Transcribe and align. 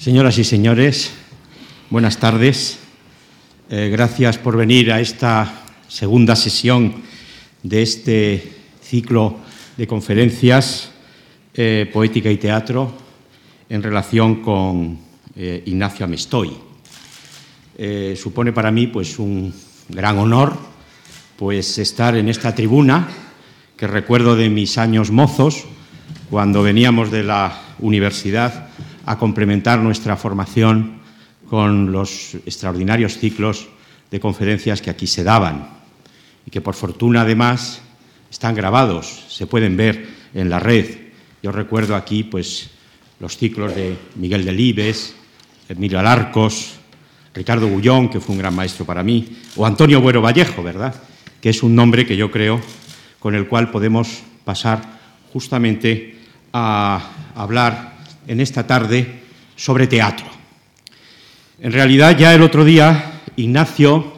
Señoras 0.00 0.38
y 0.38 0.44
señores, 0.44 1.10
buenas 1.90 2.18
tardes. 2.18 2.78
Eh, 3.68 3.88
gracias 3.90 4.38
por 4.38 4.56
venir 4.56 4.92
a 4.92 5.00
esta 5.00 5.64
segunda 5.88 6.36
sesión 6.36 7.02
de 7.64 7.82
este 7.82 8.52
ciclo 8.80 9.38
de 9.76 9.88
conferencias 9.88 10.92
eh, 11.52 11.90
Poética 11.92 12.30
y 12.30 12.36
Teatro 12.36 12.92
en 13.68 13.82
relación 13.82 14.36
con 14.36 15.00
eh, 15.34 15.64
Ignacio 15.66 16.04
Amestoy. 16.04 16.52
supone 18.14 18.52
para 18.52 18.70
mí 18.70 18.86
pues, 18.86 19.18
un 19.18 19.52
gran 19.88 20.16
honor 20.18 20.56
pues, 21.36 21.76
estar 21.78 22.16
en 22.16 22.28
esta 22.28 22.54
tribuna 22.54 23.08
que 23.76 23.88
recuerdo 23.88 24.36
de 24.36 24.48
mis 24.48 24.78
años 24.78 25.10
mozos, 25.10 25.64
cuando 26.30 26.62
veníamos 26.62 27.10
de 27.10 27.24
la 27.24 27.74
universidad 27.80 28.68
a 29.08 29.16
complementar 29.16 29.80
nuestra 29.80 30.18
formación 30.18 31.00
con 31.48 31.92
los 31.92 32.34
extraordinarios 32.44 33.16
ciclos 33.16 33.66
de 34.10 34.20
conferencias 34.20 34.82
que 34.82 34.90
aquí 34.90 35.06
se 35.06 35.24
daban 35.24 35.66
y 36.44 36.50
que 36.50 36.60
por 36.60 36.74
fortuna 36.74 37.22
además 37.22 37.80
están 38.30 38.54
grabados, 38.54 39.24
se 39.30 39.46
pueden 39.46 39.78
ver 39.78 40.06
en 40.34 40.50
la 40.50 40.60
red. 40.60 41.08
Yo 41.42 41.52
recuerdo 41.52 41.96
aquí 41.96 42.22
pues 42.22 42.68
los 43.18 43.38
ciclos 43.38 43.74
de 43.74 43.96
Miguel 44.16 44.44
Delibes, 44.44 45.14
Emilio 45.70 45.98
Alarcos, 45.98 46.74
Ricardo 47.32 47.66
Bullón, 47.66 48.10
que 48.10 48.20
fue 48.20 48.34
un 48.34 48.40
gran 48.40 48.54
maestro 48.54 48.84
para 48.84 49.02
mí, 49.02 49.38
o 49.56 49.64
Antonio 49.64 50.02
Buero 50.02 50.20
Vallejo, 50.20 50.62
¿verdad? 50.62 50.94
Que 51.40 51.48
es 51.48 51.62
un 51.62 51.74
nombre 51.74 52.04
que 52.04 52.16
yo 52.16 52.30
creo 52.30 52.60
con 53.18 53.34
el 53.34 53.48
cual 53.48 53.70
podemos 53.70 54.22
pasar 54.44 54.82
justamente 55.32 56.18
a 56.52 57.32
hablar 57.34 57.97
en 58.28 58.40
esta 58.40 58.66
tarde 58.66 59.20
sobre 59.56 59.88
teatro. 59.88 60.26
En 61.60 61.72
realidad 61.72 62.16
ya 62.16 62.32
el 62.34 62.42
otro 62.42 62.64
día 62.64 63.22
Ignacio, 63.34 64.12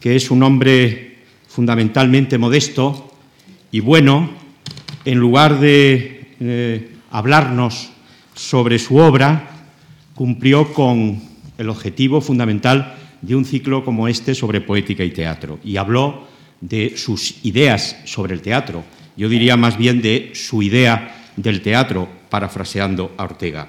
que 0.00 0.16
es 0.16 0.30
un 0.30 0.42
hombre 0.42 1.18
fundamentalmente 1.46 2.38
modesto 2.38 3.12
y 3.70 3.80
bueno, 3.80 4.30
en 5.04 5.18
lugar 5.18 5.60
de 5.60 6.34
eh, 6.40 6.90
hablarnos 7.10 7.90
sobre 8.34 8.78
su 8.78 8.96
obra, 8.96 9.66
cumplió 10.14 10.72
con 10.72 11.22
el 11.58 11.68
objetivo 11.68 12.20
fundamental 12.20 12.94
de 13.20 13.36
un 13.36 13.44
ciclo 13.44 13.84
como 13.84 14.08
este 14.08 14.34
sobre 14.34 14.60
poética 14.60 15.04
y 15.04 15.10
teatro 15.10 15.60
y 15.62 15.76
habló 15.76 16.26
de 16.60 16.96
sus 16.96 17.44
ideas 17.44 17.96
sobre 18.04 18.34
el 18.34 18.42
teatro. 18.42 18.84
Yo 19.16 19.28
diría 19.28 19.56
más 19.56 19.76
bien 19.76 20.00
de 20.00 20.32
su 20.34 20.62
idea 20.62 21.30
del 21.36 21.60
teatro, 21.60 22.08
parafraseando 22.32 23.12
a 23.18 23.24
Ortega. 23.24 23.68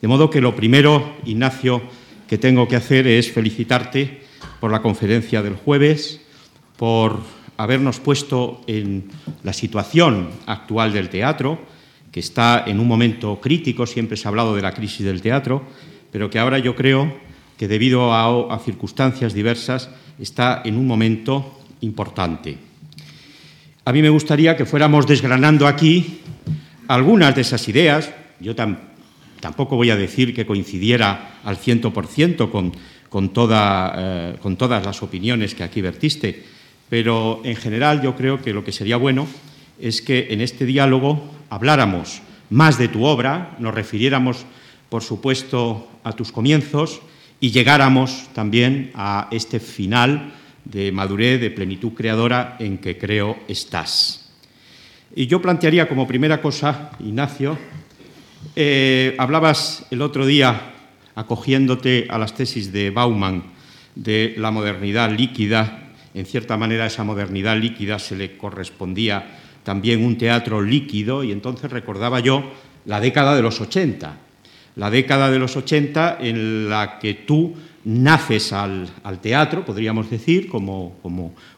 De 0.00 0.06
modo 0.06 0.30
que 0.30 0.40
lo 0.40 0.54
primero, 0.54 1.18
Ignacio, 1.26 1.82
que 2.28 2.38
tengo 2.38 2.68
que 2.68 2.76
hacer 2.76 3.08
es 3.08 3.32
felicitarte 3.32 4.22
por 4.60 4.70
la 4.70 4.82
conferencia 4.82 5.42
del 5.42 5.56
jueves, 5.56 6.20
por 6.76 7.18
habernos 7.56 7.98
puesto 7.98 8.62
en 8.68 9.10
la 9.42 9.52
situación 9.52 10.30
actual 10.46 10.92
del 10.92 11.08
teatro, 11.08 11.58
que 12.12 12.20
está 12.20 12.62
en 12.68 12.78
un 12.78 12.86
momento 12.86 13.40
crítico, 13.40 13.84
siempre 13.84 14.16
se 14.16 14.28
ha 14.28 14.30
hablado 14.30 14.54
de 14.54 14.62
la 14.62 14.74
crisis 14.74 15.04
del 15.04 15.20
teatro, 15.20 15.66
pero 16.12 16.30
que 16.30 16.38
ahora 16.38 16.60
yo 16.60 16.76
creo 16.76 17.18
que 17.58 17.66
debido 17.66 18.12
a, 18.14 18.54
a 18.54 18.58
circunstancias 18.60 19.34
diversas 19.34 19.90
está 20.20 20.62
en 20.64 20.78
un 20.78 20.86
momento 20.86 21.58
importante. 21.80 22.58
A 23.84 23.92
mí 23.92 24.02
me 24.02 24.10
gustaría 24.10 24.56
que 24.56 24.66
fuéramos 24.66 25.04
desgranando 25.08 25.66
aquí 25.66 26.20
algunas 26.88 27.34
de 27.34 27.42
esas 27.42 27.68
ideas, 27.68 28.10
yo 28.40 28.56
tampoco 28.56 29.76
voy 29.76 29.90
a 29.90 29.96
decir 29.96 30.34
que 30.34 30.46
coincidiera 30.46 31.38
al 31.44 31.56
ciento 31.58 31.92
por 31.92 32.06
ciento 32.06 32.50
con, 32.50 32.72
eh, 32.72 34.34
con 34.40 34.56
todas 34.56 34.84
las 34.84 35.02
opiniones 35.02 35.54
que 35.54 35.62
aquí 35.62 35.80
vertiste, 35.80 36.44
pero 36.88 37.42
en 37.44 37.56
general 37.56 38.02
yo 38.02 38.16
creo 38.16 38.42
que 38.42 38.52
lo 38.52 38.64
que 38.64 38.72
sería 38.72 38.96
bueno 38.96 39.26
es 39.78 40.02
que 40.02 40.28
en 40.30 40.40
este 40.40 40.64
diálogo 40.64 41.30
habláramos 41.50 42.22
más 42.50 42.78
de 42.78 42.88
tu 42.88 43.04
obra, 43.04 43.56
nos 43.58 43.74
refiriéramos, 43.74 44.46
por 44.88 45.02
supuesto, 45.02 45.88
a 46.02 46.12
tus 46.12 46.32
comienzos 46.32 47.00
y 47.40 47.50
llegáramos 47.50 48.28
también 48.32 48.90
a 48.94 49.28
este 49.30 49.60
final 49.60 50.32
de 50.64 50.90
madurez, 50.90 51.40
de 51.40 51.50
plenitud 51.50 51.92
creadora 51.92 52.56
en 52.58 52.78
que 52.78 52.96
creo 52.96 53.38
estás. 53.46 54.27
Y 55.14 55.26
yo 55.26 55.40
plantearía 55.40 55.88
como 55.88 56.06
primera 56.06 56.40
cosa, 56.42 56.90
Ignacio, 57.00 57.58
eh, 58.54 59.16
hablabas 59.18 59.86
el 59.90 60.02
otro 60.02 60.26
día, 60.26 60.74
acogiéndote 61.14 62.06
a 62.10 62.18
las 62.18 62.34
tesis 62.34 62.72
de 62.72 62.90
Bauman, 62.90 63.42
de 63.94 64.34
la 64.36 64.50
modernidad 64.50 65.10
líquida. 65.10 65.92
En 66.12 66.26
cierta 66.26 66.58
manera, 66.58 66.86
esa 66.86 67.04
modernidad 67.04 67.56
líquida 67.56 67.98
se 67.98 68.16
le 68.16 68.36
correspondía 68.36 69.38
también 69.64 70.04
un 70.04 70.18
teatro 70.18 70.60
líquido, 70.60 71.24
y 71.24 71.32
entonces 71.32 71.70
recordaba 71.70 72.20
yo 72.20 72.44
la 72.84 73.00
década 73.00 73.34
de 73.34 73.42
los 73.42 73.60
80, 73.60 74.14
la 74.76 74.90
década 74.90 75.30
de 75.30 75.38
los 75.38 75.56
80 75.56 76.18
en 76.20 76.68
la 76.68 76.98
que 76.98 77.14
tú 77.14 77.54
naces 77.84 78.52
al, 78.52 78.90
teatro, 79.22 79.64
podríamos 79.64 80.10
decir, 80.10 80.48
como 80.48 80.92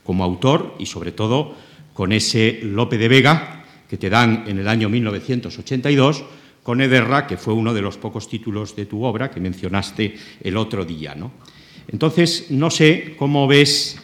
autor 0.07 0.77
y 0.79 0.87
sobre 0.87 1.11
todo 1.11 1.57
con 1.93 2.13
ese 2.13 2.61
Lope 2.63 2.99
de 2.99 3.09
Vega 3.09 3.65
que 3.91 3.97
te 3.97 4.09
dan 4.09 4.45
en 4.47 4.61
el 4.61 4.69
año 4.69 4.89
1982, 4.89 6.25
con 6.63 6.81
Ederra, 6.81 7.27
que 7.27 7.37
fue 7.37 7.55
uno 7.55 7.75
de 7.75 7.83
los 7.83 7.97
pocos 7.97 8.29
títulos 8.29 8.77
de 8.77 8.87
tu 8.87 9.03
obra 9.03 9.31
que 9.31 9.41
mencionaste 9.41 10.15
el 10.43 10.57
otro 10.57 10.85
día. 10.85 11.17
¿no? 11.17 11.33
Entonces, 11.89 12.47
no 12.51 12.71
sé 12.71 13.17
cómo 13.19 13.49
ves 13.49 13.99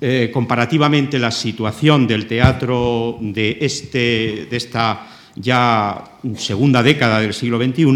eh, 0.00 0.30
comparativamente 0.32 1.18
la 1.18 1.32
situación 1.32 2.06
del 2.06 2.26
teatro 2.26 3.18
de, 3.20 3.58
este, 3.60 4.46
de 4.48 4.56
esta 4.56 5.08
ya 5.34 6.04
segunda 6.36 6.82
década 6.82 7.20
del 7.20 7.34
siglo 7.34 7.58
XXI, 7.58 7.86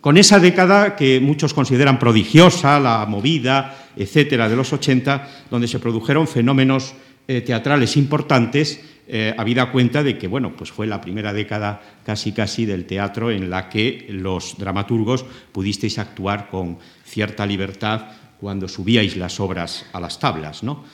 con 0.00 0.16
esa 0.16 0.40
década 0.40 0.96
que 0.96 1.20
muchos 1.20 1.52
consideran 1.52 1.98
prodigiosa, 1.98 2.80
la 2.80 3.04
movida, 3.06 3.90
etcétera, 3.94 4.48
de 4.48 4.56
los 4.56 4.72
80, 4.72 5.46
donde 5.50 5.68
se 5.68 5.78
produjeron 5.78 6.26
fenómenos 6.26 6.94
teatrales 7.40 7.96
importantes, 7.96 8.80
eh, 9.08 9.34
habida 9.36 9.72
cuenta 9.72 10.02
de 10.02 10.16
que 10.16 10.28
bueno, 10.28 10.54
pues 10.56 10.70
fue 10.70 10.86
la 10.86 11.00
primera 11.00 11.32
década 11.32 11.82
casi 12.04 12.32
casi 12.32 12.66
del 12.66 12.86
teatro 12.86 13.30
en 13.30 13.50
la 13.50 13.68
que 13.68 14.06
los 14.10 14.56
dramaturgos 14.58 15.24
pudisteis 15.50 15.98
actuar 15.98 16.48
con 16.48 16.78
cierta 17.04 17.44
libertad 17.44 18.06
cuando 18.40 18.68
subíais 18.68 19.16
las 19.16 19.40
obras 19.40 19.86
a 19.92 20.00
las 20.00 20.18
tablas, 20.18 20.62
¿no? 20.62 20.84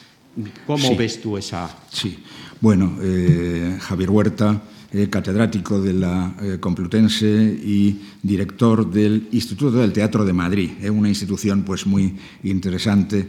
¿Cómo 0.66 0.96
ves 0.96 1.20
tú 1.20 1.36
esa...? 1.36 1.68
Sí, 1.90 2.18
bueno, 2.60 2.96
eh, 3.02 3.76
Javier 3.80 4.10
Huerta 4.10 4.62
eh, 4.90 5.10
catedrático 5.10 5.82
de 5.82 5.92
la 5.92 6.34
eh, 6.40 6.56
Complutense 6.58 7.26
y 7.26 8.00
director 8.22 8.90
del 8.90 9.28
Instituto 9.32 9.78
del 9.78 9.92
Teatro 9.92 10.24
de 10.24 10.32
Madrid, 10.32 10.70
eh, 10.80 10.90
una 10.90 11.08
institución 11.08 11.62
pues 11.62 11.86
muy 11.86 12.16
interesante, 12.42 13.26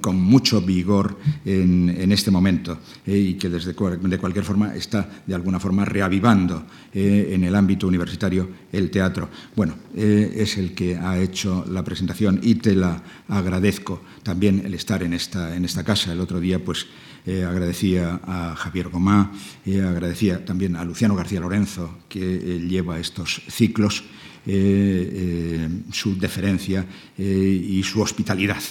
con 0.00 0.20
mucho 0.20 0.60
vigor 0.60 1.18
en, 1.44 2.12
este 2.12 2.30
momento 2.30 2.78
y 3.06 3.34
que 3.34 3.48
desde 3.48 3.72
de 3.72 4.18
cualquier 4.18 4.44
forma 4.44 4.74
está 4.74 5.22
de 5.26 5.34
alguna 5.34 5.58
forma 5.58 5.84
reavivando 5.84 6.64
en 6.92 7.42
el 7.42 7.54
ámbito 7.54 7.86
universitario 7.86 8.48
el 8.72 8.90
teatro. 8.90 9.28
Bueno, 9.56 9.74
es 9.94 10.56
el 10.58 10.74
que 10.74 10.96
ha 10.96 11.18
hecho 11.18 11.64
la 11.68 11.82
presentación 11.82 12.40
y 12.42 12.56
te 12.56 12.74
la 12.74 13.02
agradezco 13.28 14.02
también 14.22 14.62
el 14.64 14.74
estar 14.74 15.02
en 15.02 15.12
esta, 15.12 15.56
en 15.56 15.64
esta 15.64 15.84
casa. 15.84 16.12
El 16.12 16.20
otro 16.20 16.40
día 16.40 16.62
pues 16.64 16.86
eh, 17.26 17.42
agradecía 17.42 18.20
a 18.22 18.54
Javier 18.54 18.90
Gomá, 18.90 19.32
agradecía 19.66 20.44
también 20.44 20.76
a 20.76 20.84
Luciano 20.84 21.16
García 21.16 21.40
Lorenzo, 21.40 21.98
que 22.08 22.20
eh, 22.20 22.60
lleva 22.68 23.00
estos 23.00 23.40
ciclos, 23.48 24.04
eh, 24.46 25.68
su 25.92 26.18
deferencia 26.18 26.84
y 27.18 27.82
su 27.82 28.00
hospitalidad. 28.00 28.62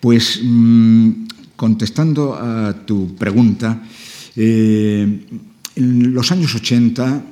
Pues 0.00 0.40
mm, 0.42 1.10
contestando 1.56 2.34
a 2.34 2.84
tu 2.84 3.14
pregunta, 3.16 3.82
en 4.36 6.14
los 6.14 6.32
años 6.32 6.54
80, 6.54 7.22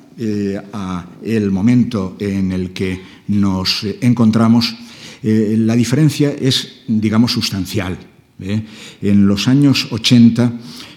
a 0.72 1.06
el 1.24 1.50
momento 1.50 2.16
en 2.20 2.52
el 2.52 2.70
que 2.70 3.00
nos 3.28 3.84
encontramos, 4.00 4.74
la 5.22 5.74
diferencia 5.74 6.30
es, 6.30 6.82
digamos, 6.86 7.32
sustancial. 7.32 7.98
¿eh? 8.42 8.62
En 9.00 9.26
los 9.26 9.48
años 9.48 9.88
80, 9.90 10.52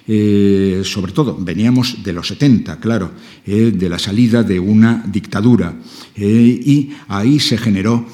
eh, 0.07 0.81
sobre 0.83 1.11
todo, 1.11 1.35
veníamos 1.39 2.03
de 2.03 2.13
los 2.13 2.27
70, 2.27 2.79
claro, 2.79 3.11
eh, 3.45 3.73
de 3.75 3.89
la 3.89 3.97
salida 3.97 4.43
de 4.43 4.59
una 4.59 5.03
dictadura, 5.07 5.75
y 6.15 6.91
ahí 7.07 7.39
se 7.39 7.57
generó, 7.57 8.05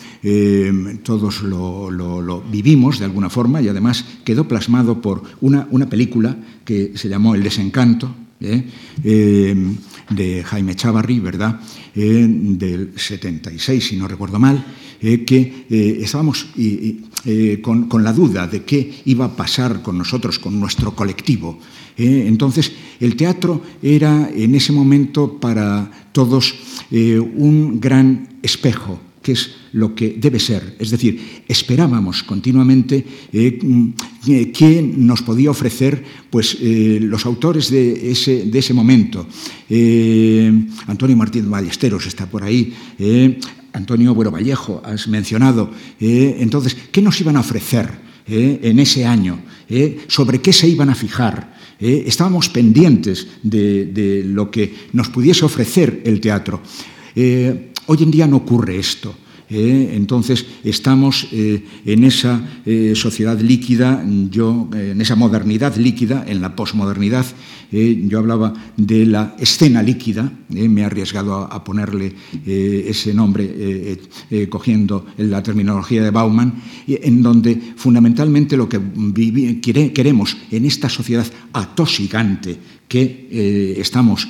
todos 1.03 1.43
lo, 1.43 2.43
vivimos 2.49 2.99
de 2.99 3.05
alguna 3.05 3.29
forma, 3.29 3.61
y 3.61 3.67
además 3.67 4.05
quedó 4.23 4.47
plasmado 4.47 5.01
por 5.01 5.23
una, 5.41 5.67
una 5.71 5.89
película 5.89 6.37
que 6.63 6.93
se 6.95 7.09
llamó 7.09 7.35
El 7.35 7.43
desencanto, 7.43 8.15
de 8.39 10.43
Jaime 10.45 10.75
Chavarri, 10.75 11.19
¿verdad? 11.19 11.59
del 11.93 12.93
76, 12.95 13.85
si 13.85 13.97
no 13.97 14.07
recuerdo 14.07 14.39
mal, 14.39 14.63
que 14.99 15.65
estábamos 16.01 16.47
con, 17.61 17.87
con, 17.87 18.03
la 18.03 18.13
duda 18.13 18.47
de 18.47 18.63
qué 18.63 19.01
iba 19.05 19.25
a 19.25 19.35
pasar 19.35 19.81
con 19.81 19.97
nosotros, 19.97 20.39
con 20.39 20.59
nuestro 20.59 20.95
colectivo. 20.95 21.59
entonces, 21.97 22.71
el 22.99 23.15
teatro 23.15 23.61
era 23.81 24.29
en 24.33 24.55
ese 24.55 24.71
momento 24.71 25.39
para 25.39 26.09
todos 26.11 26.55
un 26.91 27.79
gran 27.79 28.39
espejo 28.41 28.99
que 29.21 29.33
es 29.33 29.51
lo 29.73 29.93
que 29.93 30.17
debe 30.17 30.39
ser. 30.39 30.75
Es 30.79 30.89
decir, 30.89 31.43
esperábamos 31.47 32.23
continuamente 32.23 33.05
eh, 33.31 33.59
mm, 33.61 33.89
qué 34.51 34.81
nos 34.81 35.21
podía 35.21 35.51
ofrecer 35.51 36.03
pues, 36.29 36.57
eh, 36.59 36.99
los 37.01 37.25
autores 37.25 37.69
de 37.69 38.11
ese, 38.11 38.45
de 38.45 38.59
ese 38.59 38.73
momento. 38.73 39.27
Eh, 39.69 40.51
Antonio 40.87 41.15
Martín 41.15 41.49
Ballesteros 41.49 42.07
está 42.07 42.25
por 42.25 42.43
ahí. 42.43 42.73
Antonio 43.73 44.13
Buero 44.13 44.31
Vallejo, 44.31 44.81
has 44.85 45.07
mencionado. 45.07 45.71
entonces, 45.99 46.75
¿qué 46.91 47.01
nos 47.01 47.19
iban 47.21 47.37
a 47.37 47.41
ofrecer 47.41 47.89
en 48.27 48.79
ese 48.79 49.05
año? 49.05 49.41
¿Sobre 50.07 50.41
qué 50.41 50.53
se 50.53 50.67
iban 50.67 50.89
a 50.89 50.95
fijar? 50.95 51.59
estábamos 51.79 52.47
pendientes 52.49 53.27
de, 53.41 54.23
lo 54.25 54.51
que 54.51 54.71
nos 54.93 55.09
pudiese 55.09 55.45
ofrecer 55.45 56.03
el 56.05 56.21
teatro. 56.21 56.61
Hoy 57.15 58.03
en 58.03 58.11
día 58.11 58.27
no 58.27 58.37
ocurre 58.37 58.77
esto. 58.77 59.15
¿Eh? 59.51 59.91
entonces 59.95 60.45
estamos 60.63 61.27
eh, 61.31 61.63
en 61.85 62.03
esa 62.03 62.41
eh, 62.65 62.93
sociedad 62.95 63.39
líquida, 63.39 64.03
yo, 64.29 64.69
en 64.73 65.01
esa 65.01 65.15
modernidad 65.15 65.75
líquida, 65.75 66.23
en 66.27 66.41
la 66.41 66.55
posmodernidad. 66.55 67.25
yo 67.71 68.19
hablaba 68.19 68.53
de 68.75 69.05
la 69.05 69.35
escena 69.39 69.81
líquida, 69.81 70.31
me 70.49 70.81
he 70.81 70.85
arriesgado 70.85 71.35
a, 71.35 71.63
ponerle 71.63 72.13
ese 72.45 73.13
nombre 73.13 73.97
cogiendo 74.49 75.05
la 75.17 75.41
terminología 75.41 76.03
de 76.03 76.11
Bauman, 76.11 76.61
en 76.87 77.23
donde 77.23 77.55
fundamentalmente 77.77 78.57
lo 78.57 78.67
que 78.67 78.81
queremos 79.93 80.37
en 80.51 80.65
esta 80.65 80.89
sociedad 80.89 81.25
atosigante 81.53 82.57
que 82.89 83.77
estamos 83.79 84.27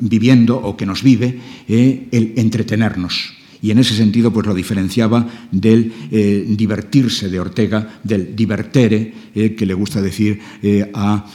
viviendo 0.00 0.56
o 0.58 0.76
que 0.76 0.84
nos 0.84 1.02
vive, 1.02 1.38
el 1.66 2.34
entretenernos 2.36 3.37
y 3.62 3.70
en 3.70 3.78
ese 3.78 3.94
sentido 3.94 4.32
pues 4.32 4.46
lo 4.46 4.54
diferenciaba 4.54 5.26
del 5.50 5.92
eh, 6.10 6.44
divertirse 6.48 7.28
de 7.28 7.40
Ortega, 7.40 8.00
del 8.02 8.34
divertere, 8.34 9.12
eh, 9.34 9.54
que 9.54 9.66
le 9.66 9.74
gusta 9.74 10.00
decir 10.00 10.40
eh, 10.62 10.90
a, 10.94 11.26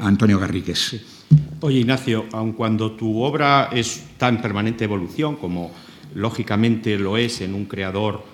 Antonio 0.00 0.38
Garrigues. 0.38 1.00
Oye, 1.60 1.80
Ignacio, 1.80 2.26
aun 2.32 2.52
cuando 2.52 2.92
tu 2.92 3.22
obra 3.22 3.70
es 3.72 4.02
tan 4.16 4.40
permanente 4.40 4.84
evolución 4.84 5.36
como 5.36 5.70
lógicamente 6.14 6.98
lo 6.98 7.16
es 7.16 7.40
en 7.40 7.54
un 7.54 7.66
creador 7.66 8.24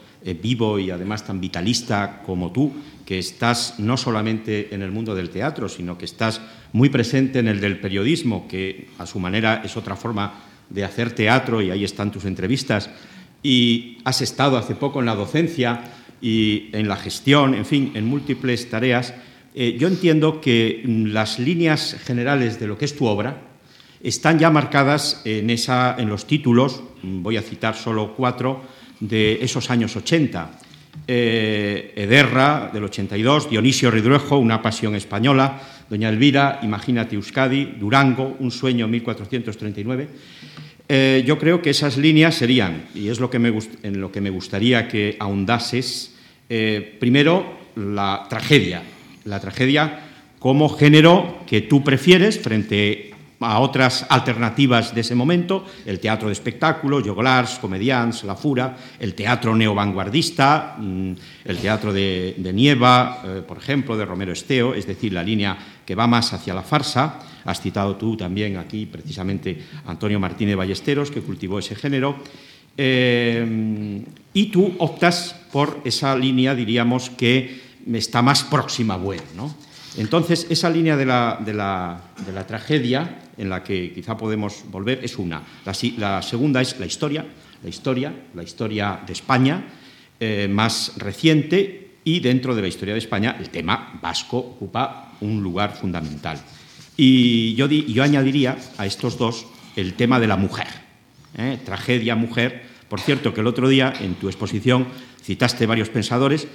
vivo 0.42 0.78
y 0.78 0.90
además 0.90 1.24
tan 1.24 1.40
vitalista 1.40 2.22
como 2.24 2.50
tú, 2.50 2.72
que 3.04 3.18
estás 3.18 3.78
no 3.78 3.96
solamente 3.96 4.74
en 4.74 4.82
el 4.82 4.90
mundo 4.90 5.14
del 5.14 5.30
teatro, 5.30 5.68
sino 5.68 5.96
que 5.96 6.04
estás 6.04 6.40
muy 6.72 6.88
presente 6.88 7.38
en 7.38 7.46
el 7.46 7.60
del 7.60 7.78
periodismo, 7.78 8.48
que 8.48 8.88
a 8.98 9.06
su 9.06 9.20
manera 9.20 9.62
es 9.64 9.76
otra 9.76 9.94
forma 9.94 10.34
de 10.70 10.84
hacer 10.84 11.12
teatro 11.12 11.62
y 11.62 11.70
ahí 11.70 11.84
están 11.84 12.10
tus 12.10 12.24
entrevistas. 12.24 12.90
Y 13.42 13.98
has 14.04 14.22
estado 14.22 14.56
hace 14.56 14.74
poco 14.74 15.00
en 15.00 15.06
la 15.06 15.14
docencia 15.14 15.92
y 16.20 16.70
en 16.72 16.88
la 16.88 16.96
gestión, 16.96 17.54
en 17.54 17.64
fin, 17.64 17.92
en 17.94 18.06
múltiples 18.06 18.68
tareas. 18.68 19.14
Eh, 19.54 19.76
yo 19.78 19.88
entiendo 19.88 20.40
que 20.40 20.82
mm, 20.84 21.06
las 21.06 21.38
líneas 21.38 21.96
generales 22.04 22.58
de 22.58 22.66
lo 22.66 22.76
que 22.76 22.84
es 22.84 22.96
tu 22.96 23.06
obra 23.06 23.42
están 24.02 24.38
ya 24.38 24.50
marcadas 24.50 25.22
en, 25.24 25.50
esa, 25.50 25.96
en 25.98 26.08
los 26.08 26.26
títulos, 26.26 26.82
mm, 27.02 27.22
voy 27.22 27.36
a 27.36 27.42
citar 27.42 27.74
solo 27.74 28.14
cuatro, 28.16 28.62
de 29.00 29.38
esos 29.42 29.70
años 29.70 29.94
80. 29.96 30.50
Eh, 31.06 31.92
Ederra, 31.96 32.70
del 32.72 32.84
82, 32.84 33.50
Dionisio 33.50 33.90
Ridruejo, 33.90 34.38
Una 34.38 34.62
pasión 34.62 34.94
española, 34.94 35.60
Doña 35.88 36.08
Elvira, 36.08 36.60
Imagínate 36.62 37.14
Euskadi, 37.14 37.76
Durango, 37.78 38.36
Un 38.40 38.50
sueño 38.50 38.88
1439. 38.88 40.08
Eh, 40.88 41.24
yo 41.26 41.38
creo 41.38 41.62
que 41.62 41.70
esas 41.70 41.96
líneas 41.96 42.36
serían, 42.36 42.86
y 42.94 43.08
es 43.08 43.18
lo 43.18 43.28
que 43.28 43.38
me 43.38 43.52
en 43.82 44.00
lo 44.00 44.12
que 44.12 44.20
me 44.20 44.30
gustaría 44.30 44.86
que 44.86 45.16
ahondases, 45.18 46.14
eh, 46.48 46.96
primero 47.00 47.58
la 47.74 48.26
tragedia, 48.28 48.82
la 49.24 49.40
tragedia 49.40 50.00
como 50.38 50.68
género 50.68 51.40
que 51.46 51.62
tú 51.62 51.82
prefieres 51.82 52.38
frente 52.38 53.10
a 53.40 53.58
otras 53.58 54.06
alternativas 54.08 54.94
de 54.94 55.00
ese 55.00 55.14
momento, 55.14 55.66
el 55.84 56.00
teatro 56.00 56.28
de 56.28 56.32
espectáculo, 56.32 57.02
Joglars, 57.04 57.58
Comedians, 57.58 58.24
La 58.24 58.34
Fura, 58.34 58.76
el 58.98 59.14
teatro 59.14 59.54
neovanguardista, 59.54 60.76
mm, 60.78 61.12
el 61.44 61.58
teatro 61.58 61.92
de, 61.92 62.34
Nieva, 62.54 63.22
eh, 63.24 63.42
por 63.46 63.58
ejemplo, 63.58 63.96
de 63.96 64.04
Romero 64.04 64.32
Esteo, 64.32 64.74
es 64.74 64.86
decir, 64.86 65.12
la 65.12 65.22
línea 65.22 65.58
que 65.84 65.94
va 65.94 66.06
más 66.06 66.32
hacia 66.32 66.54
la 66.54 66.62
farsa. 66.62 67.18
Has 67.46 67.60
citado 67.60 67.96
tú 67.96 68.16
también 68.16 68.56
aquí 68.56 68.86
precisamente 68.86 69.58
Antonio 69.86 70.20
Martínez 70.20 70.56
Ballesteros, 70.56 71.10
que 71.10 71.22
cultivó 71.22 71.58
ese 71.58 71.74
género. 71.74 72.16
Eh, 72.76 74.02
y 74.34 74.46
tú 74.46 74.74
optas 74.78 75.34
por 75.50 75.80
esa 75.84 76.14
línea, 76.16 76.54
diríamos, 76.54 77.08
que 77.10 77.60
está 77.94 78.20
más 78.20 78.44
próxima 78.44 78.94
a 78.94 78.98
Bueno. 78.98 79.22
¿no? 79.34 79.54
Entonces, 79.96 80.46
esa 80.50 80.68
línea 80.68 80.96
de 80.96 81.06
la, 81.06 81.40
de 81.44 81.54
la, 81.54 82.46
tragedia, 82.46 83.22
en 83.38 83.48
la 83.48 83.62
que 83.64 83.92
quizá 83.92 84.16
podemos 84.16 84.64
volver, 84.70 85.00
es 85.02 85.16
una. 85.16 85.42
La, 85.64 86.20
segunda 86.22 86.60
es 86.60 86.78
la 86.78 86.86
historia, 86.86 87.24
la 87.62 87.68
historia, 87.70 88.14
la 88.34 88.42
historia 88.42 89.00
de 89.06 89.12
España, 89.12 89.64
eh, 90.20 90.48
más 90.50 90.92
reciente, 90.98 91.86
y 92.04 92.20
dentro 92.20 92.54
de 92.54 92.62
la 92.62 92.68
historia 92.68 92.94
de 92.94 93.00
España 93.00 93.36
el 93.40 93.50
tema 93.50 93.98
vasco 94.00 94.38
ocupa 94.38 95.16
un 95.20 95.42
lugar 95.42 95.74
fundamental. 95.74 96.38
Y 96.96 97.54
yo, 97.54 97.68
yo 97.68 98.02
añadiría 98.02 98.56
a 98.78 98.86
estos 98.86 99.18
dos 99.18 99.46
el 99.76 99.94
tema 99.94 100.18
de 100.18 100.26
la 100.26 100.36
mujer, 100.36 100.68
¿eh? 101.36 101.58
tragedia 101.64 102.16
mujer. 102.16 102.62
Por 102.88 103.00
cierto, 103.00 103.34
que 103.34 103.40
el 103.40 103.46
otro 103.46 103.68
día 103.68 103.92
en 104.00 104.14
tu 104.14 104.28
exposición 104.28 104.86
citaste 105.22 105.66
varios 105.66 105.90
pensadores, 105.90 106.46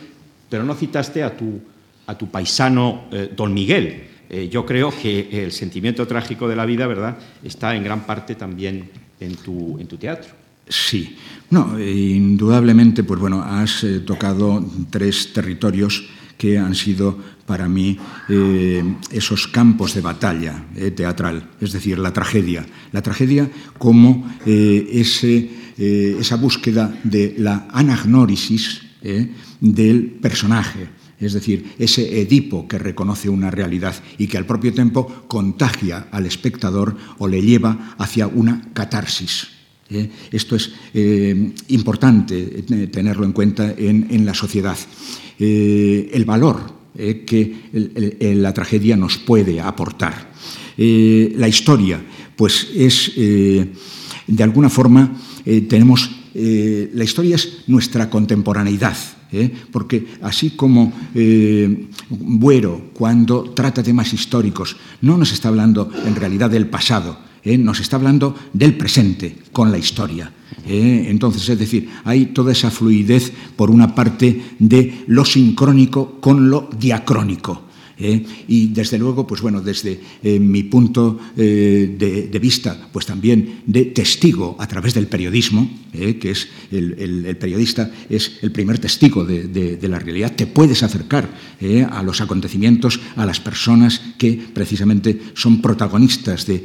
pero 0.50 0.64
no 0.64 0.74
citaste 0.76 1.24
a 1.24 1.38
tu 1.38 1.62
a 2.08 2.18
tu 2.18 2.30
paisano 2.30 3.06
eh, 3.12 3.32
don 3.36 3.54
Miguel. 3.54 4.04
Eh, 4.30 4.50
yo 4.52 4.66
creo 4.66 4.92
que 4.92 5.44
el 5.44 5.52
sentimiento 5.52 6.08
trágico 6.08 6.48
de 6.48 6.56
la 6.56 6.66
vida, 6.66 6.88
¿verdad?, 6.88 7.18
está 7.44 7.76
en 7.76 7.84
gran 7.84 8.06
parte 8.06 8.36
también 8.36 8.90
en 9.20 9.36
tu, 9.36 9.78
en 9.80 9.88
tu 9.88 9.98
teatro. 9.98 10.32
Sí, 10.68 11.18
no, 11.50 11.80
indudablemente, 11.80 13.04
pues 13.04 13.20
bueno, 13.20 13.44
has 13.44 13.86
tocado 14.06 14.66
tres 14.90 15.34
territorios 15.34 16.08
que 16.38 16.58
han 16.58 16.76
sido 16.76 17.18
para 17.52 17.68
mí 17.68 18.00
esos 19.12 19.46
campos 19.50 19.94
de 19.94 20.00
batalla 20.00 20.64
teatral, 20.96 21.50
es 21.60 21.74
decir, 21.74 22.00
la 22.00 22.14
tragedia. 22.14 22.66
La 22.94 23.02
tragedia 23.02 23.52
como 23.78 24.24
ese, 24.46 25.50
esa 25.76 26.38
búsqueda 26.38 26.98
de 27.04 27.36
la 27.38 27.68
anagnórisis 27.74 28.84
del 29.60 30.12
personaje, 30.22 30.88
es 31.20 31.34
decir, 31.34 31.76
ese 31.78 32.22
Edipo 32.22 32.70
que 32.70 32.80
reconoce 32.80 33.28
una 33.28 33.52
realidad 33.52 33.96
y 34.18 34.28
que 34.28 34.38
al 34.38 34.46
propio 34.46 34.72
tiempo 34.72 35.26
contagia 35.28 36.08
al 36.10 36.26
espectador 36.26 36.96
o 37.18 37.28
le 37.28 37.42
lleva 37.42 37.96
hacia 37.98 38.28
una 38.28 38.62
catarsis. 38.72 39.50
¿eh? 39.90 40.10
Esto 40.32 40.56
es 40.56 40.72
eh, 40.94 41.54
importante 41.68 42.64
eh, 42.68 42.88
tenerlo 42.88 43.26
en 43.26 43.34
cuenta 43.34 43.74
en, 43.78 44.26
la 44.26 44.34
sociedad. 44.34 44.78
el 45.38 46.26
valor 46.26 46.81
que 46.94 47.56
la 48.36 48.54
tragedia 48.54 48.98
nos 48.98 49.18
puede 49.18 49.60
aportar. 49.60 50.32
la 50.78 51.48
historia, 51.48 52.02
pues 52.36 52.70
es, 52.76 53.14
de 53.16 54.44
alguna 54.44 54.70
forma, 54.70 55.16
tenemos, 55.68 56.10
la 56.34 57.04
historia 57.04 57.36
es 57.36 57.64
nuestra 57.68 58.10
contemporaneidad. 58.10 58.98
¿eh? 59.32 59.52
porque 59.72 60.08
así 60.22 60.52
como 60.52 60.92
eh, 61.16 61.88
Buero, 62.10 62.92
cuando 62.94 63.52
trata 63.52 63.84
temas 63.84 64.14
históricos, 64.14 64.76
no 65.02 65.18
nos 65.18 65.32
está 65.32 65.50
hablando 65.50 65.90
en 66.06 66.16
realidad 66.16 66.50
del 66.50 66.68
pasado, 66.68 67.18
¿eh? 67.44 67.58
nos 67.58 67.80
está 67.80 67.96
hablando 67.98 68.36
del 68.54 68.76
presente 68.76 69.38
con 69.52 69.72
la 69.72 69.78
historia. 69.78 70.32
Entonces, 70.66 71.48
es 71.50 71.58
decir, 71.58 71.90
hay 72.04 72.28
toda 72.28 72.52
esa 72.52 72.70
fluidez 72.70 73.32
por 73.56 73.72
una 73.72 73.96
parte 73.96 74.42
de 74.60 75.04
lo 75.08 75.26
sincrónico 75.26 76.20
con 76.20 76.50
lo 76.50 76.70
diacrónico. 76.78 77.64
¿Eh? 78.02 78.26
y 78.48 78.68
desde 78.68 78.98
luego, 78.98 79.26
pues 79.28 79.42
bueno, 79.42 79.62
desde 79.62 80.00
eh, 80.24 80.40
mi 80.40 80.64
punto 80.64 81.20
eh, 81.38 81.96
de, 81.98 82.40
vista, 82.40 82.90
pues 82.92 83.06
también 83.06 83.62
de 83.66 83.86
testigo 83.86 84.56
a 84.60 84.68
través 84.68 84.94
del 84.94 85.08
periodismo, 85.08 85.70
que 85.92 86.32
es 86.32 86.48
el, 86.72 87.36
periodista 87.38 87.92
es 88.10 88.40
el 88.42 88.52
primer 88.52 88.80
testigo 88.80 89.26
de, 89.26 89.78
la 89.82 90.00
realidad, 90.00 90.34
te 90.36 90.48
puedes 90.48 90.84
acercar 90.84 91.30
a 91.92 92.02
los 92.02 92.22
acontecimientos, 92.22 93.00
a 93.18 93.26
las 93.26 93.42
personas 93.42 94.02
que 94.18 94.40
precisamente 94.54 95.20
son 95.34 95.62
protagonistas 95.62 96.48
de, 96.48 96.64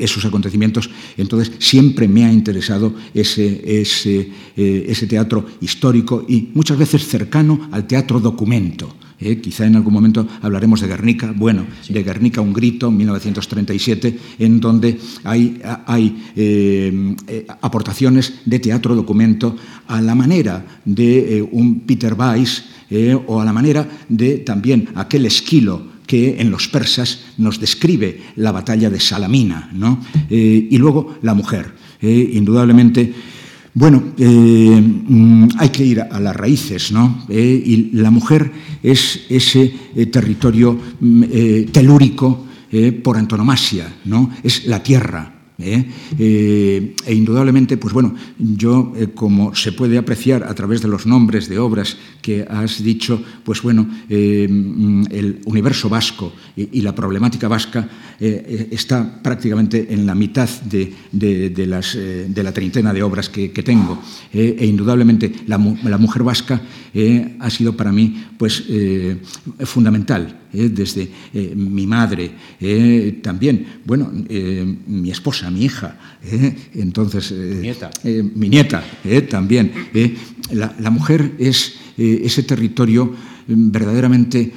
esos 0.00 0.24
acontecimientos. 0.24 0.90
Entonces, 1.16 1.52
siempre 1.60 2.08
me 2.08 2.24
ha 2.24 2.32
interesado 2.32 2.94
ese, 3.14 3.80
ese, 3.80 4.28
ese 4.56 5.06
teatro 5.06 5.46
histórico 5.60 6.26
y 6.28 6.50
muchas 6.52 6.76
veces 6.76 7.06
cercano 7.06 7.68
al 7.70 7.86
teatro 7.86 8.18
documento. 8.18 8.94
¿Eh? 9.24 9.40
quizá 9.40 9.66
en 9.66 9.76
algún 9.76 9.92
momento 9.92 10.26
hablaremos 10.42 10.80
de 10.80 10.88
Guernica, 10.88 11.32
bueno, 11.34 11.66
de 11.88 12.02
Guernica 12.02 12.40
un 12.40 12.52
grito, 12.52 12.90
1937, 12.90 14.18
en 14.38 14.60
donde 14.60 14.98
hay, 15.24 15.60
hay 15.86 16.24
eh, 16.36 17.16
eh, 17.26 17.46
aportaciones 17.60 18.34
de 18.44 18.58
teatro 18.58 18.94
documento 18.94 19.56
a 19.88 20.00
la 20.00 20.14
manera 20.14 20.80
de 20.84 21.46
un 21.50 21.80
Peter 21.80 22.14
Weiss 22.14 22.64
o 23.26 23.40
a 23.40 23.44
la 23.44 23.52
manera 23.52 23.88
de 24.08 24.38
también 24.38 24.88
aquel 24.94 25.26
esquilo 25.26 25.94
que 26.06 26.40
en 26.40 26.50
los 26.50 26.68
persas 26.68 27.24
nos 27.38 27.58
describe 27.58 28.20
la 28.36 28.52
batalla 28.52 28.90
de 28.90 29.00
Salamina, 29.00 29.70
¿no? 29.72 30.00
y 30.30 30.76
luego 30.78 31.18
la 31.22 31.34
mujer. 31.34 31.72
indudablemente 32.02 33.12
bueno, 33.76 34.14
eh, 34.16 34.80
mm, 34.80 35.48
hay 35.58 35.68
que 35.70 35.84
ir 35.84 36.00
a 36.00 36.20
las 36.20 36.36
raíces, 36.36 36.92
¿no? 36.92 37.24
Eh, 37.28 37.62
y 37.66 37.90
la 37.96 38.12
mujer 38.12 38.50
es 38.80 39.26
ese 39.28 39.74
eh, 39.96 40.06
territorio 40.06 40.78
mm, 41.00 41.24
telúrico 41.72 42.44
por 43.04 43.16
antonomasia, 43.16 43.86
¿no? 44.06 44.30
Es 44.42 44.66
la 44.66 44.82
tierra, 44.82 45.33
¿eh? 45.58 45.84
Eh, 46.18 46.96
e 47.06 47.14
indudablemente, 47.14 47.76
pues 47.76 47.94
bueno, 47.94 48.14
yo, 48.38 48.92
eh, 48.96 49.08
como 49.14 49.54
se 49.54 49.72
puede 49.72 49.98
apreciar 49.98 50.44
a 50.44 50.54
través 50.54 50.82
de 50.82 50.88
los 50.88 51.06
nombres 51.06 51.48
de 51.48 51.58
obras 51.58 51.96
que 52.22 52.46
has 52.48 52.82
dicho, 52.82 53.22
pues 53.44 53.62
bueno, 53.62 53.84
mm, 53.84 55.04
el 55.10 55.40
universo 55.44 55.88
vasco 55.88 56.32
y, 56.56 56.80
la 56.84 56.94
problemática 56.94 57.48
vasca 57.48 57.88
está 58.20 59.22
prácticamente 59.22 59.86
en 59.92 60.04
la 60.06 60.14
mitad 60.14 60.48
de, 60.64 60.92
de 61.10 62.42
la 62.42 62.52
treintena 62.52 62.92
de 62.92 63.02
obras 63.02 63.28
que, 63.28 63.48
tengo. 63.48 63.98
e 64.32 64.66
indudablemente 64.66 65.32
la, 65.46 65.58
la 65.84 65.98
mujer 65.98 66.22
vasca 66.22 66.60
ha 67.40 67.50
sido 67.50 67.74
para 67.74 67.90
mí 67.92 68.24
pues, 68.36 68.64
fundamental. 69.64 70.43
Desde 70.54 71.08
mi 71.54 71.86
madre, 71.86 72.30
también, 73.22 73.66
bueno, 73.84 74.10
mi 74.86 75.10
esposa, 75.10 75.50
mi 75.50 75.64
hija. 75.64 75.98
¿eh? 76.24 76.54
Entonces, 76.74 77.32
eh, 77.32 77.76
eh, 78.04 78.22
mi 78.34 78.48
nieta 78.48 78.82
también. 79.28 79.72
La, 80.52 80.90
mujer 80.90 81.34
es 81.38 81.74
ese 81.96 82.42
territorio 82.42 83.06
mm, 83.06 83.70
verdaderamente 83.70 84.52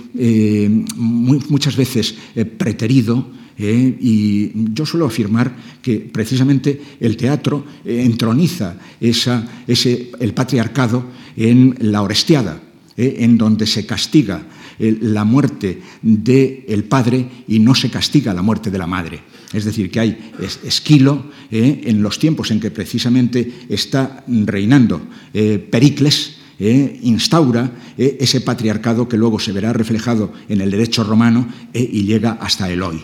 muchas 0.95 1.75
veces 1.75 2.15
preterido. 2.57 3.35
y 3.57 4.51
yo 4.73 4.85
suelo 4.85 5.07
afirmar 5.07 5.49
que 5.81 5.97
precisamente 5.99 6.79
el 6.99 7.17
teatro 7.17 7.65
entroniza 7.83 8.77
esa, 9.01 9.63
ese, 9.65 10.11
el 10.19 10.33
patriarcado 10.33 11.05
en 11.35 11.75
la 11.79 12.03
Orestiada, 12.03 12.61
en 12.95 13.37
donde 13.37 13.65
se 13.65 13.85
castiga 13.85 14.45
la 14.79 15.23
muerte 15.23 15.81
del 16.01 16.83
padre 16.83 17.27
y 17.47 17.59
no 17.59 17.73
se 17.75 17.89
castiga 17.89 18.33
la 18.33 18.41
muerte 18.41 18.71
de 18.71 18.77
la 18.77 18.87
madre. 18.87 19.21
Es 19.53 19.65
decir, 19.65 19.89
que 19.89 19.99
hay 19.99 20.31
Esquilo 20.63 21.25
eh, 21.49 21.81
en 21.85 22.01
los 22.01 22.19
tiempos 22.19 22.51
en 22.51 22.59
que 22.59 22.71
precisamente 22.71 23.65
está 23.69 24.23
reinando 24.27 25.01
eh, 25.33 25.57
Pericles, 25.57 26.35
eh, 26.59 26.99
instaura 27.03 27.71
ese 27.97 28.41
patriarcado 28.41 29.07
que 29.07 29.17
luego 29.17 29.39
se 29.39 29.51
verá 29.51 29.73
reflejado 29.73 30.33
en 30.49 30.61
el 30.61 30.71
derecho 30.71 31.03
romano 31.03 31.47
y 31.71 32.03
llega 32.03 32.31
hasta 32.41 32.69
el 32.69 32.81
hoy. 32.81 33.01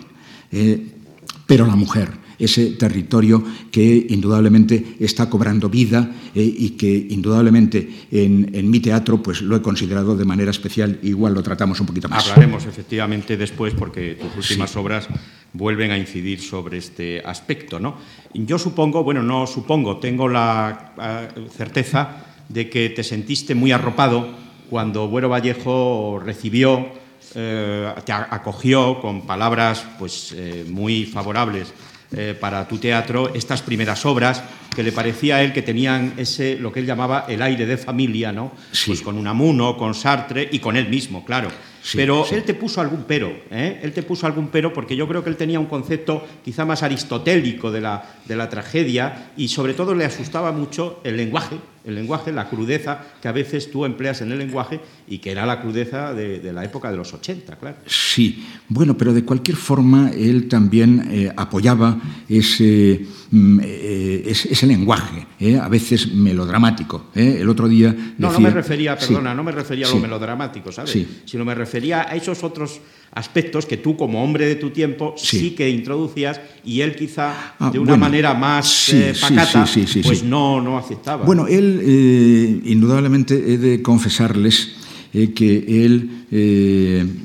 pero 1.45 1.67
la 1.67 1.75
mujer, 1.75 2.09
ese 2.39 2.71
territorio 2.71 3.43
que 3.71 4.07
indudablemente 4.09 4.95
está 4.99 5.29
cobrando 5.29 5.69
vida 5.69 6.09
eh, 6.35 6.41
y 6.43 6.71
que 6.71 7.07
indudablemente 7.09 8.07
en, 8.11 8.69
mi 8.69 8.79
teatro 8.79 9.21
pues 9.21 9.41
lo 9.41 9.55
he 9.55 9.61
considerado 9.61 10.15
de 10.15 10.25
manera 10.25 10.51
especial, 10.51 10.99
igual 11.03 11.33
lo 11.33 11.43
tratamos 11.43 11.79
un 11.79 11.85
poquito 11.85 12.09
más. 12.09 12.29
Hablaremos 12.29 12.65
efectivamente 12.65 13.37
después 13.37 13.73
porque 13.73 14.15
tus 14.15 14.35
últimas 14.35 14.75
obras 14.75 15.07
vuelven 15.53 15.91
a 15.91 15.97
incidir 15.97 16.41
sobre 16.41 16.77
este 16.77 17.21
aspecto. 17.23 17.79
¿no? 17.79 17.95
Yo 18.33 18.57
supongo, 18.57 19.03
bueno, 19.03 19.21
no 19.21 19.45
supongo, 19.47 19.97
tengo 19.97 20.27
la 20.27 20.93
eh, 21.35 21.47
certeza 21.55 22.25
de 22.49 22.69
que 22.69 22.89
te 22.89 23.03
sentiste 23.03 23.55
muy 23.55 23.71
arropado 23.71 24.27
cuando 24.69 25.07
Buero 25.07 25.29
Vallejo 25.29 26.19
recibió, 26.23 26.87
eh, 27.35 27.93
te 28.05 28.11
acogió 28.11 28.99
con 28.99 29.25
palabras 29.25 29.85
pues, 29.99 30.35
muy 30.67 31.05
favorables 31.05 31.73
eh, 32.15 32.37
para 32.39 32.67
tu 32.67 32.77
teatro 32.77 33.33
estas 33.33 33.61
primeras 33.61 34.05
obras 34.05 34.43
que 34.75 34.83
le 34.83 34.91
parecía 34.91 35.37
a 35.37 35.43
él 35.43 35.53
que 35.53 35.61
tenían 35.61 36.13
ese 36.17 36.57
lo 36.57 36.71
que 36.71 36.79
él 36.79 36.85
llamaba 36.85 37.25
el 37.27 37.41
aire 37.41 37.65
de 37.65 37.77
familia, 37.77 38.31
¿no? 38.31 38.51
Pues 38.85 39.01
con 39.01 39.17
Unamuno, 39.17 39.77
con 39.77 39.93
Sartre 39.93 40.47
y 40.51 40.59
con 40.59 40.75
él 40.77 40.89
mismo, 40.89 41.25
claro. 41.25 41.49
pero 41.93 42.25
él 42.31 42.43
te 42.43 42.53
puso 42.53 42.81
algún 42.81 43.05
pero, 43.07 43.31
¿eh? 43.51 43.79
él 43.81 43.93
te 43.93 44.03
puso 44.03 44.25
algún 44.27 44.47
pero 44.47 44.73
porque 44.73 44.95
yo 44.95 45.07
creo 45.07 45.23
que 45.23 45.29
él 45.29 45.37
tenía 45.37 45.59
un 45.59 45.65
concepto 45.65 46.25
quizá 46.43 46.65
más 46.65 46.83
aristotélico 46.83 47.71
de 47.71 47.81
la, 47.81 48.03
de 48.25 48.35
la 48.35 48.49
tragedia 48.49 49.31
y 49.37 49.47
sobre 49.47 49.73
todo 49.73 49.95
le 49.95 50.05
asustaba 50.05 50.51
mucho 50.51 51.01
el 51.03 51.17
lenguaje, 51.17 51.57
el 51.85 51.95
lenguaje, 51.95 52.31
la 52.31 52.49
crudeza 52.49 52.99
que 53.21 53.27
a 53.27 53.31
veces 53.31 53.69
tú 53.71 53.85
empleas 53.85 54.21
en 54.21 54.31
el 54.31 54.37
lenguaje 54.37 54.79
y 55.07 55.17
que 55.17 55.31
era 55.31 55.45
la 55.45 55.61
crudeza 55.61 56.13
de, 56.13 56.53
la 56.53 56.63
época 56.63 56.89
de 56.89 56.97
los 56.97 57.13
80, 57.13 57.57
claro. 57.57 57.77
Sí, 57.85 58.45
bueno, 58.69 58.97
pero 58.97 59.13
de 59.13 59.23
cualquier 59.23 59.57
forma 59.57 60.11
él 60.11 60.47
también 60.47 61.07
eh, 61.11 61.31
apoyaba 61.35 61.97
ese, 62.29 63.05
mm, 63.31 63.59
eh, 63.63 64.23
ese, 64.25 64.65
lenguaje, 64.65 65.27
eh, 65.39 65.57
a 65.57 65.67
veces 65.67 66.13
melodramático. 66.13 67.07
El 67.13 67.49
otro 67.49 67.67
día... 67.67 67.93
No, 68.17 68.31
no 68.31 68.39
me 68.39 68.49
refería, 68.49 68.97
perdona, 68.97 69.33
no 69.33 69.43
me 69.43 69.51
refería 69.51 69.87
a 69.87 69.89
lo 69.89 69.99
melodramático, 69.99 70.71
¿sabes? 70.71 70.97
Sino 71.25 71.43
me 71.43 71.55
refería 71.55 72.03
a 72.09 72.15
esos 72.15 72.43
otros 72.43 72.79
aspectos 73.15 73.65
que 73.65 73.77
tú 73.77 73.95
como 73.95 74.23
hombre 74.23 74.45
de 74.45 74.55
tu 74.55 74.71
tiempo 74.71 75.13
sí, 75.17 75.51
que 75.51 75.69
introducías 75.69 76.41
y 76.65 76.81
él 76.81 76.95
quizá 76.95 77.55
ah, 77.59 77.69
de 77.69 77.79
una 77.79 77.95
manera 77.95 78.33
más 78.33 78.89
eh, 78.89 79.13
pacata 79.19 79.65
pues 80.03 80.23
no, 80.23 80.61
no 80.61 80.77
aceptaba. 80.77 81.25
Bueno, 81.25 81.47
él 81.47 81.81
eh, 81.83 82.61
indudablemente 82.65 83.35
he 83.35 83.57
de 83.57 83.81
confesarles 83.81 84.75
eh, 85.13 85.31
que 85.33 85.85
él 85.85 86.25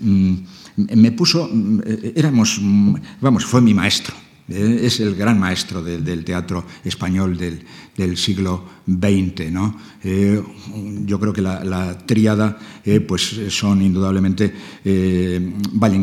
mm, 0.03 0.35
me 0.77 1.13
puso, 1.13 1.49
mm, 1.51 1.81
éramos, 2.15 2.59
mm, 2.61 2.95
vamos, 3.21 3.45
fue 3.45 3.61
mi 3.61 3.75
maestro. 3.75 4.15
Es 4.49 5.01
el 5.01 5.15
gran 5.15 5.39
maestro 5.39 5.83
del 5.83 6.25
teatro 6.25 6.65
español 6.83 7.37
del, 7.37 7.61
siglo 8.17 8.65
XX. 8.87 9.51
¿no? 9.51 9.77
Eh, 10.03 10.43
yo 11.05 11.21
creo 11.21 11.33
que 11.33 11.43
la, 11.43 11.99
tríada 12.07 12.59
eh, 12.85 13.01
pues 13.01 13.41
son 13.49 13.83
indudablemente 13.83 14.53
Valle 15.73 15.97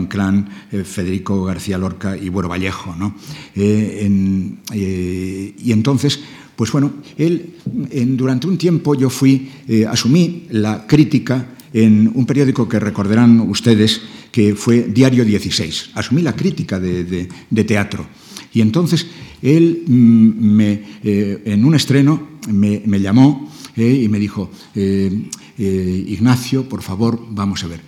Federico 0.83 1.45
García 1.45 1.77
Lorca 1.77 2.17
y 2.17 2.29
Buero 2.29 2.49
Vallejo. 2.49 2.95
¿no? 2.95 3.15
y 3.55 5.71
entonces, 5.71 6.19
pues 6.55 6.71
bueno, 6.71 6.93
él 7.17 7.55
durante 8.17 8.47
un 8.47 8.57
tiempo 8.57 8.95
yo 8.95 9.09
fui, 9.09 9.49
asumí 9.89 10.45
la 10.49 10.85
crítica 10.85 11.49
en 11.73 12.11
un 12.13 12.25
periódico 12.25 12.69
que 12.69 12.79
recordarán 12.79 13.39
ustedes 13.39 14.01
que 14.31 14.55
fue 14.55 14.83
Diario 14.83 15.25
16. 15.25 15.91
Asumí 15.93 16.21
la 16.21 16.35
crítica 16.35 16.79
de 16.79 17.63
teatro. 17.65 18.05
Y 18.55 18.61
entonces 18.61 19.05
él 19.45 19.83
mm, 19.87 20.61
eh, 21.03 21.41
en 21.45 21.65
un 21.65 21.75
estreno 21.75 22.39
me, 22.49 22.99
llamó 22.99 23.51
eh, 23.75 24.01
y 24.03 24.09
me 24.09 24.17
dijo, 24.19 24.49
eh, 24.73 25.29
Ignacio, 25.57 26.67
por 26.67 26.81
favor, 26.81 27.21
vamos 27.29 27.63
a 27.63 27.67
ver, 27.67 27.81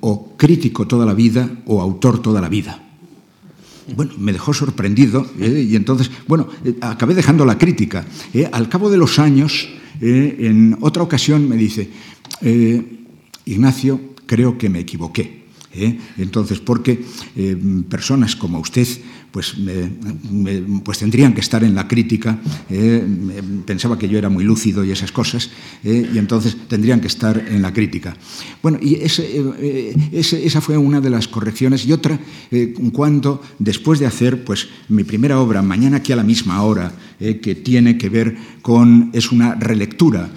o 0.00 0.36
crítico 0.36 0.86
toda 0.86 1.04
la 1.04 1.14
vida 1.14 1.50
o 1.66 1.82
autor 1.82 2.22
toda 2.22 2.40
la 2.40 2.48
vida. 2.48 2.84
Bueno, 3.94 4.12
me 4.18 4.32
dejó 4.32 4.54
sorprendido 4.54 5.26
y 5.38 5.74
entonces, 5.74 6.10
bueno, 6.26 6.48
acabé 6.80 7.14
dejando 7.14 7.44
la 7.44 7.58
crítica. 7.58 8.06
al 8.52 8.68
cabo 8.68 8.88
de 8.90 8.98
los 8.98 9.18
años, 9.18 9.68
en 10.00 10.76
otra 10.80 11.02
ocasión 11.02 11.48
me 11.48 11.56
dice, 11.56 11.90
Ignacio, 13.44 14.00
creo 14.26 14.56
que 14.56 14.68
me 14.68 14.80
equivoqué. 14.80 15.44
Entonces, 16.16 16.60
porque 16.60 17.04
personas 17.88 18.36
como 18.36 18.60
usted 18.60 18.86
pues, 19.30 19.54
pues 20.84 20.98
tendrían 20.98 21.34
que 21.34 21.40
estar 21.40 21.62
en 21.62 21.74
la 21.74 21.86
crítica. 21.86 22.38
Eh, 22.70 23.04
pensaba 23.66 23.98
que 23.98 24.08
yo 24.08 24.18
era 24.18 24.28
muy 24.28 24.44
lúcido 24.44 24.84
y 24.84 24.90
esas 24.90 25.12
cosas, 25.12 25.50
eh, 25.84 26.10
y 26.12 26.18
entonces 26.18 26.56
tendrían 26.68 27.00
que 27.00 27.08
estar 27.08 27.38
en 27.48 27.62
la 27.62 27.72
crítica. 27.72 28.16
Bueno, 28.62 28.78
y 28.80 28.94
ese, 28.96 29.42
esa 30.12 30.60
fue 30.60 30.76
una 30.76 31.00
de 31.00 31.10
las 31.10 31.28
correcciones. 31.28 31.86
Y 31.86 31.92
otra, 31.92 32.18
cuando 32.92 33.42
después 33.58 33.98
de 33.98 34.06
hacer 34.06 34.44
pues, 34.44 34.68
mi 34.88 35.04
primera 35.04 35.40
obra, 35.40 35.62
Mañana 35.62 35.98
aquí 35.98 36.12
a 36.12 36.16
la 36.16 36.22
misma 36.22 36.62
hora, 36.62 36.92
que 37.18 37.54
tiene 37.54 37.98
que 37.98 38.08
ver 38.08 38.36
con, 38.62 39.10
es 39.12 39.32
una 39.32 39.54
relectura, 39.54 40.30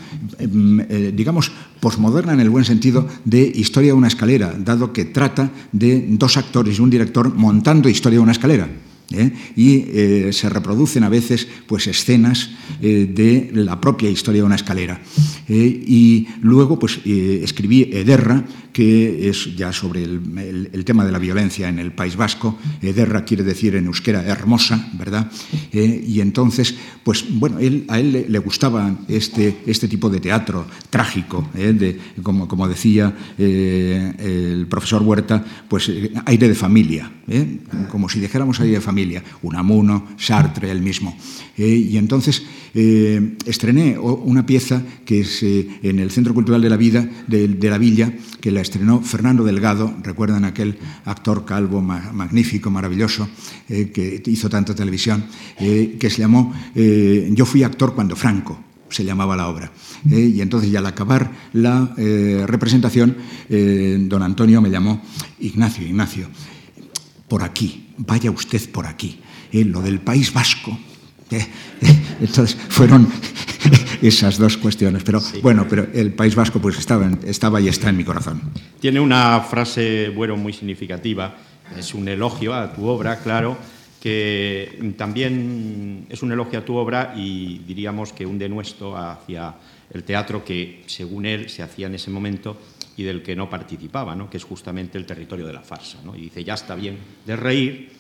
digamos, 1.14 1.52
posmoderna 1.82 2.34
en 2.34 2.40
el 2.40 2.50
buen 2.50 2.64
sentido 2.64 3.08
de 3.26 3.42
Historia 3.42 3.90
de 3.90 3.98
una 3.98 4.08
escalera, 4.08 4.56
dado 4.58 4.94
que 4.94 5.04
trata 5.04 5.52
de 5.74 6.06
dos 6.08 6.38
actores 6.38 6.78
y 6.78 6.82
un 6.82 6.90
director 6.90 7.34
montando 7.36 7.90
Historia 7.90 8.20
de 8.20 8.24
una 8.24 8.32
escalera. 8.32 8.70
¿eh? 9.14 9.32
y 9.56 9.86
eh, 9.90 10.30
se 10.32 10.50
reproducen 10.50 11.04
a 11.04 11.10
veces 11.10 11.48
pues, 11.68 11.88
escenas 11.88 12.50
eh, 12.82 13.10
de 13.14 13.52
la 13.54 13.80
propia 13.82 14.10
historia 14.10 14.42
de 14.42 14.46
una 14.46 14.56
escalera. 14.56 15.02
Y 15.48 16.28
luego 16.42 16.80
pues, 16.80 17.00
escribí 17.06 17.90
Ederra, 17.92 18.46
que 18.72 19.30
es 19.30 19.56
ya 19.56 19.74
sobre 19.74 20.04
el, 20.04 20.84
tema 20.86 21.06
de 21.06 21.12
la 21.12 21.20
violencia 21.20 21.70
en 21.70 21.80
el 21.80 21.92
País 21.92 22.16
Vasco. 22.16 22.58
Ederra 22.82 23.26
quiere 23.26 23.44
decir 23.44 23.76
en 23.76 23.86
euskera 23.86 24.24
hermosa, 24.24 24.90
¿verdad? 24.94 25.32
Eh, 25.72 26.04
y 26.08 26.22
entonces, 26.22 26.76
pues 27.04 27.26
bueno, 27.30 27.60
él, 27.60 27.86
a 27.88 28.00
él 28.00 28.26
le, 28.28 28.40
gustaba 28.40 29.00
este, 29.08 29.58
este 29.66 29.88
tipo 29.88 30.10
de 30.10 30.20
teatro 30.20 30.66
trágico, 30.90 31.50
¿eh? 31.56 31.74
de, 31.74 32.00
como, 32.24 32.48
como, 32.48 32.68
decía 32.68 33.14
eh, 33.38 34.14
el 34.20 34.68
profesor 34.68 35.04
Huerta, 35.04 35.44
pues 35.68 35.92
aire 36.26 36.48
de 36.48 36.56
familia, 36.56 37.12
como 37.90 38.10
si 38.10 38.20
dijéramos 38.20 38.60
aire 38.60 38.76
de 38.76 38.82
familia, 38.82 39.24
Unamuno, 39.42 40.10
Sartre, 40.18 40.72
él 40.72 40.82
mismo. 40.82 41.16
y 41.58 41.98
entonces 41.98 42.44
estrené 42.74 43.98
una 44.00 44.46
pieza 44.46 44.82
que 45.06 45.22
es 45.22 45.41
en 45.42 46.00
el 46.00 46.12
Centro 46.12 46.34
Cultural 46.34 46.62
de 46.62 46.70
la 46.70 46.78
Vida, 46.78 47.08
de, 47.28 47.70
la 47.70 47.78
Villa, 47.78 48.14
que 48.40 48.52
la 48.52 48.62
estrenó 48.62 49.02
Fernando 49.02 49.44
Delgado, 49.44 49.94
recuerdan 50.04 50.46
aquel 50.46 50.78
actor 51.06 51.46
calvo 51.46 51.82
magnífico, 51.82 52.70
maravilloso, 52.70 53.28
eh, 53.70 53.92
que 53.92 54.22
hizo 54.26 54.50
tanta 54.50 54.76
televisión, 54.76 55.26
eh, 55.60 55.98
que 56.00 56.10
se 56.10 56.22
llamó 56.22 56.54
eh, 56.76 57.30
Yo 57.34 57.46
fui 57.46 57.64
actor 57.64 57.96
cuando 57.96 58.16
Franco, 58.16 58.60
se 58.90 59.06
llamaba 59.06 59.36
la 59.36 59.48
obra. 59.48 59.72
y 60.06 60.42
entonces 60.42 60.70
ya 60.70 60.80
al 60.80 60.86
acabar 60.86 61.32
la 61.54 61.94
representación, 62.46 63.16
don 63.48 64.22
Antonio 64.22 64.62
me 64.62 64.70
llamó, 64.70 65.02
Ignacio, 65.40 65.88
Ignacio, 65.88 66.28
por 67.30 67.44
aquí, 67.44 67.88
vaya 67.98 68.32
usted 68.32 68.70
por 68.70 68.88
aquí. 68.88 69.22
lo 69.54 69.82
del 69.82 70.02
País 70.02 70.34
Vasco, 70.34 70.78
entonces 72.20 72.58
fueron 72.70 73.08
esas 74.02 74.38
dos 74.38 74.58
cuestiones. 74.58 75.04
Pero 75.04 75.22
bueno, 75.42 75.66
pero 75.70 75.88
el 75.94 76.14
País 76.14 76.36
Vasco 76.36 76.60
pues 76.60 76.78
estaba, 76.78 77.10
estaba 77.26 77.62
y 77.62 77.68
está 77.68 77.90
en 77.90 77.98
mi 77.98 78.04
corazón. 78.04 78.42
Tiene 78.80 79.00
una 79.00 79.40
frase, 79.42 80.10
bueno, 80.10 80.36
muy 80.38 80.54
significativa. 80.54 81.36
Es 81.78 81.94
un 81.94 82.08
elogio 82.08 82.54
a 82.54 82.74
tu 82.74 82.86
obra, 82.86 83.20
claro, 83.20 83.58
que 84.02 84.94
también 84.98 86.06
es 86.10 86.22
un 86.22 86.32
elogio 86.32 86.60
a 86.60 86.66
tu 86.66 86.76
obra 86.76 87.14
y 87.16 87.60
diríamos 87.60 88.12
que 88.12 88.26
un 88.26 88.38
denuesto 88.38 88.98
hacia 88.98 89.54
el 89.94 90.04
teatro 90.04 90.44
que, 90.44 90.84
según 90.88 91.26
él, 91.26 91.50
se 91.50 91.64
hacía 91.64 91.88
en 91.88 91.96
ese 91.96 92.10
momento 92.10 92.58
y 92.98 93.04
del 93.04 93.24
que 93.24 93.36
no 93.36 93.50
participaba, 93.50 94.16
¿no? 94.16 94.30
que 94.30 94.38
es 94.38 94.44
justamente 94.44 94.98
el 94.98 95.06
territorio 95.06 95.48
de 95.48 95.54
la 95.54 95.62
farsa. 95.62 96.00
¿no? 96.04 96.16
Y 96.16 96.22
dice, 96.22 96.44
ya 96.44 96.56
está 96.56 96.76
bien 96.76 96.98
de 97.26 97.36
reír, 97.36 97.92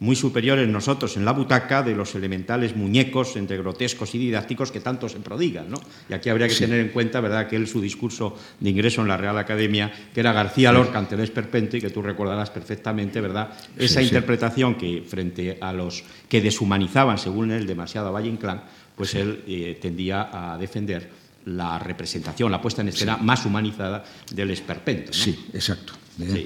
muy 0.00 0.14
superiores 0.14 0.68
nosotros 0.68 1.16
en 1.16 1.24
la 1.24 1.32
butaca 1.32 1.82
de 1.82 1.94
los 1.94 2.14
elementales 2.14 2.76
muñecos 2.76 3.36
entre 3.36 3.58
grotescos 3.58 4.14
y 4.14 4.18
didácticos 4.18 4.70
que 4.70 4.80
tanto 4.80 5.08
se 5.08 5.18
prodigan. 5.18 5.70
¿no? 5.70 5.80
Y 6.08 6.12
aquí 6.12 6.28
habría 6.28 6.46
que 6.46 6.54
tener 6.54 6.80
en 6.80 6.90
cuenta 6.90 7.20
¿verdad? 7.20 7.48
que 7.48 7.56
él, 7.56 7.66
su 7.66 7.80
discurso 7.80 8.36
de 8.60 8.70
ingreso 8.70 9.02
en 9.02 9.08
la 9.08 9.16
Real 9.16 9.36
Academia, 9.38 9.92
que 10.14 10.20
era 10.20 10.32
García 10.32 10.72
Lorca 10.72 10.98
ante 10.98 11.16
el 11.16 11.22
esperpento 11.22 11.76
y 11.76 11.80
que 11.80 11.90
tú 11.90 12.00
recordarás 12.00 12.50
perfectamente, 12.50 13.20
¿verdad? 13.20 13.50
Esa 13.76 14.00
interpretación 14.00 14.76
que 14.76 15.02
frente 15.06 15.58
a 15.60 15.72
los 15.72 16.04
que 16.28 16.40
deshumanizaban, 16.40 17.18
según 17.18 17.50
él, 17.50 17.66
demasiado 17.66 18.08
a 18.08 18.10
Valle 18.12 18.28
Inclán, 18.28 18.62
pues 18.96 19.14
él 19.14 19.42
eh, 19.46 19.78
tendía 19.80 20.30
a 20.32 20.58
defender 20.58 21.10
la 21.46 21.78
representación, 21.78 22.52
la 22.52 22.60
puesta 22.60 22.82
en 22.82 22.88
escena 22.88 23.16
más 23.16 23.46
humanizada 23.46 24.04
del 24.30 24.50
esperpento. 24.50 25.12
Sí, 25.12 25.46
exacto. 25.52 25.94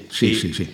sí, 0.09 0.35
sí. 0.35 0.53
sí. 0.53 0.69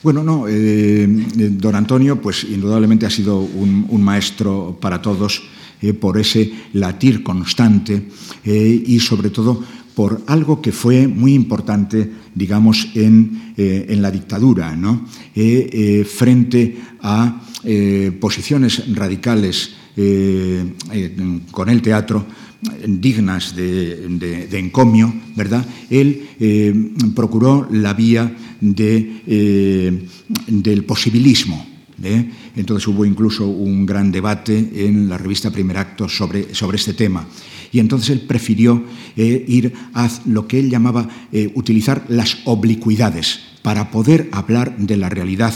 Bueno, 0.00 0.22
no, 0.22 0.46
eh, 0.46 1.08
don 1.08 1.74
Antonio, 1.74 2.22
pues 2.22 2.44
indudablemente 2.44 3.04
ha 3.04 3.10
sido 3.10 3.40
un, 3.40 4.00
maestro 4.00 4.78
para 4.80 5.02
todos 5.02 5.42
eh, 5.82 5.92
por 5.92 6.18
ese 6.18 6.52
latir 6.74 7.24
constante 7.24 8.06
eh, 8.44 8.84
y 8.86 9.00
sobre 9.00 9.30
todo 9.30 9.60
por 9.96 10.22
algo 10.28 10.62
que 10.62 10.70
fue 10.70 11.08
muy 11.08 11.34
importante, 11.34 12.08
digamos, 12.32 12.90
en, 12.94 13.48
la 14.00 14.12
dictadura, 14.12 14.76
¿no? 14.76 15.04
frente 16.04 16.76
a 17.02 17.42
posiciones 18.20 18.94
radicales 18.94 19.74
con 21.50 21.68
el 21.68 21.82
teatro, 21.82 22.24
dignas 22.86 23.54
de, 23.54 24.48
encomio, 24.52 25.12
¿verdad? 25.36 25.64
Él 25.90 26.28
eh, 26.40 26.92
procuró 27.14 27.68
la 27.70 27.94
vía 27.94 28.34
eh, 28.60 30.08
del 30.46 30.84
posibilismo. 30.84 31.66
¿eh? 32.02 32.30
Entonces 32.56 32.88
hubo 32.88 33.04
incluso 33.04 33.46
un 33.46 33.86
gran 33.86 34.10
debate 34.10 34.70
en 34.74 35.08
la 35.08 35.18
revista 35.18 35.50
Primer 35.50 35.78
Acto 35.78 36.08
sobre, 36.08 36.54
sobre 36.54 36.76
este 36.78 36.94
tema. 36.94 37.26
Y 37.70 37.80
entonces 37.80 38.10
él 38.10 38.20
prefirió 38.22 38.82
ir 39.14 39.74
a 39.92 40.08
lo 40.24 40.48
que 40.48 40.58
él 40.58 40.70
llamaba 40.70 41.06
utilizar 41.54 42.02
las 42.08 42.38
oblicuidades 42.46 43.40
para 43.60 43.90
poder 43.90 44.30
hablar 44.32 44.78
de 44.78 44.96
la 44.96 45.10
realidad 45.10 45.52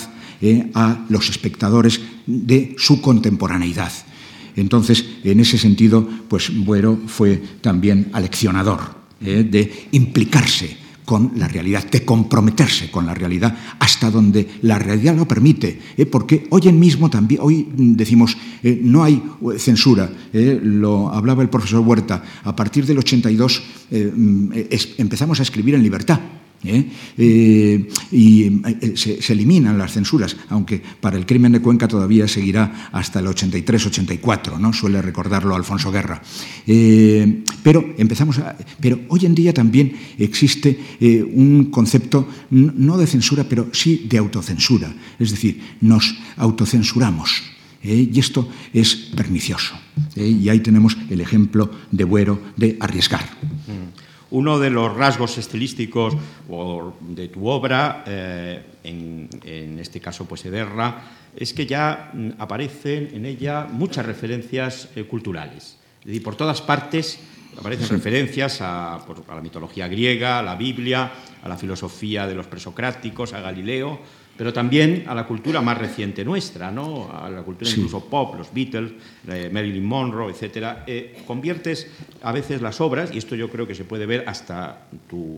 a 0.75 1.07
los 1.09 1.31
espectadores 1.31 2.03
de 2.27 2.75
su 2.77 3.01
contemporaneidad. 3.01 3.93
Entonces, 4.57 5.05
en 5.25 5.41
ese 5.41 5.59
sentido, 5.59 6.07
pues 6.29 6.51
Buero 6.65 6.99
fue 7.07 7.43
también 7.61 8.11
aleccionador 8.13 8.81
¿eh? 9.21 9.47
de 9.49 9.89
implicarse 9.93 10.83
con 11.05 11.33
la 11.37 11.49
realidad, 11.49 11.91
de 11.91 12.05
comprometerse 12.05 12.91
con 12.91 13.07
la 13.07 13.15
realidad 13.15 13.57
hasta 13.81 14.11
donde 14.11 14.49
la 14.63 14.79
realidad 14.79 15.17
lo 15.17 15.27
permite, 15.27 15.81
¿eh? 15.97 16.07
porque 16.07 16.47
hoy 16.51 16.69
en 16.69 16.79
mismo 16.79 17.11
también, 17.11 17.41
hoy 17.43 17.69
decimos, 17.75 18.37
eh, 18.63 18.81
no 18.83 19.03
hay 19.03 19.21
censura, 19.59 20.11
lo 20.33 21.13
hablaba 21.13 21.43
el 21.43 21.49
profesor 21.49 21.81
Huerta, 21.81 22.23
a 22.45 22.55
partir 22.55 22.87
del 22.87 22.99
82 22.99 23.63
empezamos 24.97 25.41
a 25.41 25.43
escribir 25.43 25.75
en 25.75 25.83
libertad, 25.83 26.21
¿eh? 26.65 26.89
Eh, 27.17 27.89
y 28.11 28.45
eh, 28.45 28.93
se, 28.97 29.33
eliminan 29.33 29.79
las 29.79 29.93
censuras, 29.93 30.37
aunque 30.49 30.83
para 31.01 31.17
el 31.17 31.27
crimen 31.27 31.53
de 31.53 31.61
Cuenca 31.61 31.89
todavía 31.89 32.29
seguirá 32.29 32.91
hasta 32.93 33.21
el 33.21 33.27
83-84, 33.27 34.59
¿no? 34.59 34.73
suele 34.73 35.03
recordarlo 35.03 35.55
Alfonso 35.55 35.91
Guerra. 35.91 36.23
pero 37.63 37.95
empezamos 37.99 38.41
pero 38.81 39.01
hoy 39.09 39.27
en 39.27 39.35
día 39.35 39.53
también 39.53 39.93
existe 40.19 40.79
un 41.33 41.67
concepto 41.71 42.29
no 42.51 42.97
de 42.99 43.07
censura, 43.07 43.45
pero 43.49 43.69
sí 43.73 44.07
de 44.09 44.19
autocensura, 44.19 44.93
es 45.19 45.31
decir, 45.31 45.61
nos 45.81 46.15
autocensuramos. 46.37 47.43
y 47.83 48.19
esto 48.19 48.49
es 48.73 48.95
pernicioso. 49.17 49.75
y 50.17 50.49
ahí 50.49 50.61
tenemos 50.61 50.97
el 51.11 51.21
ejemplo 51.21 51.71
de 51.91 52.05
Buero 52.05 52.41
de 52.57 52.77
arriesgar. 52.81 53.29
Uno 54.33 54.59
de 54.59 54.71
los 54.71 54.97
rasgos 54.97 55.37
estilísticos 55.37 56.17
de 57.01 57.29
tu 57.29 57.49
obra, 57.49 58.03
eh, 58.07 58.63
en, 58.83 59.79
este 59.79 60.01
caso 60.01 60.25
pues 60.25 60.47
Ederra, 60.47 61.03
es 61.37 61.53
que 61.53 61.67
ya 61.67 62.11
mm, 62.15 62.31
aparecen 62.39 63.11
en 63.13 63.27
ella 63.27 63.67
muchas 63.71 64.07
referencias 64.07 64.89
eh, 64.97 65.05
culturales. 65.05 65.77
Es 66.01 66.07
decir, 66.07 66.23
por 66.23 66.35
todas 66.35 66.63
partes 66.63 67.21
aparecen 67.59 67.91
referencias 67.91 68.63
a, 68.63 68.95
a, 68.95 69.35
la 69.35 69.43
mitología 69.43 69.87
griega, 69.87 70.39
a 70.39 70.43
la 70.43 70.57
Biblia, 70.57 71.13
a 71.43 71.49
la 71.49 71.59
filosofía 71.59 72.27
de 72.27 72.35
los 72.35 72.47
presocráticos, 72.47 73.35
a 73.35 73.41
Galileo, 73.43 74.01
pero 74.37 74.53
también 74.53 75.05
a 75.07 75.15
la 75.15 75.27
cultura 75.27 75.61
más 75.61 75.79
reciente 75.79 76.25
nuestra, 76.25 76.71
¿no? 76.71 77.11
a 77.13 77.29
la 77.29 77.43
cultura 77.43 77.71
incluso 77.71 78.05
pop, 78.05 78.35
los 78.37 78.53
Beatles, 78.53 78.93
eh, 79.29 79.51
Marilyn 79.53 79.85
Monroe, 79.85 80.33
etc. 80.33 80.79
Eh, 80.87 81.23
conviertes 81.27 81.87
a 82.23 82.33
veces 82.33 82.63
las 82.63 82.81
obras, 82.81 83.15
y 83.15 83.19
esto 83.19 83.35
yo 83.35 83.51
creo 83.51 83.67
que 83.67 83.75
se 83.75 83.85
puede 83.85 84.07
ver 84.07 84.25
hasta 84.27 84.87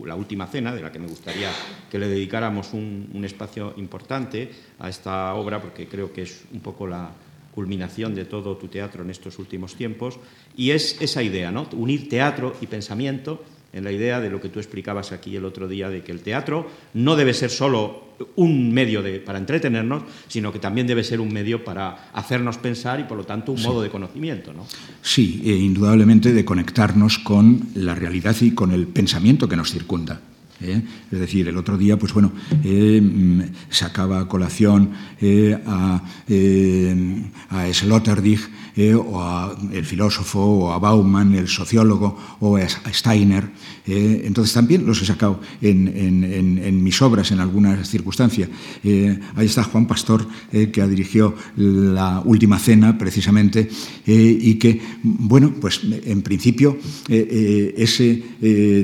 la 0.05 0.15
última 0.15 0.47
cena, 0.47 0.73
de 0.73 0.81
la 0.81 0.91
que 0.91 0.99
me 0.99 1.07
gustaría 1.07 1.49
que 1.91 1.99
le 1.99 2.07
dedicáramos 2.07 2.73
un, 2.73 3.09
un 3.13 3.25
espacio 3.25 3.73
importante 3.77 4.51
a 4.79 4.89
esta 4.89 5.33
obra, 5.35 5.61
porque 5.61 5.87
creo 5.87 6.13
que 6.13 6.23
es 6.23 6.43
un 6.53 6.61
poco 6.61 6.87
la 6.87 7.09
culminación 7.53 8.13
de 8.13 8.25
todo 8.25 8.57
tu 8.57 8.67
teatro 8.67 9.03
en 9.03 9.09
estos 9.09 9.39
últimos 9.39 9.75
tiempos, 9.75 10.19
y 10.55 10.71
es 10.71 11.01
esa 11.01 11.21
idea, 11.23 11.51
¿no? 11.51 11.67
unir 11.73 12.09
teatro 12.09 12.55
y 12.61 12.67
pensamiento 12.67 13.43
en 13.75 13.83
la 13.83 13.91
idea 13.91 14.21
de 14.21 14.29
lo 14.29 14.41
que 14.41 14.49
tú 14.49 14.59
explicabas 14.59 15.11
aquí 15.11 15.35
el 15.35 15.45
otro 15.45 15.67
día, 15.67 15.89
de 15.89 16.01
que 16.01 16.13
el 16.13 16.21
teatro 16.21 16.67
no 16.93 17.15
debe 17.15 17.33
ser 17.33 17.49
solo 17.51 18.05
un 18.37 18.73
medio 18.73 19.03
para 19.25 19.37
entretenernos, 19.37 20.03
sino 20.29 20.53
que 20.53 20.59
también 20.59 20.87
debe 20.87 21.03
ser 21.03 21.19
un 21.19 21.31
medio 21.31 21.63
para 21.63 22.09
hacernos 22.13 22.57
pensar 22.57 23.01
y, 23.01 23.03
por 23.03 23.17
lo 23.17 23.25
tanto, 23.25 23.51
un 23.51 23.61
modo 23.61 23.81
de 23.81 23.89
conocimiento. 23.89 24.53
¿no? 24.53 24.65
Sí, 25.01 25.41
e 25.45 25.51
indudablemente 25.51 26.31
de 26.31 26.45
conectarnos 26.45 27.19
con 27.19 27.69
la 27.75 27.93
realidad 27.93 28.35
y 28.39 28.51
con 28.51 28.71
el 28.71 28.87
pensamiento 28.87 29.49
que 29.49 29.57
nos 29.57 29.71
circunda. 29.71 30.21
¿Eh? 30.61 30.81
Es 31.11 31.19
decir, 31.19 31.47
el 31.47 31.57
otro 31.57 31.77
día, 31.77 31.97
pues 31.97 32.13
bueno, 32.13 32.31
eh, 32.63 33.01
mm, 33.01 33.41
sacaba 33.69 34.21
a 34.21 34.27
colación 34.27 34.91
eh, 35.21 35.57
a, 35.65 36.03
a 37.49 37.73
Sloterdijk 37.73 38.49
o 39.05 39.21
a 39.21 39.55
el 39.71 39.85
filósofo, 39.85 40.39
o 40.39 40.73
a 40.73 40.79
Bauman, 40.79 41.33
el 41.35 41.47
sociólogo, 41.47 42.17
o 42.41 42.57
a 42.57 42.67
Steiner. 42.91 43.49
entonces 43.85 44.53
también 44.53 44.85
los 44.85 45.01
he 45.01 45.05
sacado 45.05 45.39
en, 45.61 45.87
en, 45.87 46.83
mis 46.83 47.01
obras 47.01 47.31
en 47.31 47.39
algunas 47.39 47.87
circunstancias. 47.87 48.49
ahí 48.83 49.45
está 49.45 49.63
Juan 49.63 49.87
Pastor, 49.87 50.27
que 50.51 50.81
ha 50.81 50.87
dirigido 50.87 51.35
la 51.55 52.21
última 52.25 52.59
cena, 52.59 52.97
precisamente, 52.97 53.69
y 54.05 54.55
que, 54.55 54.81
bueno, 55.03 55.53
pues 55.61 55.79
en 56.05 56.21
principio 56.21 56.77
ese 57.07 58.23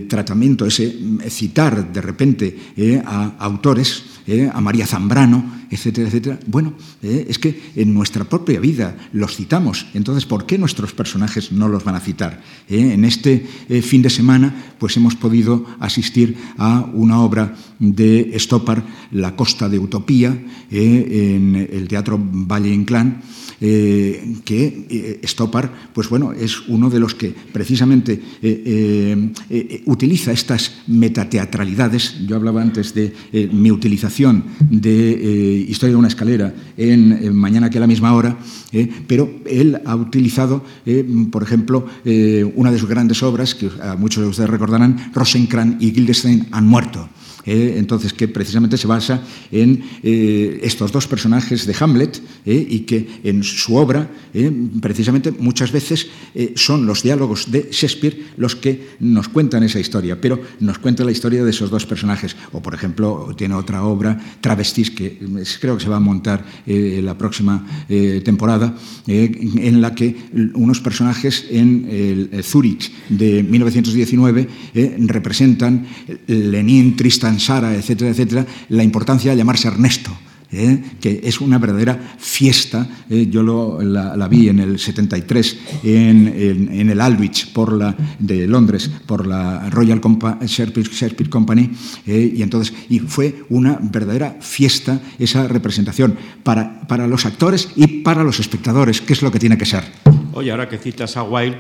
tratamiento, 0.07 0.65
ese 0.65 0.95
citar, 1.27 1.60
de 1.69 2.01
repente 2.01 2.73
eh, 2.75 3.01
a 3.05 3.37
autores, 3.37 4.03
eh, 4.25 4.49
a 4.51 4.59
María 4.61 4.87
Zambrano, 4.87 5.61
etcétera, 5.69 6.07
etcétera. 6.07 6.39
Bueno, 6.47 6.73
eh, 7.03 7.27
es 7.29 7.37
que 7.37 7.71
en 7.75 7.93
nuestra 7.93 8.23
propia 8.23 8.59
vida 8.59 8.97
los 9.13 9.35
citamos. 9.35 9.85
Entonces, 9.93 10.25
¿por 10.25 10.45
qué 10.45 10.57
nuestros 10.57 10.93
personajes 10.93 11.51
no 11.51 11.67
los 11.67 11.83
van 11.83 11.95
a 11.95 11.99
citar? 11.99 12.41
en 12.67 13.03
este 13.03 13.45
fin 13.81 14.01
de 14.01 14.09
semana, 14.09 14.73
pues 14.79 14.95
hemos 14.95 15.15
podido 15.15 15.65
asistir 15.79 16.37
a 16.57 16.85
una 16.93 17.19
obra 17.19 17.53
de 17.79 18.33
Stoppard, 18.39 18.83
La 19.11 19.35
Costa 19.35 19.67
de 19.67 19.77
Utopía, 19.77 20.37
en 20.71 21.55
el 21.55 21.87
Teatro 21.89 22.17
Valle 22.19 22.73
Inclán. 22.73 23.21
Eh, 23.63 24.37
que 24.43 24.87
eh, 24.89 25.27
Stoppard, 25.27 25.69
pues 25.93 26.09
bueno, 26.09 26.33
es 26.33 26.67
uno 26.67 26.89
de 26.89 26.99
los 26.99 27.13
que 27.13 27.31
precisamente 27.53 28.19
eh, 28.41 29.83
utiliza 29.85 30.31
estas 30.31 30.81
metateatralidades. 30.87 32.25
Yo 32.25 32.37
hablaba 32.37 32.63
antes 32.63 32.95
de 32.95 33.13
mi 33.53 33.69
utilización 33.69 34.45
de 34.67 35.65
Historia 35.69 35.93
de 35.93 35.99
una 35.99 36.07
escalera 36.07 36.55
en 36.75 37.35
Mañana 37.35 37.69
que 37.69 37.77
a 37.77 37.81
la 37.81 37.87
misma 37.87 38.15
hora, 38.15 38.35
pero 39.05 39.29
él 39.45 39.79
ha 39.85 39.95
utilizado, 39.95 40.63
por 41.29 41.43
ejemplo, 41.43 41.85
una 42.55 42.71
de 42.71 42.79
sus 42.79 42.89
grandes 42.89 43.21
obras, 43.21 43.53
que 43.53 43.69
a 43.81 43.95
muchos 43.95 44.23
de 44.23 44.29
ustedes 44.29 44.49
recordarán, 44.49 45.11
Rosencrantz 45.13 45.81
y 45.83 45.91
Guildenstern 45.91 46.47
han 46.51 46.67
muerto. 46.67 47.07
Eh, 47.45 47.75
entonces 47.77 48.13
que 48.13 48.27
precisamente 48.27 48.77
se 48.77 48.87
basa 48.87 49.21
en 49.51 49.83
eh, 50.03 50.59
estos 50.63 50.91
dos 50.91 51.07
personajes 51.07 51.65
de 51.65 51.75
Hamlet 51.79 52.21
eh, 52.45 52.67
y 52.69 52.79
que 52.81 53.07
en 53.23 53.43
su 53.43 53.75
obra 53.75 54.09
precisamente 54.79 55.31
muchas 55.31 55.71
veces 55.71 56.07
son 56.55 56.85
los 56.85 57.03
diálogos 57.03 57.51
de 57.51 57.67
Shakespeare 57.71 58.31
los 58.37 58.55
que 58.55 58.95
nos 58.99 59.27
cuentan 59.27 59.63
esa 59.63 59.79
historia, 59.79 60.19
pero 60.21 60.41
nos 60.59 60.79
cuenta 60.79 61.03
la 61.03 61.11
historia 61.11 61.43
de 61.43 61.49
esos 61.49 61.69
dos 61.69 61.85
personajes. 61.85 62.35
O 62.53 62.61
por 62.61 62.73
ejemplo 62.73 63.33
tiene 63.37 63.55
otra 63.55 63.83
obra, 63.83 64.17
Travestis, 64.39 64.91
que 64.91 65.19
creo 65.59 65.77
que 65.77 65.83
se 65.83 65.89
va 65.89 65.97
a 65.97 65.99
montar 65.99 66.45
la 66.65 67.17
próxima 67.17 67.65
temporada, 68.23 68.75
en 69.07 69.81
la 69.81 69.93
que 69.93 70.15
unos 70.53 70.79
personajes 70.79 71.45
en 71.49 71.87
el 72.31 72.43
Zurich 72.43 72.91
de 73.09 73.43
1919 73.43 74.47
representan 75.07 75.87
Lenin, 76.27 76.95
Tristan, 76.95 77.30
Sara, 77.39 77.73
etcétera, 77.73 78.11
etcétera, 78.11 78.45
la 78.69 78.83
importancia 78.83 79.31
de 79.31 79.37
llamarse 79.37 79.67
Ernesto. 79.67 80.11
¿eh? 80.51 80.83
que 80.99 81.21
es 81.23 81.41
una 81.41 81.57
verdadera 81.57 81.97
fiesta. 82.17 82.87
¿eh? 83.09 83.27
yo 83.29 83.79
la, 83.81 84.27
vi 84.27 84.49
en 84.49 84.59
el 84.59 84.79
73 84.79 85.59
en, 85.83 86.89
el 86.89 87.01
Aldwych 87.01 87.53
por 87.53 87.73
la, 87.73 87.95
de 88.19 88.47
Londres 88.47 88.89
por 89.05 89.27
la 89.27 89.69
Royal 89.69 90.01
Shakespeare, 90.01 91.29
Company 91.29 91.71
¿eh? 92.05 92.33
y 92.35 92.41
entonces 92.41 92.73
y 92.89 92.99
fue 92.99 93.43
una 93.49 93.77
verdadera 93.81 94.37
fiesta 94.39 94.99
esa 95.19 95.47
representación 95.47 96.17
para, 96.43 96.81
para 96.87 97.07
los 97.07 97.25
actores 97.25 97.69
y 97.75 97.87
para 98.01 98.23
los 98.23 98.39
espectadores, 98.39 99.01
que 99.01 99.13
es 99.13 99.21
lo 99.21 99.31
que 99.31 99.39
tiene 99.39 99.57
que 99.57 99.65
ser. 99.65 99.83
Oye, 100.33 100.51
ahora 100.51 100.67
que 100.67 100.77
citas 100.77 101.17
a 101.17 101.23
Wilde, 101.23 101.57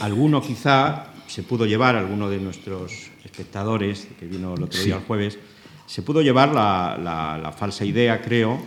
alguno 0.00 0.42
quizá 0.42 1.06
se 1.26 1.42
pudo 1.42 1.66
llevar, 1.66 1.96
alguno 1.96 2.28
de 2.28 2.38
nuestros 2.38 3.11
espectadores, 3.32 4.08
que 4.20 4.26
vino 4.26 4.54
el 4.54 4.62
otro 4.62 4.80
día 4.82 4.96
el 4.96 5.02
jueves, 5.02 5.38
se 5.86 6.02
pudo 6.02 6.20
llevar 6.20 6.52
la, 6.52 7.54
falsa 7.56 7.84
idea, 7.84 8.20
creo, 8.20 8.60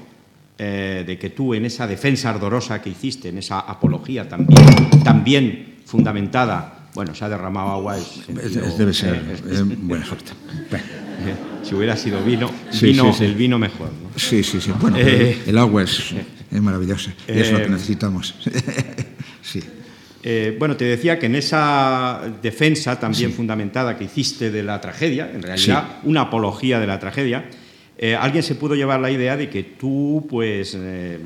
eh, 0.57 1.03
de 1.05 1.19
que 1.19 1.29
tú 1.29 1.53
en 1.53 1.65
esa 1.65 1.85
defensa 1.85 2.29
ardorosa 2.29 2.81
que 2.81 2.89
hiciste, 2.89 3.29
en 3.29 3.37
esa 3.37 3.59
apología 3.59 4.27
también, 4.27 4.65
también 5.03 5.75
fundamentada, 5.85 6.89
bueno, 6.95 7.13
se 7.13 7.25
ha 7.25 7.29
derramado 7.29 7.71
agua. 7.71 7.97
debe 8.77 8.93
ser 8.93 9.15
eh, 9.49 9.63
buena 9.63 10.05
suerte. 10.05 10.31
si 11.61 11.75
hubiera 11.75 11.95
sido 11.95 12.23
vino, 12.23 12.49
vino 12.81 13.15
el 13.19 13.35
vino 13.35 13.59
mejor. 13.59 13.89
Sí, 14.15 14.43
sí, 14.43 14.59
sí. 14.61 14.71
Bueno, 14.79 14.97
eh, 14.97 15.43
el 15.45 15.57
agua 15.57 15.83
es, 15.83 16.13
es 16.51 16.61
maravillosa 16.61 17.13
es 17.27 17.51
lo 17.51 17.59
que 17.59 17.69
necesitamos. 17.69 18.35
sí. 19.41 19.61
Eh, 20.27 20.55
bueno, 20.57 20.75
te 20.75 20.85
decía 20.85 21.19
que 21.19 21.27
en 21.27 21.35
esa 21.35 22.19
defensa 22.41 22.99
también 22.99 23.31
fundamentada 23.31 23.95
que 23.95 24.05
hiciste 24.05 24.49
de 24.49 24.63
la 24.63 24.81
tragedia, 24.81 25.29
en 25.31 25.43
realidad 25.43 25.99
una 26.01 26.21
apología 26.21 26.79
de 26.79 26.87
la 26.87 26.99
tragedia, 26.99 27.45
eh, 27.95 28.15
alguien 28.15 28.41
se 28.41 28.55
pudo 28.55 28.73
llevar 28.73 28.99
la 28.99 29.11
idea 29.11 29.37
de 29.37 29.51
que 29.51 29.61
tú 29.61 30.25
pues 30.27 30.75
eh, 30.75 31.19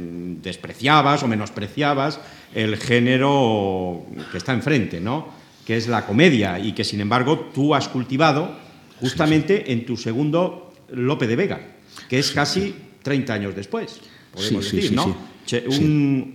despreciabas 0.44 1.24
o 1.24 1.30
menospreciabas 1.30 2.20
el 2.54 2.76
género 2.76 4.06
que 4.34 4.38
está 4.38 4.52
enfrente, 4.52 5.00
¿no? 5.00 5.30
que 5.66 5.78
es 5.78 5.88
la 5.88 6.06
comedia 6.06 6.60
y 6.60 6.74
que 6.74 6.84
sin 6.84 7.00
embargo 7.00 7.52
tú 7.56 7.74
has 7.74 7.88
cultivado 7.88 8.54
justamente 9.00 9.72
en 9.72 9.86
tu 9.86 9.96
segundo 9.96 10.74
Lope 10.92 11.26
de 11.26 11.38
Vega, 11.38 11.62
que 12.10 12.20
es 12.20 12.32
casi 12.32 12.76
30 13.02 13.34
años 13.34 13.56
después, 13.56 14.02
podemos 14.34 14.70
decir, 14.70 14.92
¿no? 14.92 15.16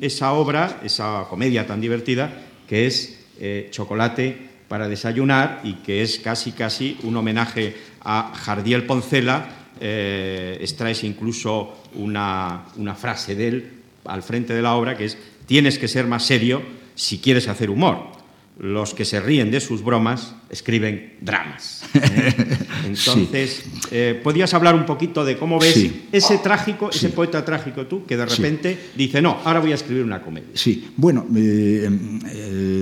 esa 0.00 0.33
obra, 0.33 0.81
esa 0.83 1.27
comedia 1.29 1.66
tan 1.66 1.81
divertida, 1.83 2.53
es 2.74 3.18
eh, 3.40 3.68
chocolate 3.70 4.37
para 4.68 4.88
desayunar 4.88 5.60
y 5.64 5.74
que 5.74 6.02
es 6.02 6.18
casi 6.18 6.52
casi 6.52 6.98
un 7.02 7.16
homenaje 7.16 7.76
a 8.02 8.32
Jardiel 8.34 8.84
Poncela. 8.84 9.48
Eh, 9.80 10.58
extraes 10.60 11.02
incluso 11.02 11.82
una, 11.94 12.66
una 12.76 12.94
frase 12.94 13.34
de 13.34 13.48
él 13.48 13.72
al 14.04 14.22
frente 14.22 14.54
de 14.54 14.62
la 14.62 14.74
obra 14.74 14.96
que 14.96 15.06
es 15.06 15.18
tienes 15.46 15.80
que 15.80 15.88
ser 15.88 16.06
más 16.06 16.24
serio 16.24 16.62
si 16.94 17.18
quieres 17.18 17.48
hacer 17.48 17.70
humor 17.70 18.14
los 18.58 18.94
que 18.94 19.04
se 19.04 19.20
ríen 19.20 19.50
de 19.50 19.60
sus 19.60 19.82
bromas 19.82 20.34
escriben 20.50 21.14
dramas. 21.20 21.83
¿eh? 21.94 22.59
Entonces, 22.87 23.64
eh, 23.90 24.20
¿podías 24.22 24.52
hablar 24.54 24.74
un 24.74 24.87
poquito 24.87 25.24
de 25.24 25.37
cómo 25.37 25.59
ves 25.59 25.90
ese 26.12 26.38
trágico, 26.38 26.90
ese 26.90 27.09
poeta 27.11 27.44
trágico 27.44 27.87
tú, 27.87 28.04
que 28.04 28.16
de 28.16 28.26
repente 28.26 28.90
dice, 28.96 29.20
no, 29.20 29.38
ahora 29.44 29.61
voy 29.61 29.72
a 29.72 29.74
escribir 29.74 30.04
una 30.04 30.22
comedia? 30.22 30.50
Sí, 30.54 30.92
bueno, 30.96 31.26
eh, 31.35 31.88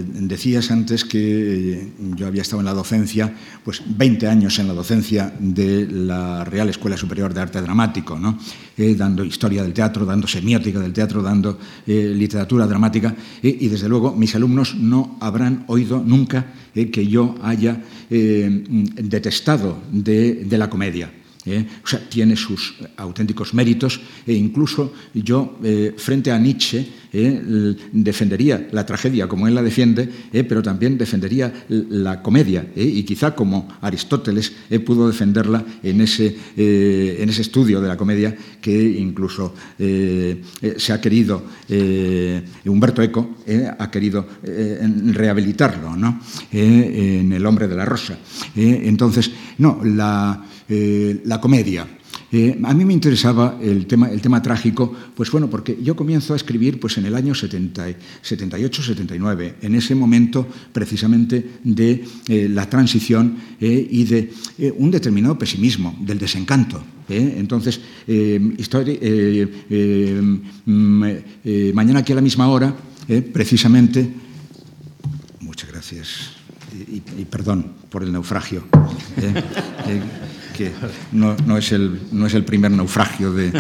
decías 0.07 0.70
antes 0.70 1.05
que 1.05 1.88
yo 2.16 2.27
había 2.27 2.42
estado 2.42 2.61
en 2.61 2.66
la 2.66 2.75
docencia, 2.75 3.33
pues 3.64 3.83
20 3.87 4.29
años 4.29 4.59
en 4.59 4.68
la 4.68 4.75
docencia 4.75 5.33
de 5.38 5.87
la 5.87 6.44
Real 6.44 6.68
Escuela 6.68 6.96
Superior 6.96 7.33
de 7.33 7.40
Arte 7.40 7.61
Dramático, 7.61 8.18
¿no? 8.18 8.38
dando 8.77 9.25
historia 9.25 9.62
del 9.62 9.72
teatro, 9.72 10.05
dando 10.05 10.27
semiótica 10.27 10.81
del 10.81 10.92
teatro, 10.92 11.22
dando 11.22 11.59
literatura 11.87 12.66
dramática, 12.66 13.14
y 13.40 13.68
desde 13.68 13.88
luego 13.88 14.12
mis 14.12 14.35
alumnos 14.35 14.75
no 14.75 15.16
habrán 15.20 15.64
oído 15.68 16.03
nunca 16.05 16.46
que 16.75 17.07
yo 17.07 17.35
haya 17.43 17.83
eh, 18.11 18.49
detestado 18.95 19.79
de, 19.91 20.45
de 20.45 20.59
la 20.59 20.69
comedia. 20.71 21.11
¿Eh? 21.46 21.66
o 21.83 21.87
sea, 21.87 22.00
tiene 22.09 22.37
sus 22.37 22.74
auténticos 22.96 23.55
méritos 23.55 24.00
e 24.26 24.33
incluso 24.35 24.92
yo, 25.14 25.59
eh, 25.62 25.94
frente 25.96 26.31
a 26.31 26.38
Nietzsche, 26.38 26.87
eh, 27.12 27.76
defendería 27.92 28.68
la 28.72 28.87
tragedia 28.87 29.28
como 29.28 29.46
él 29.46 29.55
la 29.55 29.62
defiende, 29.62 30.09
pero 30.48 30.62
también 30.62 30.96
defendería 30.96 31.52
la 31.68 32.22
comedia 32.22 32.66
y 32.74 33.02
quizá 33.02 33.35
como 33.35 33.68
Aristóteles 33.83 34.50
pudo 34.87 35.09
defenderla 35.09 35.62
en 35.83 36.00
ese, 36.00 36.35
en 36.57 37.28
ese 37.28 37.42
estudio 37.42 37.83
de 37.83 37.88
la 37.88 37.98
comedia 37.98 38.35
que 38.62 38.72
incluso 38.98 39.55
se 39.76 40.92
ha 40.92 41.00
querido, 41.02 41.42
Humberto 42.64 43.02
Eco 43.02 43.37
ha 43.78 43.90
querido 43.90 44.26
rehabilitarlo 44.42 45.94
¿no? 45.94 46.18
en 46.50 47.31
El 47.31 47.44
hombre 47.44 47.68
de 47.68 47.76
la 47.76 47.85
rosa. 47.85 48.16
entonces, 48.57 49.31
no, 49.59 49.81
la 49.85 50.46
la 51.25 51.41
comedia. 51.41 51.87
Eh, 52.35 52.59
a 52.65 52.73
mí 52.73 52.87
me 52.87 52.95
interesaba 52.95 53.59
el 53.61 53.85
tema, 53.87 54.09
el 54.09 54.23
tema 54.23 54.41
trágico, 54.41 54.91
pues 55.15 55.31
bueno, 55.31 55.51
porque 55.51 55.77
yo 55.83 55.95
comienzo 55.95 56.33
a 56.33 56.37
escribir 56.37 56.81
pues, 56.81 56.97
en 56.97 57.05
el 57.05 57.15
año 57.15 57.35
78-79, 57.35 59.57
en 59.61 59.75
ese 59.75 59.95
momento 59.95 60.47
precisamente 60.73 61.59
de 61.63 62.07
eh, 62.29 62.49
la 62.49 62.71
transición 62.71 63.37
eh, 63.61 63.87
y 63.91 64.05
de 64.05 64.33
un 64.79 64.91
determinado 64.91 65.39
pesimismo, 65.39 65.95
del 66.01 66.19
desencanto. 66.19 66.83
Entonces, 67.09 67.81
mm, 68.07 68.53
mañana 71.75 72.01
aquí 72.01 72.13
a 72.13 72.15
la 72.15 72.23
misma 72.23 72.49
hora, 72.49 72.75
precisamente, 73.33 74.09
muchas 75.41 75.71
gracias 75.71 76.31
y, 76.89 77.01
perdón 77.27 77.73
por 77.91 78.03
el 78.03 78.13
naufragio 78.13 78.65
que 80.53 80.71
no, 81.12 81.35
es 81.57 81.73
el, 81.73 81.99
no, 82.12 82.27
es 82.27 82.35
el, 82.35 82.45
primer 82.45 82.71
naufragio 82.71 83.33
de 83.33 83.51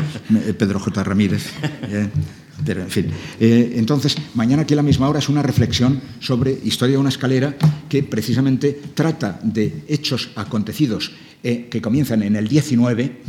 Pedro 0.58 0.78
J. 0.78 1.02
Ramírez. 1.04 1.50
¿eh? 1.88 2.08
Pero, 2.64 2.82
en 2.82 2.90
fin. 2.90 3.06
Eh, 3.40 3.74
entonces, 3.76 4.16
mañana 4.34 4.62
aquí 4.62 4.74
a 4.74 4.76
la 4.76 4.82
misma 4.82 5.08
hora 5.08 5.18
es 5.18 5.28
una 5.28 5.42
reflexión 5.42 6.00
sobre 6.20 6.56
Historia 6.62 6.94
de 6.94 6.98
una 6.98 7.08
escalera 7.08 7.56
que 7.88 8.02
precisamente 8.02 8.80
trata 8.94 9.40
de 9.42 9.84
hechos 9.88 10.30
acontecidos 10.36 11.12
eh, 11.42 11.66
que 11.68 11.82
comienzan 11.82 12.22
en 12.22 12.36
el 12.36 12.46
19, 12.46 13.22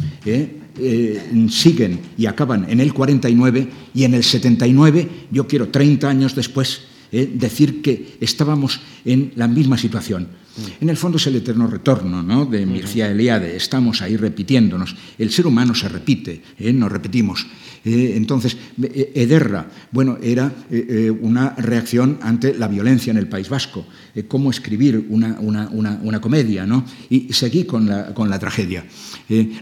siguen 1.49 1.99
y 2.17 2.25
acaban 2.27 2.69
en 2.69 2.79
el 2.79 2.93
49 2.93 3.67
y 3.93 4.03
en 4.03 4.13
el 4.13 4.23
79, 4.23 5.09
yo 5.31 5.47
quiero 5.47 5.69
30 5.69 6.07
años 6.07 6.35
después, 6.35 6.81
decir 7.11 7.81
que 7.83 8.17
estábamos 8.21 8.81
en 9.05 9.33
la 9.35 9.47
misma 9.47 9.77
situación 9.77 10.27
en 10.81 10.89
el 10.89 10.97
fondo 10.97 11.17
es 11.17 11.25
el 11.27 11.35
eterno 11.35 11.65
retorno 11.65 12.21
¿no? 12.21 12.45
de 12.45 12.65
Mircea 12.65 13.09
Eliade. 13.09 13.55
Estamos 13.55 14.01
ahí 14.01 14.17
repitiéndonos. 14.17 14.95
El 15.17 15.31
ser 15.31 15.47
humano 15.47 15.73
se 15.73 15.89
repite, 15.89 16.41
¿eh? 16.59 16.71
nos 16.71 16.91
repetimos. 16.91 17.45
Eh, 17.83 18.13
entonces, 18.15 18.55
eh, 18.81 19.11
Ederra, 19.15 19.67
bueno, 19.91 20.17
era 20.21 20.51
una 21.21 21.55
reacción 21.55 22.19
ante 22.21 22.53
la 22.53 22.67
violencia 22.67 23.11
en 23.11 23.17
el 23.17 23.27
País 23.27 23.49
Vasco. 23.49 23.85
cómo 24.27 24.51
escribir 24.51 25.07
una, 25.09 26.21
comedia, 26.21 26.65
¿no? 26.65 26.85
Y 27.09 27.33
seguí 27.33 27.65
con 27.65 27.87
la, 27.87 28.13
con 28.13 28.29
la 28.29 28.39
tragedia. 28.39 28.85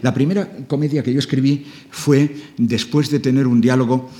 la 0.02 0.12
primera 0.12 0.48
comedia 0.68 1.02
que 1.02 1.12
yo 1.12 1.18
escribí 1.18 1.64
fue 1.90 2.36
después 2.58 3.10
de 3.10 3.20
tener 3.20 3.46
un 3.46 3.60
diálogo 3.60 4.10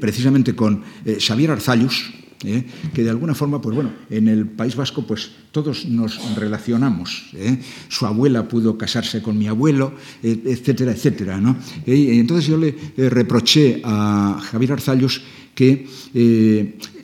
precisamente 0.00 0.54
con 0.54 0.82
Xavier 1.18 1.50
Arzallus, 1.50 2.12
¿eh? 2.44 2.64
que 2.94 3.02
de 3.02 3.10
alguna 3.10 3.34
forma, 3.34 3.60
pues 3.60 3.74
bueno, 3.74 3.92
en 4.10 4.28
el 4.28 4.46
País 4.46 4.76
Vasco, 4.76 5.06
pues 5.06 5.30
todos 5.52 5.86
nos 5.86 6.36
relacionamos. 6.36 7.30
¿eh? 7.34 7.58
Su 7.88 8.06
abuela 8.06 8.48
pudo 8.48 8.78
casarse 8.78 9.22
con 9.22 9.38
mi 9.38 9.46
abuelo, 9.48 9.94
eh, 10.22 10.40
etcétera, 10.46 10.92
etcétera. 10.92 11.40
¿no? 11.40 11.56
Y 11.86 12.18
entonces 12.18 12.46
yo 12.46 12.56
le 12.56 12.74
reproché 13.08 13.80
a 13.84 14.40
Javier 14.50 14.72
Arzallos 14.72 15.22
que 15.54 15.86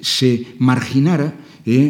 se 0.00 0.46
marginara 0.58 1.34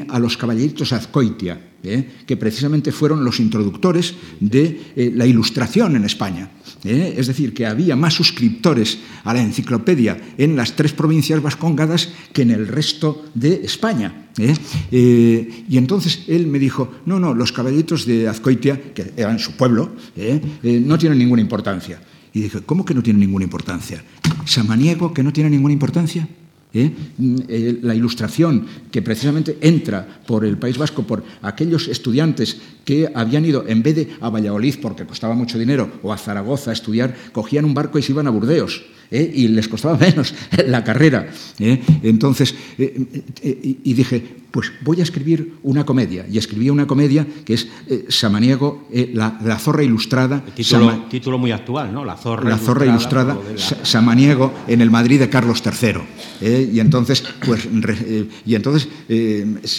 a 0.09 0.19
los 0.19 0.37
caballeritos 0.39 0.95
Azcoitia, 0.95 1.61
que 1.83 2.37
precisamente 2.39 2.91
fueron 2.91 3.23
los 3.23 3.39
introductores 3.39 4.15
de 4.41 5.13
la 5.15 5.27
ilustración 5.27 5.97
en 5.97 6.05
España. 6.05 6.51
¿Eh? 6.85 7.15
es 7.17 7.27
decir, 7.27 7.55
que 7.55 7.67
había 7.67 7.97
más 7.97 8.15
suscriptores 8.15 8.99
a 9.25 9.35
la 9.35 9.43
enciclopedia 9.43 10.17
en 10.39 10.57
las 10.57 10.77
tres 10.77 10.93
provincias 10.93 11.43
vascongadas 11.43 12.11
que 12.33 12.43
en 12.43 12.51
el 12.51 12.69
resto 12.69 13.25
de 13.35 13.61
España. 13.65 14.29
¿eh? 14.39 14.55
Eh, 14.91 15.65
y 15.69 15.79
entonces 15.79 16.25
él 16.29 16.47
me 16.47 16.59
dijo, 16.59 16.93
no, 17.07 17.19
no, 17.19 17.35
los 17.35 17.53
caballitos 17.53 18.07
de 18.07 18.29
Azcoitia, 18.29 18.81
que 18.95 19.13
eran 19.17 19.39
su 19.39 19.57
pueblo, 19.57 19.93
no 20.63 20.99
tienen 20.99 21.19
ninguna 21.19 21.43
importancia. 21.43 22.01
Y 22.33 22.43
dije, 22.43 22.61
¿cómo 22.63 22.85
que 22.85 22.95
no 22.95 23.03
tienen 23.03 23.21
ninguna 23.21 23.45
importancia? 23.45 24.03
¿Samaniego 24.45 25.15
que 25.15 25.23
no 25.23 25.33
tiene 25.33 25.51
ninguna 25.51 25.73
importancia? 25.73 26.29
¿Eh? 26.75 26.91
Mm, 27.19 27.37
eh, 27.49 27.79
la 27.83 27.95
ilustración 27.95 28.67
que 28.91 29.01
precisamente 29.01 29.59
entra 29.61 30.07
por 30.27 30.45
el 30.45 30.59
País 30.59 30.77
Vasco, 30.77 31.05
por 31.05 31.25
aquellos 31.43 31.89
estudiantes 31.89 32.61
que 32.85 33.11
habían 33.15 33.45
ido, 33.45 33.65
en 33.67 33.83
vez 33.83 33.97
de 33.97 34.09
a 34.21 34.29
Valladolid, 34.29 34.77
porque 34.83 35.07
costaba 35.07 35.35
mucho 35.35 35.59
dinero, 35.59 35.91
o 36.03 36.13
a 36.13 36.19
Zaragoza 36.19 36.71
a 36.71 36.75
estudiar, 36.75 37.15
cogían 37.33 37.65
un 37.65 37.75
barco 37.75 37.99
y 37.99 38.03
se 38.03 38.13
iban 38.13 38.27
a 38.27 38.31
Burdeos. 38.31 38.83
¿eh? 39.11 39.31
y 39.35 39.49
les 39.49 39.69
costaba 39.69 39.97
menos 40.01 40.35
la 40.67 40.83
carrera. 40.83 41.29
Entonces, 42.03 42.55
y 42.79 43.95
dije, 43.95 44.45
pues 44.55 44.71
voy 44.83 45.01
a 45.01 45.03
escribir 45.03 45.55
una 45.65 45.85
comedia. 45.85 46.27
Y 46.31 46.39
escribí 46.39 46.71
una 46.71 46.87
comedia 46.87 47.27
que 47.45 47.55
es 47.55 47.69
Samaniego, 48.09 48.87
eh, 48.93 49.11
la, 49.13 49.59
zorra 49.59 49.83
ilustrada. 49.83 50.45
título, 51.09 51.39
muy 51.39 51.51
actual, 51.51 51.93
¿no? 51.93 52.05
La 52.05 52.17
zorra, 52.17 52.49
la 52.49 52.59
zorra 52.59 52.87
ilustrada, 52.87 53.37
Samaniego 53.83 54.53
en 54.69 54.81
el 54.81 54.93
Madrid 54.93 55.19
de 55.19 55.29
Carlos 55.29 55.61
III. 55.67 56.64
¿Eh? 56.65 56.71
y 56.73 56.81
entonces, 56.81 57.23
pues, 57.45 57.69
y 58.47 58.55
entonces 58.55 58.89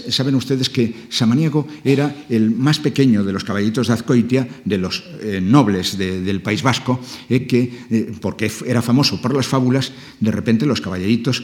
saben 0.09 0.35
ustedes 0.35 0.69
que 0.69 0.93
Samaniego 1.09 1.67
era 1.83 2.25
el 2.29 2.51
más 2.51 2.79
pequeño 2.79 3.23
de 3.23 3.33
los 3.33 3.43
caballitos 3.43 3.87
de 3.87 3.93
Azcoitia, 3.93 4.47
de 4.63 4.77
los 4.77 5.03
nobles 5.41 5.97
del 5.97 6.41
País 6.41 6.61
Vasco, 6.61 6.99
que, 7.27 8.15
porque 8.21 8.51
era 8.65 8.81
famoso 8.81 9.21
por 9.21 9.35
las 9.35 9.47
fábulas, 9.47 9.91
de 10.19 10.31
repente 10.31 10.65
los 10.65 10.81
caballeritos, 10.81 11.43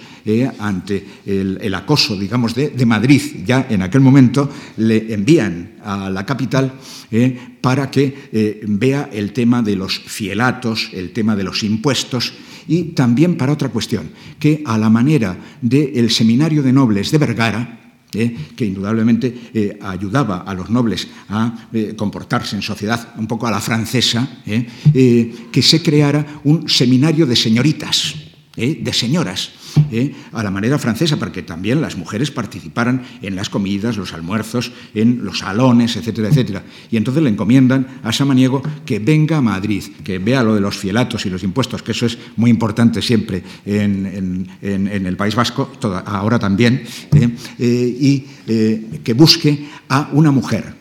ante 0.60 1.06
el, 1.26 1.74
acoso, 1.74 2.18
digamos, 2.18 2.56
de 2.56 2.86
Madrid, 2.86 3.22
ya 3.46 3.68
en 3.70 3.82
aquel 3.82 4.02
momento 4.02 4.50
le 4.78 5.14
envían 5.14 5.72
a 5.84 6.10
la 6.10 6.26
capital 6.26 6.74
eh, 7.12 7.38
para 7.62 7.92
que 7.92 8.30
eh, 8.32 8.62
vea 8.68 9.10
el 9.12 9.34
tema 9.34 9.62
de 9.62 9.76
los 9.76 10.00
fielatos, 10.00 10.90
el 10.94 11.12
tema 11.12 11.36
de 11.36 11.44
los 11.44 11.64
impuestos 11.64 12.34
y 12.68 12.84
también 12.94 13.38
para 13.38 13.54
otra 13.54 13.70
cuestión, 13.70 14.12
que 14.40 14.62
a 14.66 14.78
la 14.78 14.90
manera 14.90 15.38
del 15.62 16.10
Seminario 16.12 16.64
de 16.64 16.74
Nobles 16.74 17.12
de 17.12 17.18
Vergara, 17.18 17.78
eh, 18.14 18.36
que 18.56 18.66
indudablemente 18.66 19.78
ayudaba 19.82 20.40
a 20.40 20.54
los 20.54 20.70
nobles 20.70 21.08
a 21.30 21.70
comportarse 21.96 22.58
en 22.58 22.62
sociedad 22.62 23.14
un 23.18 23.26
poco 23.26 23.48
a 23.48 23.52
la 23.52 23.62
francesa, 23.62 24.28
que 24.44 25.62
se 25.62 25.82
creara 25.82 26.42
un 26.44 26.68
seminario 26.68 27.26
de 27.26 27.36
señoritas, 27.38 28.16
de 28.56 28.92
señoras, 28.92 29.52
¿eh? 29.92 30.14
a 30.34 30.44
la 30.44 30.52
manera 30.52 30.78
francesa, 30.78 31.18
para 31.18 31.32
que 31.32 31.42
también 31.42 31.80
las 31.80 31.96
mujeres 31.96 32.32
participaran 32.32 33.02
en 33.22 33.36
las 33.36 33.50
comidas, 33.50 33.96
los 33.96 34.14
almuerzos, 34.14 34.74
en 34.94 35.24
los 35.24 35.40
salones, 35.40 35.96
etcétera, 35.96 36.28
etcétera. 36.28 36.64
Y 36.92 36.98
entonces 36.98 37.24
le 37.24 37.30
encomiendan 37.30 37.88
a 38.04 38.12
Samaniego 38.12 38.62
que 38.86 39.00
venga 39.00 39.38
a 39.38 39.42
Madrid, 39.42 39.84
que 40.04 40.20
vea 40.20 40.44
lo 40.44 40.54
de 40.54 40.60
los 40.60 40.78
fielatos 40.78 41.26
y 41.26 41.30
los 41.30 41.44
impuestos, 41.44 41.82
que 41.82 41.94
eso 41.94 42.06
es 42.06 42.18
muy 42.36 42.52
importante 42.52 43.02
siempre 43.02 43.42
en, 43.66 44.50
el 44.62 45.16
País 45.16 45.34
Vasco, 45.34 45.72
ahora 46.06 46.38
también, 46.38 46.84
¿eh? 47.16 47.30
Eh, 47.58 47.98
y 48.00 49.00
que 49.00 49.14
busque 49.14 49.70
a 49.88 50.10
una 50.12 50.32
mujer 50.32 50.76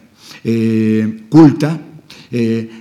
culta, 1.29 1.81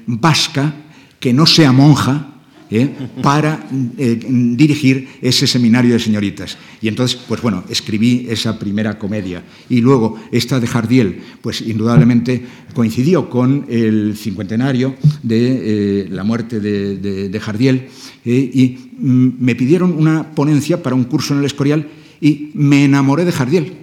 vasca, 0.07 0.73
que 1.19 1.33
no 1.33 1.45
sea 1.45 1.71
monja, 1.71 2.38
¿eh? 2.71 2.89
para 3.21 3.67
eh, 3.97 4.19
dirigir 4.55 5.07
ese 5.21 5.47
seminario 5.47 5.93
de 5.93 5.99
señoritas. 5.99 6.57
Y 6.81 6.87
entonces, 6.87 7.19
pues 7.27 7.41
bueno, 7.41 7.63
escribí 7.69 8.27
esa 8.29 8.57
primera 8.59 8.97
comedia. 8.97 9.43
Y 9.69 9.81
luego 9.81 10.19
esta 10.31 10.59
de 10.59 10.67
Jardiel, 10.67 11.21
pues 11.41 11.61
indudablemente 11.61 12.43
coincidió 12.73 13.29
con 13.29 13.65
el 13.69 14.15
cincuentenario 14.15 14.95
de 15.23 16.03
eh, 16.03 16.07
la 16.09 16.23
muerte 16.23 16.59
de, 16.59 17.39
Jardiel 17.39 17.87
y 18.25 18.77
mm, 18.97 19.29
me 19.39 19.55
pidieron 19.55 19.93
una 19.93 20.31
ponencia 20.31 20.83
para 20.83 20.95
un 20.95 21.05
curso 21.05 21.33
en 21.33 21.39
el 21.39 21.45
Escorial 21.45 21.87
y 22.19 22.51
me 22.53 22.85
enamoré 22.85 23.25
de 23.25 23.31
Jardiel. 23.31 23.73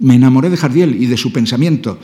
Me 0.00 0.14
enamoré 0.14 0.48
de 0.48 0.56
Jardiel 0.56 1.02
y 1.02 1.06
de 1.06 1.18
su 1.18 1.30
pensamiento, 1.30 1.98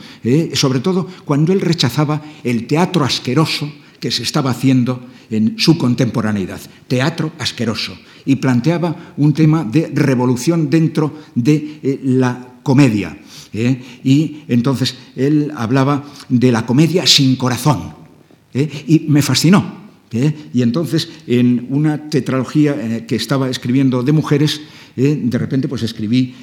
sobre 0.53 0.81
todo 0.81 1.07
cuando 1.25 1.51
él 1.51 1.61
rechazaba 1.61 2.21
el 2.43 2.67
teatro 2.67 3.03
asqueroso 3.03 3.71
que 3.99 4.11
se 4.11 4.23
estaba 4.23 4.51
haciendo 4.51 5.05
en 5.29 5.57
su 5.57 5.77
contemporaneidad, 5.77 6.59
teatro 6.87 7.31
asqueroso, 7.39 7.97
y 8.25 8.35
planteaba 8.37 9.13
un 9.17 9.33
tema 9.33 9.63
de 9.63 9.91
revolución 9.93 10.69
dentro 10.69 11.17
de 11.35 11.79
eh, 11.81 11.99
la 12.03 12.59
comedia. 12.63 13.17
¿eh? 13.53 13.81
Y 14.03 14.43
entonces 14.47 14.95
él 15.15 15.51
hablaba 15.55 16.05
de 16.29 16.51
la 16.51 16.65
comedia 16.65 17.05
sin 17.05 17.35
corazón, 17.35 17.93
¿eh? 18.53 18.69
y 18.87 19.05
me 19.07 19.21
fascinó. 19.21 19.87
Y 20.53 20.61
entonces, 20.61 21.09
en 21.27 21.67
una 21.69 22.09
tetralogía 22.09 23.05
que 23.05 23.17
estaba 23.17 23.49
escribiendo 23.49 24.03
de 24.03 24.13
mujeres, 24.13 24.61
de 24.97 25.37
repente 25.37 25.67
pues 25.67 25.83
escribí 25.83 26.35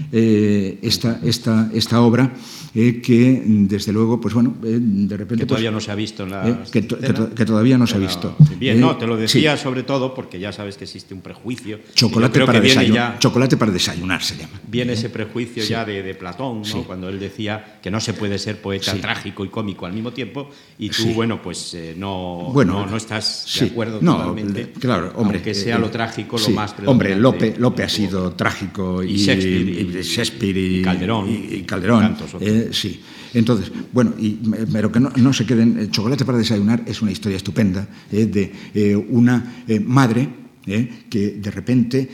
esta, 0.82 1.20
esta, 1.22 1.70
esta 1.72 2.00
obra 2.00 2.32
que 2.74 3.42
desde 3.44 3.92
luego, 3.92 4.20
pues 4.20 4.34
bueno, 4.34 4.54
de 4.60 5.16
repente... 5.16 5.44
Que 5.44 5.46
todavía 5.46 5.70
pues, 5.70 5.74
no 5.74 5.80
se 5.80 5.92
ha 5.92 5.94
visto 5.94 6.24
en 6.24 6.30
la... 6.30 6.64
Que, 6.72 6.86
que, 6.86 7.44
todavía 7.44 7.78
no 7.78 7.86
se 7.86 7.96
ha 7.96 7.98
visto. 7.98 8.36
Bien, 8.58 8.80
no, 8.80 8.96
te 8.96 9.06
lo 9.06 9.16
decía 9.16 9.56
sobre 9.56 9.84
todo 9.84 10.14
porque 10.14 10.40
ya 10.40 10.52
sabes 10.52 10.76
que 10.76 10.84
existe 10.84 11.14
un 11.14 11.20
prejuicio. 11.20 11.78
Chocolate, 11.94 12.44
para, 12.44 12.60
desayunar, 12.60 13.18
chocolate 13.18 13.56
para 13.56 13.70
desayunar 13.70 14.22
se 14.22 14.36
llama. 14.36 14.60
Viene 14.68 14.94
ese 14.94 15.08
prejuicio 15.08 15.62
ya 15.62 15.84
de, 15.84 16.02
de 16.02 16.14
Platón, 16.14 16.62
¿no? 16.62 16.84
cuando 16.84 17.08
él 17.08 17.20
decía 17.20 17.78
que 17.82 17.90
no 17.90 18.00
se 18.00 18.14
puede 18.14 18.38
ser 18.38 18.60
poeta 18.60 18.94
trágico 18.94 19.44
y 19.44 19.48
cómico 19.48 19.86
al 19.86 19.92
mismo 19.92 20.12
tiempo 20.12 20.50
y 20.78 20.90
tú, 20.90 21.12
bueno, 21.14 21.40
pues 21.40 21.76
no, 21.96 22.50
bueno, 22.52 22.86
no, 22.86 22.96
estás 22.96 23.46
de 23.60 23.66
acuerdo 23.66 23.98
no, 24.00 24.16
totalmente. 24.16 24.72
Claro, 24.72 25.12
hombre. 25.16 25.38
Aunque 25.38 25.54
sea 25.54 25.78
lo 25.78 25.90
trágico 25.90 26.36
lo 26.38 26.48
más 26.50 26.74
Hombre, 26.86 27.14
Lope, 27.16 27.54
Lope 27.58 27.82
ha 27.84 27.88
sido 27.88 28.32
trágico 28.44 29.02
y, 29.02 29.12
y 29.12 29.16
Shakespeare 29.16 29.68
y, 29.68 29.98
y, 29.98 30.02
Shakespeare 30.02 30.58
y, 30.58 30.82
Calderón. 30.82 31.30
Y, 31.30 31.62
Calderón. 31.62 32.14
Eh, 32.40 32.68
sí. 32.72 33.00
Entonces, 33.32 33.72
bueno, 33.90 34.12
y, 34.18 34.38
pero 34.70 34.92
que 34.92 35.00
no, 35.00 35.10
no, 35.16 35.32
se 35.32 35.46
queden. 35.46 35.90
Chocolate 35.90 36.26
para 36.26 36.36
desayunar 36.36 36.82
es 36.86 37.00
una 37.00 37.10
historia 37.10 37.38
estupenda 37.38 37.88
eh, 38.12 38.26
de 38.26 38.52
eh, 38.74 38.96
una 38.96 39.64
madre 39.86 40.28
que 40.64 41.38
de 41.40 41.50
repente 41.50 42.08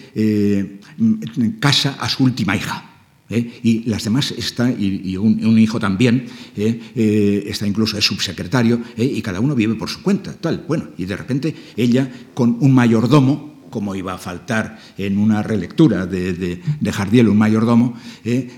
casa 1.58 1.96
a 2.00 2.08
su 2.08 2.24
última 2.24 2.54
hija. 2.54 2.86
¿Eh? 3.32 3.60
y 3.62 3.84
las 3.88 4.02
demás 4.02 4.34
está, 4.36 4.68
y, 4.72 5.02
y 5.04 5.16
un, 5.16 5.44
un, 5.46 5.56
hijo 5.56 5.78
también, 5.78 6.26
¿eh? 6.56 6.80
Eh, 6.96 7.44
está 7.46 7.64
incluso 7.64 7.96
es 7.96 8.04
subsecretario, 8.04 8.80
y 8.96 9.22
cada 9.22 9.38
uno 9.38 9.54
vive 9.54 9.76
por 9.76 9.88
su 9.88 10.02
cuenta, 10.02 10.32
tal. 10.32 10.64
Bueno, 10.66 10.88
y 10.98 11.04
de 11.04 11.16
repente 11.16 11.54
ella 11.76 12.10
con 12.34 12.56
un 12.58 12.74
mayordomo, 12.74 13.49
como 13.70 13.94
iba 13.94 14.14
a 14.14 14.18
faltar 14.18 14.78
en 14.98 15.18
una 15.18 15.42
relectura 15.42 16.06
de, 16.06 16.60
Jardiel, 16.92 17.28
un 17.28 17.38
mayordomo, 17.38 17.94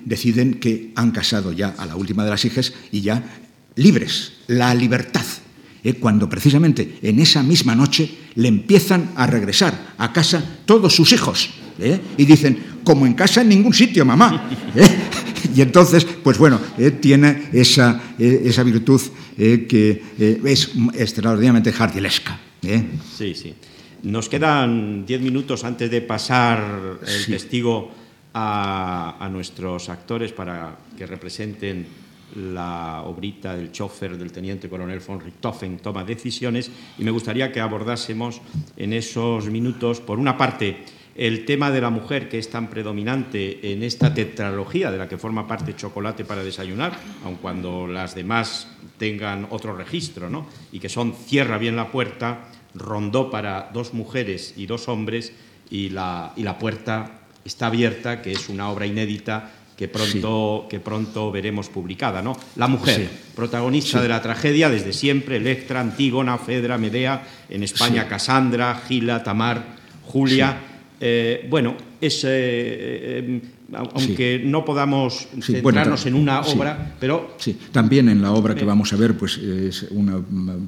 deciden 0.04 0.54
que 0.54 0.92
han 0.96 1.10
casado 1.10 1.52
ya 1.52 1.74
a 1.78 1.86
la 1.86 1.96
última 1.96 2.24
de 2.24 2.30
las 2.30 2.44
hijas 2.44 2.72
y 2.90 3.02
ya 3.02 3.22
libres, 3.76 4.32
la 4.46 4.74
libertad. 4.74 5.24
cuando 6.00 6.28
precisamente 6.28 6.98
en 7.02 7.18
esa 7.20 7.42
misma 7.42 7.74
noche 7.74 8.08
le 8.36 8.48
empiezan 8.48 9.10
a 9.16 9.26
regresar 9.26 9.94
a 9.98 10.12
casa 10.12 10.42
todos 10.64 10.94
sus 10.94 11.12
hijos 11.12 11.50
y 12.16 12.24
dicen, 12.24 12.58
como 12.84 13.06
en 13.06 13.14
casa 13.14 13.42
en 13.42 13.48
ningún 13.48 13.74
sitio, 13.74 14.04
mamá. 14.04 14.48
¿Eh? 14.74 14.86
Y 15.54 15.60
entonces, 15.60 16.04
pues 16.04 16.38
bueno, 16.38 16.60
eh, 16.78 16.92
tiene 16.92 17.48
esa, 17.52 18.00
eh, 18.18 18.42
esa 18.44 18.62
virtud 18.62 19.00
que 19.36 20.02
es 20.44 20.70
extraordinariamente 20.94 21.72
jardilesca. 21.72 22.38
Sí, 23.16 23.34
sí. 23.34 23.54
Nos 24.02 24.28
quedan 24.28 25.06
diez 25.06 25.20
minutos 25.20 25.62
antes 25.62 25.90
de 25.90 26.02
pasar 26.02 26.98
el 27.02 27.06
sí. 27.06 27.30
testigo 27.30 27.90
a, 28.34 29.16
a, 29.20 29.28
nuestros 29.28 29.88
actores 29.88 30.32
para 30.32 30.76
que 30.96 31.06
representen 31.06 31.86
la 32.34 33.02
obrita 33.02 33.54
del 33.54 33.70
chofer 33.70 34.16
del 34.16 34.32
teniente 34.32 34.68
coronel 34.68 35.00
von 35.00 35.20
Richthofen, 35.20 35.78
toma 35.78 36.02
decisiones, 36.02 36.70
y 36.98 37.04
me 37.04 37.10
gustaría 37.10 37.52
que 37.52 37.60
abordásemos 37.60 38.40
en 38.76 38.92
esos 38.92 39.46
minutos, 39.46 40.00
por 40.00 40.18
una 40.18 40.36
parte, 40.36 40.82
el 41.14 41.44
tema 41.44 41.70
de 41.70 41.80
la 41.80 41.90
mujer 41.90 42.28
que 42.28 42.38
es 42.38 42.48
tan 42.48 42.70
predominante 42.70 43.72
en 43.72 43.82
esta 43.82 44.14
tetralogía 44.14 44.90
de 44.90 44.98
la 44.98 45.08
que 45.08 45.18
forma 45.18 45.46
parte 45.46 45.76
Chocolate 45.76 46.24
para 46.24 46.42
desayunar, 46.42 46.98
aun 47.24 47.36
cuando 47.36 47.86
las 47.86 48.14
demás 48.14 48.66
tengan 48.98 49.46
otro 49.50 49.76
registro, 49.76 50.30
¿no? 50.30 50.46
y 50.72 50.78
que 50.78 50.88
son 50.88 51.12
Cierra 51.12 51.58
bien 51.58 51.76
la 51.76 51.90
puerta, 51.90 52.48
Rondó 52.74 53.30
para 53.30 53.70
dos 53.72 53.94
mujeres 53.94 54.54
y 54.56 54.66
dos 54.66 54.88
hombres, 54.88 55.32
y 55.70 55.90
la, 55.90 56.32
y 56.36 56.42
la 56.42 56.58
puerta 56.58 57.20
está 57.44 57.66
abierta, 57.66 58.22
que 58.22 58.32
es 58.32 58.48
una 58.48 58.70
obra 58.70 58.86
inédita 58.86 59.50
que 59.76 59.88
pronto, 59.88 60.62
sí. 60.62 60.68
que 60.70 60.80
pronto 60.80 61.32
veremos 61.32 61.68
publicada. 61.68 62.22
¿no? 62.22 62.36
La 62.56 62.68
mujer, 62.68 63.08
sí. 63.10 63.32
protagonista 63.34 63.98
sí. 63.98 64.02
de 64.02 64.08
la 64.08 64.22
tragedia 64.22 64.68
desde 64.68 64.92
siempre, 64.92 65.36
Electra, 65.36 65.80
Antígona, 65.80 66.38
Fedra, 66.38 66.78
Medea, 66.78 67.26
en 67.48 67.62
España 67.62 68.06
Casandra, 68.06 68.80
Gila, 68.86 69.22
Tamar, 69.22 69.64
Julia 70.04 70.68
eh, 71.04 71.44
bueno, 71.50 71.74
es, 72.00 72.22
eh, 72.22 72.28
eh, 72.30 73.40
aunque 73.74 74.40
sí. 74.42 74.48
no 74.48 74.64
podamos 74.64 75.28
sí, 75.40 75.54
centrarnos 75.54 76.02
bueno, 76.02 76.16
en 76.16 76.22
una 76.22 76.40
obra, 76.40 76.86
sí, 76.86 76.92
pero... 77.00 77.34
Sí, 77.38 77.58
también 77.70 78.08
en 78.08 78.20
la 78.20 78.32
obra 78.32 78.54
que 78.54 78.64
vamos 78.64 78.92
a 78.92 78.96
ver, 78.96 79.16
pues 79.16 79.38
es 79.38 79.86
una, 79.90 80.20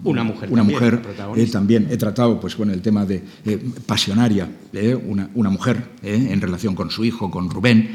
una 0.05 0.25
mujer, 0.25 0.51
una 0.51 0.63
también, 0.63 0.81
mujer 0.81 1.03
eh, 1.37 1.47
también 1.47 1.89
he 1.91 1.97
tratado 1.97 2.41
pues, 2.41 2.57
bueno, 2.57 2.73
el 2.73 2.83
tema 2.83 3.05
de 3.05 3.23
eh, 3.45 3.59
pasionaria, 3.87 4.49
eh, 4.73 4.95
una, 4.95 5.29
una, 5.35 5.51
mujer 5.51 5.83
en 6.03 6.41
relación 6.41 6.75
con 6.75 6.91
su 6.91 7.05
hijo, 7.05 7.31
con 7.31 7.49
Rubén. 7.49 7.91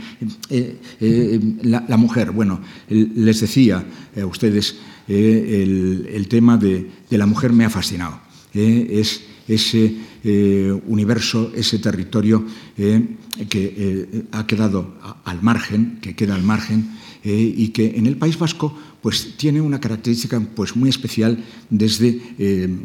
La, 1.62 1.84
la, 1.88 1.98
mujer, 1.98 2.32
bueno, 2.32 2.62
les 2.89 3.41
decía 3.41 3.84
a 4.19 4.26
ustedes, 4.26 4.78
el, 5.08 6.10
el, 6.12 6.28
tema 6.28 6.58
de, 6.58 6.89
de, 7.10 7.17
la 7.17 7.26
mujer 7.26 7.52
me 7.52 7.65
ha 7.65 7.69
fascinado. 7.69 8.19
es 8.54 9.24
ese 9.50 9.95
eh, 10.24 10.72
universo, 10.88 11.52
ese 11.56 11.80
territorio 11.80 12.45
eh, 12.78 13.02
que 13.47 13.73
eh, 13.78 14.25
ha 14.32 14.45
quedado 14.47 14.95
al 15.23 15.41
margen, 15.41 15.99
que 16.02 16.15
queda 16.15 16.36
al 16.36 16.43
margen 16.43 16.89
eh, 17.23 17.54
y 17.56 17.69
que 17.69 17.97
en 17.97 18.08
el 18.08 18.17
País 18.17 18.38
Vasco 18.38 18.78
pues 19.02 19.38
tiene 19.38 19.62
una 19.62 19.80
característica 19.80 20.39
pues 20.39 20.75
muy 20.75 20.89
especial 20.89 21.41
desde, 21.69 22.19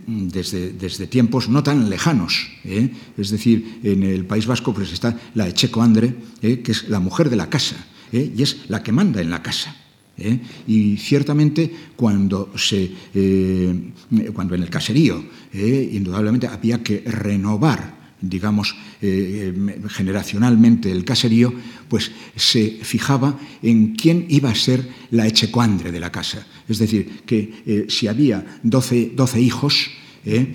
desde, 0.06 0.72
desde 0.72 1.08
tiempos 1.08 1.48
no 1.48 1.64
tan 1.64 1.90
lejanos. 1.90 2.50
Es 3.18 3.30
decir, 3.30 3.80
en 3.82 4.04
el 4.04 4.24
País 4.24 4.46
Vasco 4.46 4.72
pues 4.72 4.92
está 4.92 5.18
la 5.34 5.48
Echeco 5.48 5.82
Andre, 5.82 6.14
que 6.40 6.70
es 6.70 6.88
la 6.88 7.00
mujer 7.00 7.30
de 7.30 7.36
la 7.36 7.50
casa 7.50 7.84
y 8.12 8.40
es 8.40 8.58
la 8.68 8.80
que 8.80 8.92
manda 8.92 9.20
en 9.20 9.30
la 9.30 9.42
casa. 9.42 9.74
¿Eh? 10.16 10.38
Y 10.68 10.96
ciertamente 10.96 11.70
cuando, 11.96 12.52
se, 12.56 12.88
eh, 13.14 13.90
cuando 14.32 14.54
en 14.54 14.62
el 14.62 14.70
caserío 14.70 15.24
eh, 15.52 15.90
indudablemente 15.92 16.46
había 16.46 16.84
que 16.84 17.00
renovar 17.00 18.03
digamos, 18.28 18.76
eh, 19.00 19.52
generacionalmente 19.88 20.90
el 20.90 21.04
caserío, 21.04 21.52
pues 21.88 22.10
se 22.36 22.78
fijaba 22.82 23.38
en 23.62 23.94
quién 23.94 24.26
iba 24.28 24.50
a 24.50 24.54
ser 24.54 24.88
la 25.10 25.26
echecuandre 25.26 25.92
de 25.92 26.00
la 26.00 26.10
casa. 26.10 26.46
Es 26.68 26.78
decir, 26.78 27.22
que 27.26 27.62
eh, 27.66 27.86
si 27.88 28.06
había 28.06 28.60
12, 28.62 29.12
12 29.14 29.40
hijos, 29.40 29.90
eh, 30.26 30.54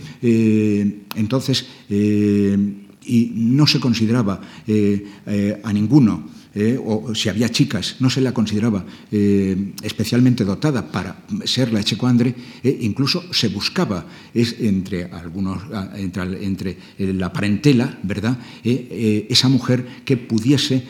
entonces, 1.15 1.67
y 1.89 3.31
no 3.35 3.67
se 3.67 3.79
consideraba 3.79 4.41
a 5.63 5.73
ninguno 5.73 6.38
eh, 6.55 6.79
o 6.83 7.13
si 7.13 7.29
había 7.29 7.49
chicas, 7.49 7.97
no 7.99 8.09
se 8.09 8.21
la 8.21 8.33
consideraba 8.33 8.83
eh, 9.11 9.73
especialmente 9.83 10.43
dotada 10.43 10.91
para 10.91 11.21
ser 11.45 11.71
la 11.71 11.79
echecuandre, 11.79 12.33
eh, 12.63 12.77
incluso 12.81 13.23
se 13.31 13.49
buscaba 13.49 14.07
es, 14.33 14.55
entre 14.59 15.05
algunos, 15.05 15.61
entre, 15.95 16.43
entre 16.43 16.77
la 17.13 17.31
parentela, 17.31 17.99
¿verdad?, 18.01 18.37
esa 18.63 19.47
mujer 19.47 19.85
que 20.03 20.17
pudiese 20.17 20.83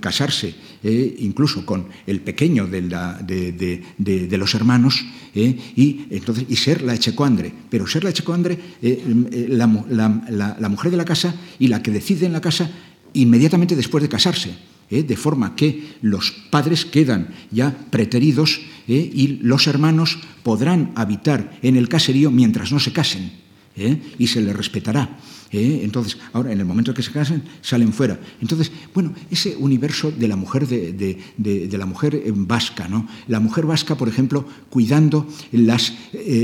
casarse 0.00 0.54
incluso 0.82 1.66
con 1.66 1.86
el 2.06 2.20
pequeño 2.20 2.66
de, 2.66 2.82
la, 2.82 3.14
de, 3.14 3.52
de, 3.52 4.28
de 4.28 4.38
los 4.38 4.54
hermanos 4.54 5.04
y, 5.34 6.06
entonces, 6.10 6.46
y 6.48 6.56
ser 6.56 6.82
la 6.82 6.94
echecuandre. 6.94 7.52
Pero 7.68 7.86
ser 7.86 8.04
la 8.04 8.10
echecuandre, 8.10 8.58
la, 8.80 9.66
la, 9.90 10.56
la 10.58 10.68
mujer 10.68 10.90
de 10.90 10.96
la 10.96 11.04
casa 11.04 11.34
y 11.58 11.68
la 11.68 11.82
que 11.82 11.90
decide 11.90 12.26
en 12.26 12.32
la 12.32 12.40
casa 12.40 12.70
inmediatamente 13.14 13.76
después 13.76 14.02
de 14.02 14.08
casarse, 14.08 14.54
¿eh? 14.90 15.02
de 15.02 15.16
forma 15.16 15.54
que 15.54 15.96
los 16.02 16.30
padres 16.50 16.84
quedan 16.84 17.28
ya 17.50 17.76
preteridos 17.90 18.60
¿eh? 18.86 19.10
y 19.12 19.38
los 19.42 19.66
hermanos 19.66 20.18
podrán 20.42 20.92
habitar 20.94 21.58
en 21.62 21.76
el 21.76 21.88
caserío 21.88 22.30
mientras 22.30 22.72
no 22.72 22.80
se 22.80 22.92
casen 22.92 23.32
¿eh? 23.76 24.00
y 24.18 24.26
se 24.26 24.40
les 24.40 24.56
respetará. 24.56 25.18
Entonces, 25.50 26.18
ahora, 26.34 26.52
en 26.52 26.60
el 26.60 26.66
momento 26.66 26.90
en 26.90 26.94
que 26.94 27.02
se 27.02 27.10
casan, 27.10 27.42
salen 27.62 27.90
fuera. 27.94 28.20
Entonces, 28.42 28.70
bueno, 28.92 29.14
ese 29.30 29.56
universo 29.56 30.10
de 30.10 30.28
la 30.28 30.36
mujer, 30.36 30.68
de, 30.68 30.92
de, 31.38 31.78
la 31.78 31.86
mujer 31.86 32.22
vasca, 32.34 32.86
¿no? 32.86 33.08
La 33.28 33.40
mujer 33.40 33.64
vasca, 33.64 33.96
por 33.96 34.08
ejemplo, 34.08 34.46
cuidando 34.68 35.26
las 35.52 35.94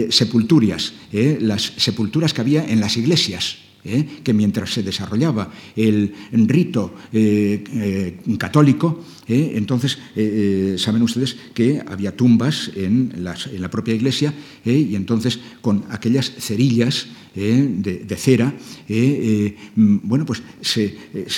sepulturias, 0.08 0.94
las 1.12 1.74
sepulturas 1.76 2.32
que 2.32 2.40
había 2.40 2.64
en 2.64 2.80
las 2.80 2.96
iglesias. 2.96 3.63
¿Eh? 3.84 4.20
que 4.22 4.32
mientras 4.32 4.72
se 4.72 4.82
desarrollaba 4.82 5.50
el 5.76 6.12
rito 6.32 6.94
eh, 7.12 7.62
eh, 7.72 8.36
católico, 8.38 9.04
entonces 9.26 9.98
saben 10.76 11.02
ustedes 11.02 11.36
que 11.54 11.82
había 11.86 12.14
tumbas 12.14 12.70
en, 12.74 13.24
la 13.24 13.70
propia 13.70 13.94
iglesia 13.94 14.34
y 14.64 14.94
entonces 14.94 15.38
con 15.62 15.84
aquellas 15.88 16.30
cerillas 16.38 17.06
de, 17.34 18.16
cera, 18.16 18.52
mm, 19.76 19.96
bueno, 20.02 20.24
pues 20.24 20.42
se, 20.60 20.96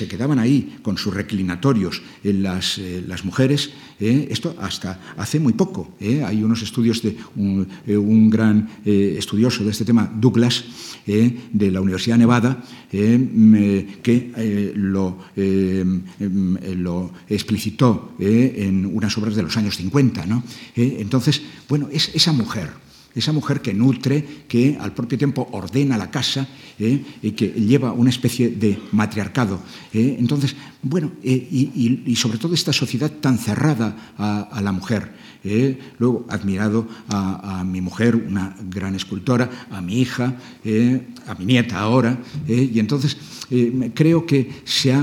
quedaban 0.09 0.39
ahí 0.39 0.79
con 0.83 0.99
sus 0.99 1.15
reclinatorios 1.15 2.03
las, 2.23 2.79
las 3.07 3.25
mujeres, 3.25 3.71
esto 3.99 4.55
hasta 4.61 5.01
hace 5.17 5.41
muy 5.41 5.55
poco. 5.55 5.95
Hay 6.01 6.43
unos 6.43 6.63
estudios 6.63 7.03
de 7.03 7.17
un, 7.37 8.31
gran 8.31 8.69
estudioso 8.85 9.65
de 9.65 9.71
este 9.71 9.85
tema, 9.85 10.11
Douglas, 10.15 10.65
de 11.07 11.71
la 11.71 11.81
Universidad 11.81 12.17
de 12.17 12.21
Nevada, 12.21 12.63
mm, 12.93 13.55
que 14.03 14.73
lo, 14.75 15.19
mm, 15.37 16.57
lo 16.77 17.13
explicitó 17.29 18.15
en 18.19 18.87
unas 18.87 19.17
obras 19.19 19.37
de 19.37 19.43
los 19.43 19.57
años 19.57 19.77
50. 19.77 20.27
¿no? 20.27 20.43
entonces, 20.75 21.43
bueno, 21.69 21.89
es 21.93 22.11
esa 22.15 22.33
mujer, 22.33 22.71
esa 23.17 23.33
mujer 23.33 23.63
que 23.63 23.73
nutre, 23.73 24.45
que 24.47 24.77
al 24.79 24.93
propio 24.93 25.17
tiempo 25.17 25.49
ordena 25.53 25.97
la 25.97 26.11
casa 26.11 26.47
¿eh? 26.79 27.03
y 27.23 27.33
que 27.33 27.49
lleva 27.49 27.93
una 27.93 28.11
especie 28.11 28.51
de 28.51 28.79
matriarcado. 28.93 29.63
¿eh? 29.93 30.17
Entonces, 30.19 30.55
bueno, 30.83 31.13
eh, 31.23 31.49
y, 32.05 32.15
sobre 32.17 32.39
todo 32.39 32.55
esta 32.55 32.75
sociedad 32.75 33.11
tan 33.11 33.39
cerrada 33.39 34.13
a, 34.19 34.61
la 34.61 34.73
mujer. 34.73 35.13
Luego, 35.99 36.27
admirado 36.29 36.87
a, 37.09 37.65
mi 37.65 37.81
mujer, 37.81 38.17
una 38.17 38.55
gran 38.71 38.95
escultora, 38.95 39.67
a 39.71 39.81
mi 39.81 40.01
hija, 40.01 40.35
a 41.27 41.35
mi 41.35 41.45
nieta 41.45 41.79
ahora, 41.79 42.19
y 42.47 42.79
entonces 42.79 43.17
creo 43.95 44.27
que 44.27 44.51
se, 44.65 44.95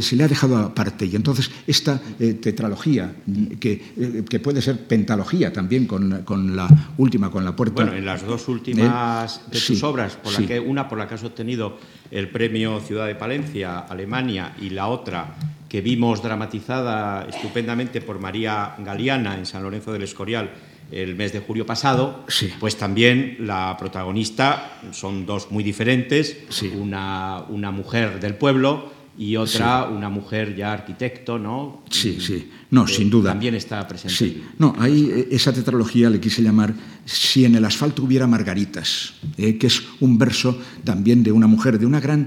se, 0.00 0.16
le 0.16 0.24
ha 0.24 0.28
dejado 0.28 0.56
aparte. 0.58 1.06
Y 1.06 1.16
entonces 1.16 1.50
esta 1.66 2.00
tetralogía, 2.40 3.14
que, 3.60 4.24
que, 4.28 4.40
puede 4.40 4.62
ser 4.62 4.86
pentalogía 4.86 5.52
también 5.52 5.86
con, 5.86 6.22
con 6.24 6.56
la 6.56 6.68
última, 6.98 7.30
con 7.30 7.44
la 7.44 7.52
bueno, 7.52 7.92
en 7.92 8.04
las 8.04 8.26
dos 8.26 8.48
últimas 8.48 9.40
de 9.50 9.58
sus 9.58 9.82
obras, 9.82 10.16
por 10.16 10.32
la 10.32 10.46
que, 10.46 10.60
una 10.60 10.88
por 10.88 10.98
la 10.98 11.06
que 11.06 11.14
has 11.14 11.24
obtenido 11.24 11.78
el 12.12 12.28
premio 12.28 12.78
Ciudad 12.80 13.06
de 13.06 13.14
Palencia, 13.14 13.80
Alemania, 13.80 14.54
y 14.60 14.70
la 14.70 14.88
otra 14.88 15.34
que 15.68 15.80
vimos 15.80 16.22
dramatizada 16.22 17.26
estupendamente 17.28 18.02
por 18.02 18.20
María 18.20 18.74
Galeana 18.78 19.36
en 19.36 19.46
San 19.46 19.62
Lorenzo 19.62 19.92
del 19.92 20.02
Escorial 20.02 20.50
el 20.90 21.14
mes 21.16 21.32
de 21.32 21.40
julio 21.40 21.64
pasado, 21.64 22.24
pues 22.60 22.76
también 22.76 23.36
la 23.40 23.76
protagonista 23.78 24.78
son 24.90 25.24
dos 25.24 25.50
muy 25.50 25.64
diferentes, 25.64 26.36
una, 26.74 27.44
una 27.48 27.70
mujer 27.70 28.20
del 28.20 28.34
pueblo 28.34 28.92
y 29.18 29.36
otra, 29.36 29.84
una 29.84 30.08
mujer 30.08 30.56
ya 30.56 30.72
arquitecto, 30.72 31.38
¿no? 31.38 31.82
Sí, 31.90 32.18
sí, 32.18 32.50
no, 32.70 32.86
sin 32.86 33.10
duda. 33.10 33.30
También 33.30 33.54
está 33.54 33.86
presente. 33.86 34.16
Sí, 34.16 34.42
no, 34.58 34.74
ahí 34.78 35.10
eh, 35.12 35.28
esa 35.30 35.52
tetralogía 35.52 36.08
le 36.08 36.18
quise 36.18 36.42
llamar 36.42 36.74
Si 37.04 37.44
en 37.44 37.54
el 37.54 37.64
asfalto 37.64 38.04
hubiera 38.04 38.26
margaritas, 38.26 39.14
eh, 39.36 39.58
que 39.58 39.66
es 39.66 39.82
un 40.00 40.16
verso 40.16 40.58
también 40.82 41.22
de 41.22 41.30
una 41.30 41.46
mujer, 41.46 41.78
de 41.78 41.86
una 41.86 42.00
gran 42.00 42.26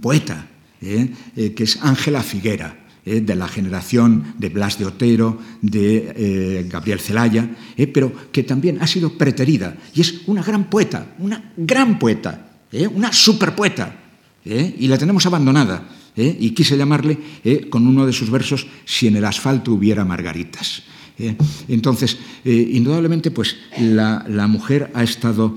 poeta, 0.00 0.46
eh, 0.80 1.12
que 1.54 1.64
es 1.64 1.78
Ángela 1.82 2.22
Figuera. 2.22 2.78
de 3.04 3.34
la 3.34 3.48
generación 3.48 4.34
de 4.38 4.48
Blas 4.48 4.78
de 4.78 4.86
Otero, 4.86 5.36
de 5.60 6.64
Gabriel 6.70 7.00
Celaya, 7.00 7.50
pero 7.92 8.12
que 8.30 8.44
también 8.44 8.78
ha 8.80 8.86
sido 8.86 9.18
preterida 9.18 9.74
y 9.92 10.02
es 10.02 10.22
una 10.28 10.40
gran 10.40 10.70
poeta, 10.70 11.16
una 11.18 11.50
gran 11.56 11.98
poeta, 11.98 12.62
una 12.94 13.12
superpoeta, 13.12 14.14
y 14.44 14.86
la 14.86 14.98
tenemos 14.98 15.26
abandonada. 15.26 15.82
¿Eh? 16.16 16.36
y 16.40 16.50
quise 16.50 16.76
llamarle 16.76 17.18
¿eh? 17.44 17.68
con 17.68 17.86
uno 17.86 18.06
de 18.06 18.12
sus 18.12 18.30
versos 18.30 18.66
Si 18.84 19.06
en 19.06 19.16
el 19.16 19.24
asfalto 19.24 19.72
hubiera 19.72 20.04
margaritas. 20.04 20.82
¿eh? 21.18 21.34
Entonces, 21.68 22.18
indudablemente, 22.44 23.30
pues 23.30 23.56
la, 23.78 24.46
mujer 24.48 24.90
ha 24.94 25.02
estado 25.02 25.56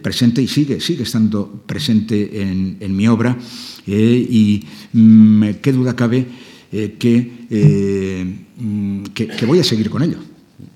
presente 0.00 0.42
y 0.42 0.48
sigue, 0.48 0.80
sigue 0.80 1.02
estando 1.02 1.64
presente 1.66 2.42
en, 2.42 2.96
mi 2.96 3.08
obra 3.08 3.36
y 3.86 4.64
mm, 4.92 5.44
qué 5.60 5.72
duda 5.72 5.96
cabe 5.96 6.26
que, 6.70 7.30
mm, 8.58 9.02
que, 9.14 9.26
que, 9.26 9.46
voy 9.46 9.58
a 9.58 9.64
seguir 9.64 9.90
con 9.90 10.02
ello. 10.02 10.18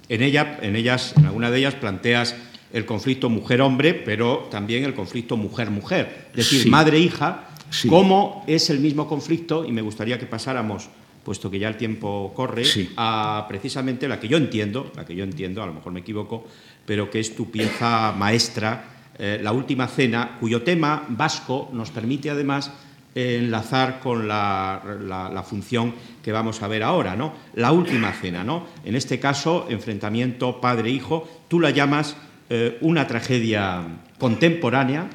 En, 0.08 0.22
ella, 0.22 0.58
en 0.62 0.76
ellas, 0.76 1.14
en 1.16 1.26
alguna 1.26 1.50
de 1.50 1.58
ellas 1.58 1.74
planteas 1.74 2.34
el 2.72 2.84
conflicto 2.84 3.30
mujer-hombre, 3.30 3.94
pero 3.94 4.48
también 4.50 4.84
el 4.84 4.94
conflicto 4.94 5.36
mujer-mujer, 5.36 6.28
es 6.30 6.50
decir, 6.50 6.68
madre-hija, 6.68 7.48
cómo 7.88 8.44
es 8.46 8.70
el 8.70 8.80
mismo 8.80 9.08
conflicto, 9.08 9.64
y 9.64 9.72
me 9.72 9.82
gustaría 9.82 10.18
que 10.18 10.26
pasáramos, 10.26 10.88
puesto 11.24 11.50
que 11.50 11.58
ya 11.58 11.68
el 11.68 11.76
tiempo 11.76 12.32
corre, 12.34 12.64
a 12.96 13.46
precisamente 13.48 14.08
la 14.08 14.20
que 14.20 14.28
yo 14.28 14.36
entiendo, 14.36 14.92
la 14.94 15.04
que 15.04 15.14
yo 15.14 15.24
entiendo, 15.24 15.62
a 15.62 15.66
lo 15.66 15.74
mejor 15.74 15.92
me 15.92 16.00
equivoco, 16.00 16.46
pero 16.84 17.10
que 17.10 17.20
es 17.20 17.34
tu 17.34 17.50
pieza 17.50 18.12
maestra, 18.16 19.12
eh, 19.18 19.40
La 19.42 19.52
Última 19.52 19.88
Cena, 19.88 20.36
cuyo 20.38 20.62
tema 20.62 21.04
vasco 21.08 21.70
nos 21.72 21.90
permite 21.90 22.30
además 22.30 22.70
enlazar 23.16 24.00
con 24.00 24.28
la, 24.28 25.44
función 25.48 25.94
que 26.22 26.32
vamos 26.32 26.62
a 26.62 26.68
ver 26.68 26.82
ahora, 26.82 27.16
¿no? 27.16 27.32
La 27.54 27.72
última 27.72 28.12
cena, 28.12 28.44
¿no? 28.44 28.66
En 28.84 28.94
este 28.94 29.18
caso, 29.18 29.66
enfrentamiento 29.70 30.60
padre-hijo, 30.60 31.26
tú 31.48 31.58
la 31.60 31.70
llamas 31.70 32.16
eh, 32.50 32.76
una 32.82 33.06
tragedia 33.06 33.82
contemporánea 34.18 35.08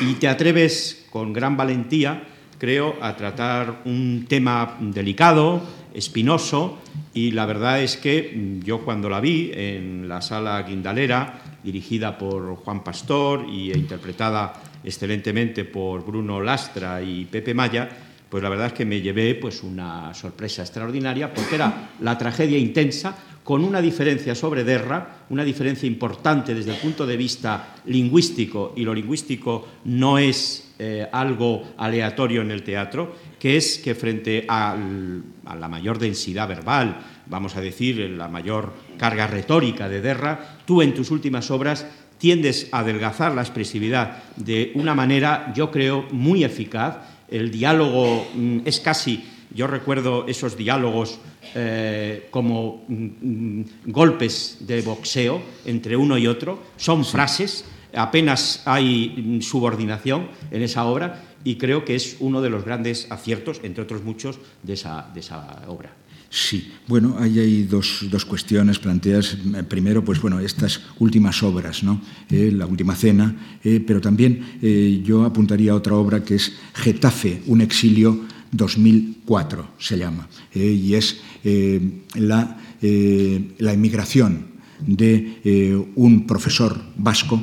y 0.00 0.14
te 0.14 0.28
atreves 0.28 1.06
con 1.10 1.32
gran 1.32 1.56
valentía, 1.56 2.24
creo, 2.58 2.96
a 3.00 3.16
tratar 3.16 3.82
un 3.84 4.26
tema 4.28 4.76
delicado, 4.80 5.62
espinoso, 5.94 6.78
y 7.14 7.30
la 7.30 7.46
verdad 7.46 7.82
es 7.82 7.96
que 7.96 8.60
yo 8.62 8.82
cuando 8.82 9.08
la 9.08 9.20
vi 9.20 9.50
en 9.54 10.08
la 10.08 10.20
sala 10.20 10.62
guindalera, 10.62 11.40
dirigida 11.62 12.16
por 12.16 12.56
Juan 12.56 12.84
Pastor 12.84 13.46
y 13.48 13.72
e 13.72 13.78
interpretada 13.78 14.52
excelentemente 14.84 15.64
por 15.64 16.04
Bruno 16.04 16.40
Lastra 16.40 17.02
y 17.02 17.24
Pepe 17.24 17.54
Maya, 17.54 17.88
pues 18.28 18.42
la 18.42 18.48
verdad 18.48 18.68
es 18.68 18.72
que 18.72 18.84
me 18.84 19.00
llevé 19.00 19.34
pues 19.34 19.62
una 19.62 20.12
sorpresa 20.14 20.62
extraordinaria 20.62 21.32
porque 21.32 21.54
era 21.54 21.90
la 22.00 22.18
tragedia 22.18 22.58
intensa 22.58 23.16
con 23.46 23.62
una 23.62 23.80
diferencia 23.80 24.34
sobre 24.34 24.64
Derra, 24.64 25.18
una 25.30 25.44
diferencia 25.44 25.86
importante 25.86 26.52
desde 26.52 26.72
el 26.72 26.78
punto 26.78 27.06
de 27.06 27.16
vista 27.16 27.76
lingüístico, 27.86 28.72
y 28.74 28.82
lo 28.82 28.92
lingüístico 28.92 29.68
no 29.84 30.18
es 30.18 30.74
eh, 30.80 31.06
algo 31.12 31.62
aleatorio 31.76 32.42
en 32.42 32.50
el 32.50 32.64
teatro, 32.64 33.14
que 33.38 33.56
es 33.56 33.78
que 33.78 33.94
frente 33.94 34.44
a 34.48 34.76
la 34.76 35.68
mayor 35.68 36.00
densidad 36.00 36.48
verbal, 36.48 36.98
vamos 37.26 37.54
a 37.54 37.60
decir, 37.60 38.00
la 38.10 38.26
mayor 38.26 38.72
carga 38.98 39.28
retórica 39.28 39.88
de 39.88 40.00
Derra, 40.00 40.58
tú 40.64 40.82
en 40.82 40.92
tus 40.92 41.12
últimas 41.12 41.48
obras 41.52 41.86
tiendes 42.18 42.68
a 42.72 42.80
adelgazar 42.80 43.32
la 43.32 43.42
expresividad 43.42 44.24
de 44.34 44.72
una 44.74 44.96
manera, 44.96 45.52
yo 45.54 45.70
creo, 45.70 46.08
muy 46.10 46.42
eficaz. 46.42 46.96
El 47.28 47.52
diálogo 47.52 48.26
mm, 48.34 48.62
es 48.64 48.80
casi 48.80 49.22
yo 49.56 49.66
recuerdo 49.66 50.26
esos 50.26 50.56
diálogos 50.56 51.18
eh, 51.54 52.28
como 52.30 52.84
mm, 52.88 53.60
mm, 53.60 53.64
golpes 53.86 54.58
de 54.60 54.82
boxeo 54.82 55.40
entre 55.64 55.96
uno 55.96 56.18
y 56.18 56.26
otro, 56.26 56.62
son 56.76 57.04
frases, 57.04 57.64
apenas 57.94 58.62
hay 58.64 59.14
mm, 59.16 59.40
subordinación 59.42 60.28
en 60.50 60.62
esa 60.62 60.84
obra 60.84 61.22
y 61.44 61.56
creo 61.56 61.84
que 61.84 61.94
es 61.94 62.16
uno 62.20 62.42
de 62.42 62.50
los 62.50 62.64
grandes 62.64 63.06
aciertos, 63.10 63.60
entre 63.62 63.82
otros 63.82 64.02
muchos, 64.02 64.38
de 64.62 64.74
esa, 64.74 65.08
de 65.14 65.20
esa 65.20 65.62
obra. 65.68 65.94
Sí, 66.28 66.72
bueno, 66.88 67.16
ahí 67.20 67.38
hay 67.38 67.62
dos, 67.62 68.04
dos, 68.10 68.24
cuestiones 68.24 68.80
planteadas. 68.80 69.36
Primero, 69.68 70.04
pues 70.04 70.20
bueno, 70.20 70.40
estas 70.40 70.80
últimas 70.98 71.40
obras, 71.44 71.84
¿no? 71.84 72.00
Eh, 72.28 72.50
la 72.52 72.66
última 72.66 72.96
cena, 72.96 73.58
eh, 73.62 73.82
pero 73.86 74.00
también 74.00 74.58
yo 75.04 75.24
apuntaría 75.24 75.70
a 75.70 75.76
otra 75.76 75.94
obra 75.94 76.24
que 76.24 76.34
es 76.34 76.52
Getafe, 76.74 77.42
un 77.46 77.60
exilio 77.60 78.26
2004 78.56 79.68
se 79.78 79.98
llama, 79.98 80.28
eh, 80.54 80.60
y 80.60 80.94
es 80.94 81.20
eh, 81.44 81.80
la, 82.14 82.58
eh, 82.82 83.54
la, 83.58 83.72
inmigración 83.72 84.46
de 84.86 85.86
un 85.94 86.26
profesor 86.26 86.78
vasco 86.96 87.42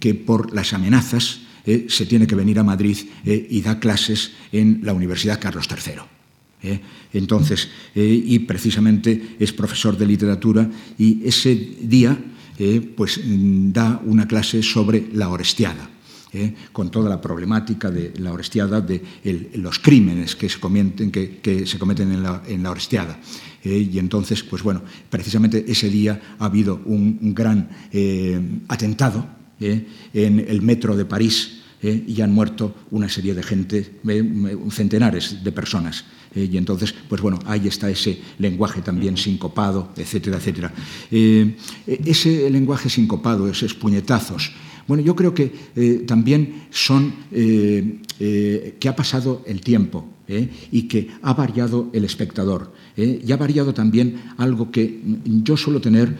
que 0.00 0.14
por 0.14 0.52
las 0.52 0.72
amenazas 0.72 1.42
se 1.64 2.06
tiene 2.06 2.26
que 2.26 2.34
venir 2.34 2.58
a 2.58 2.64
Madrid 2.64 2.96
y 3.24 3.60
da 3.60 3.78
clases 3.78 4.32
en 4.50 4.80
la 4.82 4.92
Universidad 4.92 5.40
Carlos 5.40 5.68
III. 5.70 6.80
Entonces, 7.12 7.68
y 7.94 8.36
precisamente 8.40 9.36
es 9.38 9.52
profesor 9.52 9.96
de 9.96 10.06
literatura 10.06 10.68
y 10.98 11.22
ese 11.24 11.54
día 11.82 12.18
pues 12.96 13.20
da 13.72 14.02
una 14.04 14.26
clase 14.26 14.60
sobre 14.60 15.06
la 15.12 15.28
Orestiada. 15.28 15.93
¿Eh? 16.34 16.54
con 16.72 16.90
toda 16.90 17.08
la 17.08 17.20
problemática 17.20 17.90
de 17.90 18.12
la 18.18 18.32
Orestiada, 18.32 18.80
de 18.80 19.02
los 19.54 19.78
crímenes 19.78 20.36
que 20.36 20.48
se 20.48 20.58
cometen, 20.58 21.10
que, 21.10 21.66
se 21.66 21.78
cometen 21.78 22.12
en, 22.12 22.22
la, 22.22 22.42
en 22.46 22.62
la 22.62 22.70
Orestiada. 22.70 23.18
¿eh? 23.62 23.88
y 23.92 23.98
entonces, 23.98 24.42
pues 24.42 24.62
bueno, 24.62 24.82
precisamente 25.08 25.64
ese 25.66 25.88
día 25.88 26.36
ha 26.38 26.44
habido 26.46 26.82
un, 26.84 27.34
gran 27.34 27.68
eh, 27.92 28.40
atentado 28.68 29.26
en 29.60 30.44
el 30.46 30.60
metro 30.60 30.96
de 30.96 31.04
París 31.04 31.62
y 31.80 32.20
han 32.20 32.32
muerto 32.32 32.74
una 32.90 33.08
serie 33.08 33.34
de 33.34 33.42
gente, 33.42 34.00
centenares 34.70 35.44
de 35.44 35.52
personas. 35.52 36.04
y 36.34 36.56
entonces, 36.56 36.92
pues 37.08 37.22
bueno, 37.22 37.38
ahí 37.46 37.68
está 37.68 37.88
ese 37.88 38.20
lenguaje 38.38 38.82
también 38.82 39.16
sincopado, 39.16 39.92
etcétera, 39.96 40.38
etcétera. 40.38 40.72
ese 41.86 42.50
lenguaje 42.50 42.90
sincopado, 42.90 43.48
esos 43.48 43.74
puñetazos, 43.74 44.52
Bueno, 44.86 45.02
yo 45.02 45.14
creo 45.16 45.34
que 45.34 45.48
también 46.06 46.66
son 46.70 47.12
que 47.30 48.88
ha 48.88 48.96
pasado 48.96 49.42
el 49.46 49.60
tiempo 49.60 50.08
y 50.26 50.82
que 50.82 51.08
ha 51.22 51.34
variado 51.34 51.90
el 51.92 52.04
espectador. 52.04 52.72
y 52.96 53.30
ha 53.32 53.36
variado 53.36 53.74
también 53.74 54.22
algo 54.36 54.70
que 54.70 55.00
yo 55.24 55.56
suelo 55.56 55.80
tener 55.80 56.16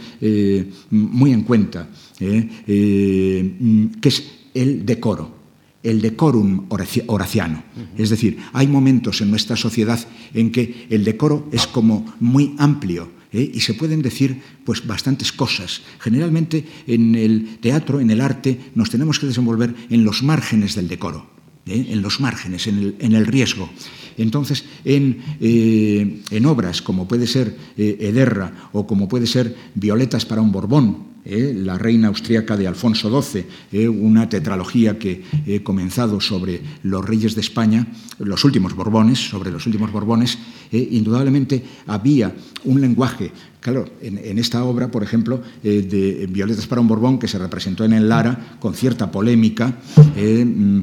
muy 0.91 1.33
en 1.33 1.43
cuenta, 1.43 1.89
que 2.19 3.99
es 4.03 4.25
el 4.55 4.85
decoro 4.85 5.45
el 5.85 6.01
decorum 6.01 6.67
horaciano. 7.07 7.62
Es 7.99 8.09
decir, 8.09 8.39
hay 8.55 8.67
momentos 8.67 9.21
en 9.21 9.31
nuestra 9.31 9.55
sociedad 9.55 10.01
en 10.33 10.51
que 10.51 10.87
el 10.89 11.05
decoro 11.05 11.47
es 11.53 11.67
como 11.67 12.07
muy 12.21 12.55
amplio 12.59 13.11
¿eh? 13.35 13.51
y 13.53 13.61
se 13.61 13.74
pueden 13.74 14.01
decir 14.01 14.41
pues 14.64 14.87
bastantes 14.87 15.32
cosas. 15.32 15.82
Generalmente 15.99 16.64
en 16.87 17.14
el 17.14 17.59
teatro, 17.61 18.01
en 18.01 18.11
el 18.11 18.20
arte, 18.20 18.59
nos 18.74 18.89
tenemos 18.89 19.18
que 19.18 19.26
desenvolver 19.26 19.74
en 19.91 20.05
los 20.05 20.22
márgenes 20.22 20.74
del 20.74 20.89
decoro. 20.89 21.35
¿eh? 21.66 21.89
en 21.91 22.03
los 22.03 22.20
márgenes, 22.20 22.66
en 22.66 23.14
el, 23.14 23.26
riesgo. 23.26 23.68
Entonces, 24.16 24.64
en, 24.85 25.18
eh, 25.41 26.22
en, 26.30 26.47
obras 26.47 26.82
como 26.82 27.09
puede 27.09 27.26
ser 27.26 27.57
Ederra 27.76 28.70
o 28.72 28.87
como 28.87 29.09
puede 29.09 29.26
ser 29.26 29.57
Violetas 29.74 30.24
para 30.24 30.41
un 30.41 30.53
Borbón, 30.53 31.14
¿eh? 31.25 31.53
la 31.57 31.79
reina 31.79 32.09
austríaca 32.09 32.57
de 32.57 32.66
Alfonso 32.66 33.22
XII, 33.22 33.45
¿eh? 33.72 33.89
una 33.89 34.29
tetralogía 34.29 34.99
que 34.99 35.22
he 35.47 35.62
comenzado 35.62 36.20
sobre 36.20 36.61
los 36.83 37.05
reyes 37.05 37.35
de 37.35 37.41
España, 37.41 37.87
los 38.18 38.45
últimos 38.45 38.75
Borbones, 38.75 39.18
sobre 39.18 39.51
los 39.51 39.66
últimos 39.66 39.91
Borbones, 39.91 40.39
¿eh? 40.70 40.89
indudablemente 40.93 41.62
había 41.87 42.35
un 42.64 42.81
lenguaje 42.81 43.33
Claro, 43.65 43.87
en, 44.03 44.39
esta 44.39 44.62
obra, 44.62 44.91
por 44.91 45.03
ejemplo, 45.03 45.41
eh, 45.62 45.81
de 45.81 46.27
Violetas 46.27 46.67
para 46.67 46.83
un 46.83 46.87
Borbón, 46.87 47.19
que 47.19 47.27
se 47.27 47.39
representó 47.39 47.83
en 47.83 47.95
el 47.95 48.11
Lara 48.11 48.59
con 48.61 48.75
cierta 48.75 49.11
polémica 49.11 49.79
eh, 50.15 50.45
mm, 50.45 50.83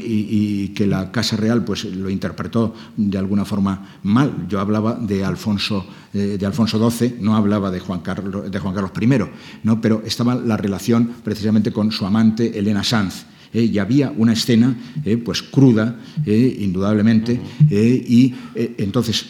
y, 0.00 0.68
que 0.68 0.86
la 0.86 1.12
Casa 1.12 1.36
Real 1.36 1.62
pues, 1.62 1.84
lo 1.84 2.08
interpretó 2.08 2.74
de 2.96 3.18
alguna 3.18 3.44
forma 3.44 3.98
mal. 4.04 4.46
Yo 4.48 4.60
hablaba 4.60 4.94
de 4.94 5.22
Alfonso, 5.22 5.84
eh, 6.14 6.38
de 6.40 6.46
Alfonso 6.46 6.90
XII, 6.90 7.16
no 7.20 7.36
hablaba 7.36 7.70
de 7.70 7.80
Juan, 7.80 8.00
Carlos, 8.00 8.50
de 8.50 8.58
Juan 8.58 8.74
Carlos 8.74 8.92
I, 8.98 9.08
¿no? 9.64 9.82
pero 9.82 10.02
estaba 10.02 10.34
la 10.34 10.56
relación 10.56 11.16
precisamente 11.22 11.70
con 11.70 11.92
su 11.92 12.06
amante 12.06 12.58
Elena 12.58 12.82
Sanz. 12.82 13.26
y 13.52 13.76
había 13.76 14.10
una 14.16 14.32
escena 14.32 14.74
pues 15.22 15.42
cruda, 15.42 15.98
indudablemente, 16.24 17.38
y 17.68 18.34
entonces 18.54 19.26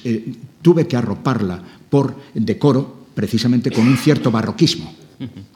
tuve 0.63 0.87
que 0.87 0.97
arroparla 0.97 1.63
por 1.91 2.17
decoro, 2.33 3.07
precisamente 3.15 3.71
con 3.71 3.87
un 3.87 3.99
cierto 3.99 4.31
barroquismo 4.31 5.03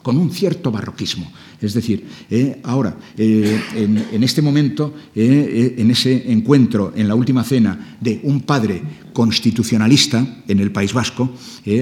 con 0.01 0.17
un 0.17 0.31
cierto 0.31 0.71
barroquismo. 0.71 1.31
Es 1.61 1.73
decir, 1.73 2.05
eh, 2.29 2.59
ahora, 2.63 2.95
eh, 3.17 3.59
en, 3.75 4.23
este 4.23 4.41
momento, 4.41 4.93
eh, 5.15 5.75
en 5.77 5.89
ese 5.89 6.31
encuentro, 6.31 6.93
en 6.95 7.07
la 7.07 7.15
última 7.15 7.43
cena, 7.43 7.97
de 7.99 8.19
un 8.23 8.41
padre 8.41 8.81
constitucionalista 9.11 10.43
en 10.47 10.59
el 10.59 10.71
País 10.71 10.93
Vasco, 10.93 11.33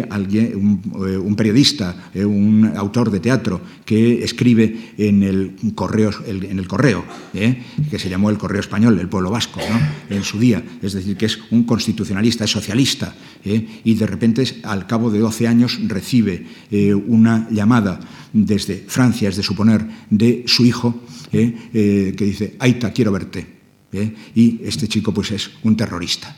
alguien, 0.09 0.81
un, 0.95 1.35
periodista, 1.35 2.09
un 2.15 2.71
autor 2.77 3.11
de 3.11 3.19
teatro 3.19 3.59
que 3.83 4.23
escribe 4.23 4.93
en 4.97 5.21
el 5.21 5.55
correo, 5.75 6.11
en 6.25 6.57
el 6.57 6.65
correo 6.65 7.03
que 7.33 7.99
se 7.99 8.09
llamó 8.09 8.29
el 8.29 8.37
Correo 8.37 8.61
Español, 8.61 8.97
el 8.97 9.09
pueblo 9.09 9.31
vasco, 9.31 9.59
en 10.09 10.23
su 10.23 10.39
día, 10.39 10.63
es 10.81 10.93
decir, 10.93 11.17
que 11.17 11.25
es 11.25 11.37
un 11.51 11.65
constitucionalista, 11.65 12.45
es 12.45 12.51
socialista, 12.51 13.13
y 13.43 13.93
de 13.93 14.07
repente, 14.07 14.45
al 14.63 14.87
cabo 14.87 15.11
de 15.11 15.19
12 15.19 15.45
años, 15.45 15.77
recibe 15.89 16.45
una 17.05 17.49
llamada 17.51 17.99
desde 18.31 18.85
Francia, 18.87 19.29
es 19.29 19.35
de 19.35 19.43
de 20.09 20.43
su 20.47 20.65
hijo, 20.65 21.03
eh, 21.31 21.69
eh, 21.73 22.13
que 22.17 22.25
dice, 22.25 22.55
Aita, 22.59 22.91
quiero 22.91 23.11
verte. 23.11 23.45
Eh, 23.91 24.15
y 24.35 24.61
este 24.63 24.87
chico 24.87 25.13
pues 25.13 25.31
es 25.31 25.51
un 25.63 25.75
terrorista. 25.75 26.35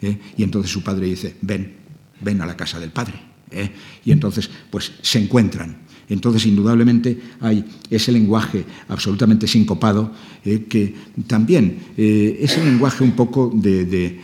y 0.00 0.42
entonces 0.42 0.72
su 0.72 0.82
padre 0.82 1.06
dice, 1.06 1.36
ven, 1.42 1.74
ven 2.20 2.40
a 2.40 2.46
la 2.46 2.56
casa 2.56 2.80
del 2.80 2.90
padre. 2.90 3.14
y 4.04 4.12
entonces 4.12 4.50
pues 4.70 4.92
se 5.02 5.18
encuentran. 5.18 5.88
Entonces, 6.08 6.44
indudablemente, 6.46 7.20
hay 7.40 7.64
ese 7.88 8.10
lenguaje 8.10 8.64
absolutamente 8.88 9.46
sincopado 9.46 10.12
que 10.42 10.94
también 11.28 11.78
es 11.96 12.56
el 12.56 12.64
lenguaje 12.64 13.04
un 13.04 13.12
poco 13.12 13.52
de, 13.54 14.18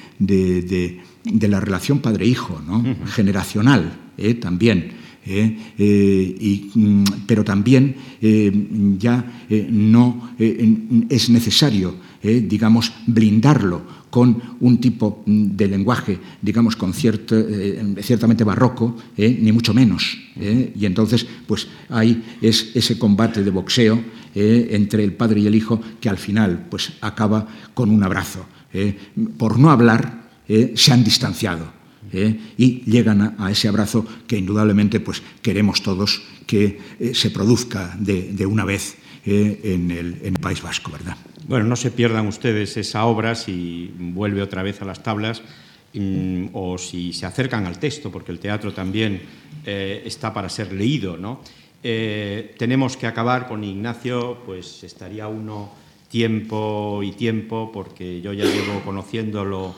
la 1.48 1.60
relación 1.60 2.00
padre-hijo, 2.00 2.60
¿no? 2.66 2.82
generacional 3.06 4.00
también. 4.40 5.05
¿Eh? 5.26 5.74
Eh, 5.78 6.70
mm, 6.74 7.04
pero 7.26 7.44
también 7.44 7.94
eh, 8.20 8.52
ya 8.98 9.46
no 9.70 10.30
es 10.38 11.30
necesario, 11.30 11.96
digamos, 12.22 12.92
blindarlo 13.06 13.96
con 14.10 14.40
un 14.60 14.78
tipo 14.78 15.22
mm, 15.26 15.56
de 15.56 15.68
lenguaje, 15.68 16.18
digamos, 16.40 16.76
con 16.76 16.94
cierto, 16.94 17.36
ciertamente 18.00 18.44
barroco, 18.44 18.96
ni 19.16 19.52
mucho 19.52 19.74
menos. 19.74 20.16
Y 20.36 20.86
entonces, 20.86 21.26
pues 21.46 21.68
hay 21.88 22.22
es 22.40 22.70
ese 22.74 22.98
combate 22.98 23.42
de 23.42 23.50
boxeo 23.50 24.00
entre 24.34 25.02
el 25.02 25.14
padre 25.14 25.40
y 25.40 25.46
el 25.46 25.54
hijo 25.54 25.80
que 26.00 26.08
al 26.08 26.18
final, 26.18 26.66
pues 26.70 26.92
acaba 27.00 27.46
con 27.74 27.90
un 27.90 28.02
abrazo. 28.02 28.46
Por 29.38 29.58
no 29.58 29.70
hablar, 29.70 30.28
se 30.74 30.92
han 30.92 31.04
distanciado. 31.04 31.75
¿Eh? 32.12 32.38
y 32.56 32.82
llegan 32.90 33.36
a, 33.38 33.50
ese 33.50 33.68
abrazo 33.68 34.06
que 34.26 34.38
indudablemente 34.38 35.00
pues, 35.00 35.22
queremos 35.42 35.82
todos 35.82 36.22
que 36.46 36.78
eh, 37.00 37.14
se 37.14 37.30
produzca 37.30 37.96
de, 37.98 38.46
una 38.46 38.64
vez 38.64 38.96
eh, 39.24 39.60
en, 39.64 39.90
el, 39.90 40.34
País 40.40 40.62
Vasco, 40.62 40.92
¿verdad? 40.92 41.16
Bueno, 41.48 41.64
no 41.66 41.76
se 41.76 41.90
pierdan 41.90 42.26
ustedes 42.26 42.76
esa 42.76 43.04
obra 43.04 43.34
si 43.34 43.92
vuelve 43.98 44.42
otra 44.42 44.62
vez 44.62 44.82
a 44.82 44.84
las 44.84 45.02
tablas 45.02 45.42
mm, 45.94 46.46
o 46.52 46.78
si 46.78 47.12
se 47.12 47.26
acercan 47.26 47.66
al 47.66 47.78
texto, 47.78 48.10
porque 48.10 48.32
el 48.32 48.38
teatro 48.38 48.72
también 48.72 49.22
está 49.64 50.32
para 50.32 50.48
ser 50.48 50.72
leído, 50.72 51.16
¿no? 51.16 51.40
tenemos 51.82 52.96
que 52.96 53.06
acabar 53.06 53.48
con 53.48 53.64
Ignacio, 53.64 54.38
pues 54.46 54.84
estaría 54.84 55.26
uno 55.26 55.72
tiempo 56.08 57.00
y 57.02 57.12
tiempo, 57.12 57.70
porque 57.72 58.20
yo 58.20 58.32
ya 58.32 58.44
llevo 58.44 58.80
conociéndolo 58.84 59.74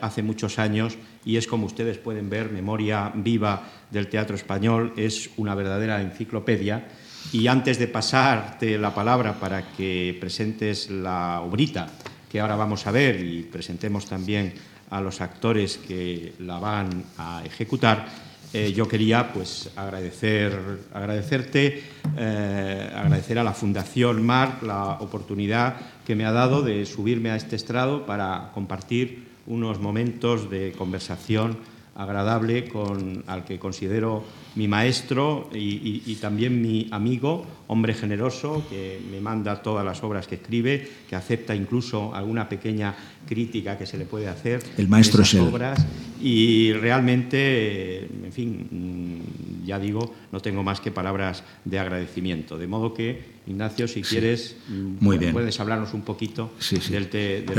hace 0.00 0.22
muchos 0.22 0.58
años 0.58 0.96
y 1.24 1.36
es 1.36 1.46
como 1.46 1.66
ustedes 1.66 1.98
pueden 1.98 2.30
ver, 2.30 2.50
memoria 2.50 3.12
viva 3.14 3.62
del 3.90 4.08
teatro 4.08 4.36
español, 4.36 4.92
es 4.96 5.30
una 5.36 5.54
verdadera 5.54 6.00
enciclopedia. 6.00 6.88
Y 7.32 7.48
antes 7.48 7.78
de 7.78 7.88
pasarte 7.88 8.78
la 8.78 8.94
palabra 8.94 9.38
para 9.38 9.72
que 9.72 10.16
presentes 10.20 10.88
la 10.88 11.40
obrita 11.40 11.88
que 12.30 12.40
ahora 12.40 12.56
vamos 12.56 12.86
a 12.86 12.90
ver 12.90 13.20
y 13.24 13.42
presentemos 13.42 14.06
también 14.06 14.52
a 14.90 15.00
los 15.00 15.20
actores 15.20 15.78
que 15.78 16.34
la 16.40 16.58
van 16.58 17.04
a 17.18 17.42
ejecutar, 17.44 18.06
eh, 18.52 18.72
yo 18.72 18.86
quería 18.86 19.32
pues 19.32 19.70
agradecer, 19.76 20.56
agradecerte, 20.94 21.82
eh, 22.16 22.90
agradecer 22.94 23.38
a 23.38 23.44
la 23.44 23.52
Fundación 23.52 24.24
Marc 24.24 24.62
la 24.62 24.92
oportunidad 25.00 25.76
que 26.06 26.14
me 26.14 26.24
ha 26.24 26.32
dado 26.32 26.62
de 26.62 26.86
subirme 26.86 27.30
a 27.30 27.36
este 27.36 27.56
estrado 27.56 28.06
para 28.06 28.50
compartir 28.54 29.35
unos 29.46 29.78
momentos 29.80 30.50
de 30.50 30.72
conversación 30.72 31.58
agradable 31.96 32.68
con 32.68 33.24
al 33.26 33.44
que 33.44 33.58
considero 33.58 34.22
mi 34.54 34.68
maestro 34.68 35.48
y, 35.52 36.14
también 36.16 36.60
mi 36.60 36.88
amigo, 36.90 37.44
hombre 37.68 37.94
generoso, 37.94 38.64
que 38.68 39.00
me 39.10 39.20
manda 39.20 39.62
todas 39.62 39.84
las 39.84 40.02
obras 40.02 40.26
que 40.26 40.36
escribe, 40.36 40.88
que 41.08 41.16
acepta 41.16 41.54
incluso 41.54 42.14
alguna 42.14 42.48
pequeña 42.48 42.94
crítica 43.26 43.76
que 43.76 43.86
se 43.86 43.98
le 43.98 44.06
puede 44.06 44.28
hacer. 44.28 44.62
El 44.76 44.88
maestro 44.88 45.22
es 45.22 45.34
obras. 45.34 45.84
Y 46.22 46.72
realmente, 46.72 48.04
en 48.04 48.32
fin, 48.32 48.68
mm, 48.70 49.66
ya 49.66 49.78
digo, 49.78 50.14
no 50.32 50.40
tengo 50.40 50.62
más 50.62 50.80
que 50.80 50.90
palabras 50.90 51.42
de 51.64 51.78
agradecimiento. 51.78 52.56
De 52.56 52.66
modo 52.66 52.94
que, 52.94 53.36
Ignacio, 53.46 53.86
si 53.86 54.02
quieres, 54.02 54.56
mm, 54.68 55.32
puedes 55.32 55.60
hablarnos 55.60 55.92
un 55.92 56.02
poquito 56.02 56.52
del, 56.90 57.10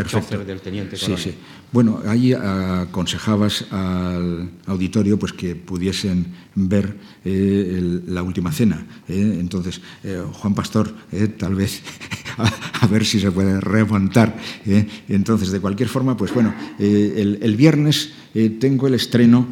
chofer, 0.08 0.46
del 0.46 0.62
teniente 0.62 0.98
coronel. 0.98 1.20
Sí, 1.20 1.32
sí. 1.32 1.38
Bueno, 1.72 2.02
ahí 2.06 2.34
aconsejabas 2.34 3.66
al 3.72 4.50
auditorio 4.66 5.20
pues, 5.20 5.34
que 5.34 5.56
pudiesen 5.56 6.26
ver 6.56 6.96
eh, 7.26 8.02
la 8.08 8.24
última 8.24 8.52
cena. 8.52 8.86
Eh. 9.08 9.38
Entonces, 9.40 9.82
eh, 10.04 10.24
Juan 10.34 10.56
Pastor, 10.56 10.94
tal 11.38 11.56
vez 11.56 11.84
a, 12.82 12.88
ver 12.88 13.06
si 13.06 13.20
se 13.20 13.32
puede 13.32 13.60
remontar. 13.60 14.38
Entonces, 15.08 15.52
de 15.52 15.60
cualquier 15.60 15.90
forma, 15.90 16.16
pues 16.16 16.34
bueno, 16.34 16.54
el, 16.80 17.56
viernes 17.58 18.12
tengo 18.60 18.88
el 18.88 18.94
estreno, 18.94 19.48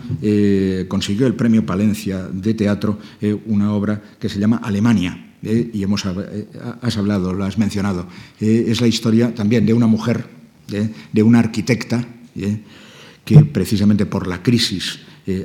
consiguió 0.87 1.27
el 1.27 1.33
premio 1.33 1.65
Palencia 1.65 2.27
de 2.31 2.53
teatro, 2.53 2.99
una 3.45 3.73
obra 3.73 4.01
que 4.19 4.29
se 4.29 4.39
llama 4.39 4.61
Alemania. 4.63 5.33
y 5.41 5.81
hemos, 5.81 6.05
has 6.05 6.97
hablado, 6.97 7.33
lo 7.33 7.45
has 7.45 7.57
mencionado. 7.57 8.07
es 8.39 8.81
la 8.81 8.87
historia 8.87 9.33
también 9.33 9.65
de 9.65 9.73
una 9.73 9.87
mujer, 9.87 10.25
de 10.67 11.23
una 11.23 11.39
arquitecta, 11.39 12.05
que 13.25 13.39
precisamente 13.45 14.05
por 14.05 14.27
la 14.27 14.43
crisis 14.43 14.99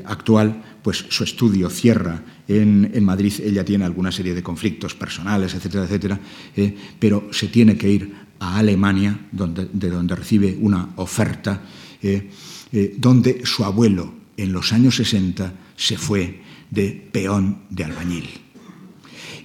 actual 0.05 0.62
pues 0.83 1.05
su 1.09 1.24
estudio 1.24 1.68
cierra 1.70 2.22
en, 2.49 3.05
Madrid. 3.05 3.33
Ella 3.45 3.64
tiene 3.64 3.85
alguna 3.85 4.12
serie 4.12 4.35
de 4.35 4.43
conflictos 4.43 4.95
personales, 4.95 5.55
etcétera, 5.55 5.85
etcétera, 5.85 6.20
eh, 6.57 6.74
pero 6.99 7.28
se 7.33 7.49
tiene 7.49 7.76
que 7.76 7.91
ir 7.91 8.14
a 8.39 8.59
Alemania, 8.59 9.28
donde, 9.31 9.68
de 9.72 9.91
donde 9.91 10.16
recibe 10.16 10.57
una 10.61 10.91
oferta, 10.97 11.62
eh, 12.03 12.31
eh, 12.72 12.95
donde 12.99 13.43
su 13.45 13.64
abuelo 13.64 14.14
en 14.37 14.53
los 14.53 14.72
años 14.72 14.97
60 14.97 15.53
se 15.76 15.99
fue 15.99 16.41
de 16.70 17.09
peón 17.12 17.62
de 17.68 17.85
albañil. 17.85 18.28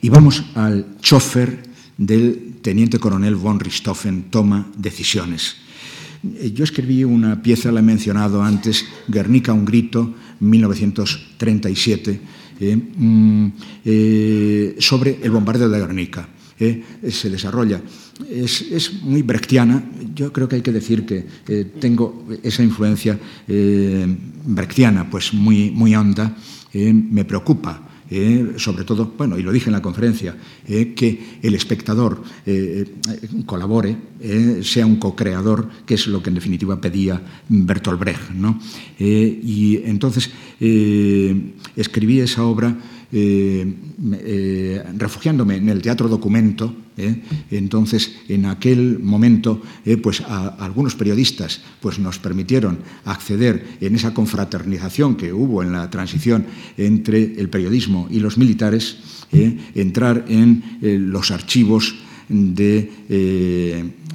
Y 0.01 0.09
vamos 0.09 0.43
al 0.55 0.97
chofer 1.01 1.63
del 1.97 2.55
teniente 2.61 2.99
coronel 2.99 3.35
von 3.35 3.59
Richthofen, 3.59 4.29
toma 4.29 4.67
decisiones. 4.77 5.57
Yo 6.53 6.63
escribí 6.63 7.03
una 7.03 7.41
pieza, 7.41 7.71
la 7.71 7.81
he 7.81 7.83
mencionado 7.83 8.41
antes, 8.41 8.85
Guernica, 9.07 9.53
un 9.53 9.65
grito, 9.65 10.15
1937, 10.39 12.19
eh, 12.59 12.75
mm, 12.75 13.47
eh, 13.83 14.75
sobre 14.79 15.19
el 15.21 15.31
bombardeo 15.31 15.69
de 15.69 15.79
Guernica. 15.79 16.29
se 16.57 17.29
desarrolla. 17.29 17.81
Es, 18.29 19.03
muy 19.03 19.21
brechtiana. 19.23 19.83
Yo 20.15 20.31
creo 20.31 20.47
que 20.47 20.55
hay 20.55 20.61
que 20.61 20.71
decir 20.71 21.05
que 21.05 21.25
tengo 21.79 22.25
esa 22.43 22.63
influencia 22.63 23.19
brechtiana 24.45 25.09
pues 25.09 25.33
muy, 25.33 25.69
muy 25.71 25.93
honda. 25.95 26.33
me 26.73 27.25
preocupa 27.25 27.84
eh, 28.09 28.53
sobre 28.57 28.83
todo, 28.83 29.11
bueno, 29.17 29.37
y 29.37 29.43
lo 29.43 29.51
dije 29.51 29.67
en 29.67 29.73
la 29.73 29.81
conferencia, 29.81 30.35
eh, 30.67 30.93
que 30.93 31.39
el 31.41 31.55
espectador 31.55 32.21
eh, 32.45 32.85
colabore, 33.45 33.97
sea 34.61 34.85
un 34.85 34.95
co-creador, 34.95 35.69
que 35.85 35.95
es 35.95 36.07
lo 36.07 36.21
que 36.23 36.29
en 36.29 36.35
definitiva 36.35 36.79
pedía 36.79 37.21
Bertolt 37.47 37.99
Brecht. 37.99 38.31
¿no? 38.31 38.59
y 38.97 39.81
entonces 39.85 40.31
escribí 41.75 42.19
esa 42.21 42.43
obra 42.43 42.75
eh, 43.11 43.73
eh, 44.13 44.83
refugiándome 44.97 45.57
en 45.57 45.69
el 45.69 45.81
teatro 45.81 46.09
documento, 46.09 46.75
eh, 46.97 47.21
entonces 47.51 48.15
en 48.29 48.45
aquel 48.45 48.99
momento 48.99 49.61
pues 50.01 50.21
algunos 50.21 50.95
periodistas 50.95 51.61
pues 51.81 51.99
nos 51.99 52.19
permitieron 52.19 52.79
acceder 53.03 53.77
en 53.81 53.95
esa 53.95 54.13
confraternización 54.13 55.15
que 55.15 55.33
hubo 55.33 55.61
en 55.61 55.73
la 55.73 55.89
transición 55.89 56.45
entre 56.77 57.39
el 57.39 57.49
periodismo 57.49 58.07
y 58.09 58.19
los 58.19 58.37
militares, 58.37 58.97
entrar 59.31 60.25
en 60.29 60.63
los 61.11 61.31
archivos 61.31 61.95
de, 62.29 62.91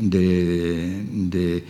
de, 0.01 1.65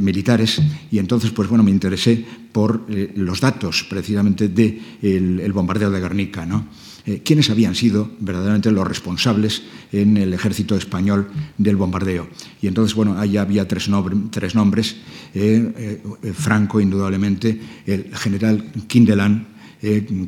militares 0.00 0.60
y 0.90 0.98
entonces 0.98 1.30
pues 1.30 1.48
bueno 1.48 1.64
me 1.64 1.70
interesé 1.70 2.24
por 2.52 2.86
eh, 2.88 3.12
los 3.16 3.40
datos 3.40 3.84
precisamente 3.88 4.48
del 4.48 4.80
de 5.02 5.44
el 5.44 5.52
bombardeo 5.52 5.90
de 5.90 6.00
Guernica. 6.00 6.46
¿no? 6.46 6.68
Eh, 7.04 7.20
¿Quiénes 7.24 7.50
habían 7.50 7.74
sido 7.74 8.10
verdaderamente 8.20 8.70
los 8.70 8.86
responsables 8.86 9.62
en 9.92 10.16
el 10.16 10.32
ejército 10.32 10.76
español 10.76 11.28
del 11.58 11.76
bombardeo? 11.76 12.28
Y 12.62 12.68
entonces, 12.68 12.94
bueno, 12.94 13.18
ahí 13.18 13.36
había 13.36 13.66
tres, 13.66 13.90
tres 14.30 14.54
nombres. 14.54 14.96
Eh, 15.34 16.00
Franco, 16.32 16.80
indudablemente, 16.80 17.60
el 17.86 18.16
general 18.16 18.72
Kindelan, 18.86 19.48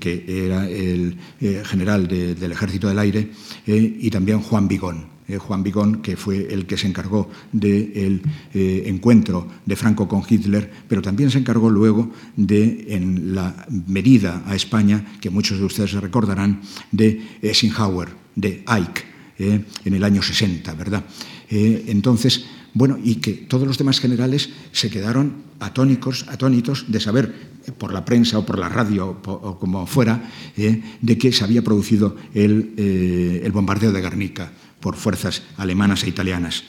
que 0.00 0.24
era 0.46 0.68
el 0.68 1.16
general 1.64 2.06
del 2.08 2.52
ejército 2.52 2.88
del 2.88 2.98
aire, 2.98 3.30
y 3.66 4.10
también 4.10 4.40
Juan 4.40 4.68
Vigón. 4.68 5.15
Eh, 5.28 5.38
Juan 5.38 5.64
Vigón, 5.64 6.02
que 6.02 6.16
fue 6.16 6.54
el 6.54 6.66
que 6.66 6.76
se 6.76 6.86
encargó 6.86 7.28
del 7.50 8.22
eh, 8.54 8.84
encuentro 8.86 9.48
de 9.66 9.74
Franco 9.74 10.06
con 10.06 10.22
Hitler, 10.28 10.70
pero 10.86 11.02
también 11.02 11.32
se 11.32 11.38
encargó 11.38 11.68
luego 11.68 12.12
de, 12.36 12.86
en 12.90 13.34
la 13.34 13.66
medida 13.88 14.44
a 14.46 14.54
España, 14.54 15.18
que 15.20 15.30
muchos 15.30 15.58
de 15.58 15.64
ustedes 15.64 15.94
recordarán, 15.94 16.60
de 16.92 17.38
Eisenhower, 17.42 18.08
de 18.36 18.62
Ike, 18.66 19.02
eh, 19.40 19.64
en 19.84 19.94
el 19.94 20.04
año 20.04 20.22
60, 20.22 20.74
¿verdad? 20.74 21.04
entonces, 21.48 22.44
bueno, 22.74 22.98
y 23.02 23.16
que 23.16 23.32
todos 23.32 23.68
los 23.68 23.78
demás 23.78 24.00
generales 24.00 24.50
se 24.72 24.90
quedaron 24.90 25.44
atónicos, 25.60 26.26
atónitos 26.28 26.86
de 26.88 26.98
saber, 26.98 27.56
por 27.78 27.92
la 27.92 28.04
prensa 28.04 28.38
o 28.38 28.46
por 28.46 28.58
la 28.58 28.68
radio 28.68 29.20
o, 29.24 29.58
como 29.58 29.86
fuera, 29.86 30.28
de 30.56 31.18
que 31.18 31.30
se 31.30 31.44
había 31.44 31.62
producido 31.62 32.16
el, 32.34 32.74
el 32.76 33.52
bombardeo 33.52 33.92
de 33.92 34.00
Guernica 34.00 34.50
por 34.80 34.96
fuerzas 34.96 35.42
alemanas 35.56 36.04
e 36.04 36.08
italianas. 36.08 36.64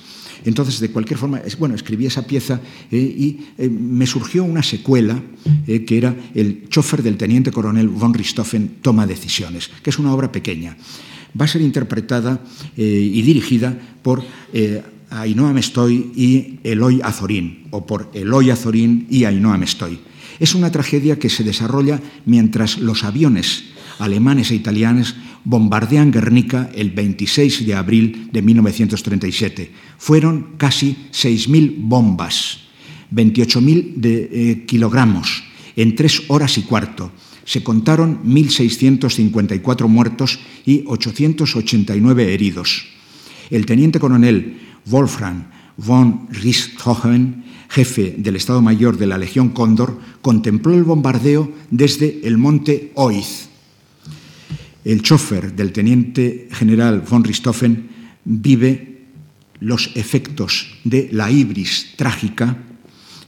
Entonces, 0.46 0.80
de 0.80 0.90
cualquier 0.92 1.20
forma, 1.20 1.42
bueno, 1.60 1.76
escribí 1.76 2.06
esa 2.06 2.26
pieza 2.26 2.62
eh, 2.92 2.98
y 2.98 3.48
eh, 3.58 3.70
me 3.70 4.06
surgió 4.06 4.44
una 4.44 4.64
secuela 4.64 5.22
eh, 5.66 5.84
que 5.84 5.98
era 5.98 6.16
El 6.34 6.70
chofer 6.70 7.04
del 7.04 7.18
teniente 7.18 7.52
coronel 7.52 7.88
von 7.88 8.14
Richthofen 8.14 8.78
toma 8.82 9.08
decisiones, 9.08 9.70
que 9.82 9.90
es 9.90 10.00
una 10.00 10.14
obra 10.14 10.32
pequeña. 10.32 10.78
Va 11.40 11.46
a 11.46 11.48
ser 11.48 11.62
interpretada 11.62 12.42
y 12.78 13.22
dirigida 13.22 13.78
por 14.02 14.24
Ainhoa 15.12 15.54
Mestoy 15.54 16.12
y 16.16 16.60
Eloy 16.64 17.02
Azorín, 17.04 17.68
o 17.70 17.86
por 17.86 18.10
Eloy 18.14 18.50
Azorín 18.50 19.06
y 19.10 19.26
Ainhoa 19.26 19.58
Mestoy. 19.58 20.00
Es 20.40 20.56
una 20.56 20.72
tragedia 20.72 21.20
que 21.20 21.30
se 21.30 21.44
desarrolla 21.44 22.02
mientras 22.26 22.80
los 22.80 23.04
aviones 23.04 23.66
alemanes 24.00 24.52
e 24.52 24.56
italianos 24.56 25.16
bombardean 25.48 26.12
Guernica 26.12 26.70
el 26.76 26.92
26 26.92 27.66
de 27.66 27.74
abril 27.74 28.30
de 28.34 28.42
1937. 28.42 29.72
Fueron 29.98 30.56
casi 30.58 31.08
6.000 31.14 31.76
bombas, 31.78 32.68
28.000 33.14 33.94
eh, 34.04 34.66
kilogramos, 34.68 35.44
en 35.78 35.96
tres 35.96 36.24
horas 36.28 36.58
y 36.58 36.64
cuarto. 36.64 37.14
Se 37.46 37.64
contaron 37.64 38.26
1.654 38.26 39.88
muertos 39.88 40.38
y 40.66 40.84
889 40.86 42.34
heridos. 42.34 42.86
El 43.50 43.66
teniente 43.66 44.02
coronel 44.02 44.60
Wolfram 44.86 45.46
von 45.78 46.28
Richthofen, 46.30 47.46
jefe 47.70 48.16
del 48.18 48.36
Estado 48.36 48.62
Mayor 48.62 48.98
de 48.98 49.08
la 49.08 49.18
Legión 49.18 49.50
Cóndor, 49.50 49.98
contempló 50.22 50.74
el 50.74 50.84
bombardeo 50.84 51.54
desde 51.72 52.28
el 52.28 52.38
monte 52.38 52.92
Oiz, 52.96 53.47
el 54.88 55.02
chofer 55.02 55.54
del 55.54 55.74
teniente 55.74 56.48
general 56.50 57.02
von 57.02 57.24
Richthofen 57.24 57.90
vive 58.24 59.04
los 59.60 59.92
efectos 59.96 60.80
de 60.86 61.10
la 61.12 61.30
ibris 61.30 61.94
trágica 61.98 62.58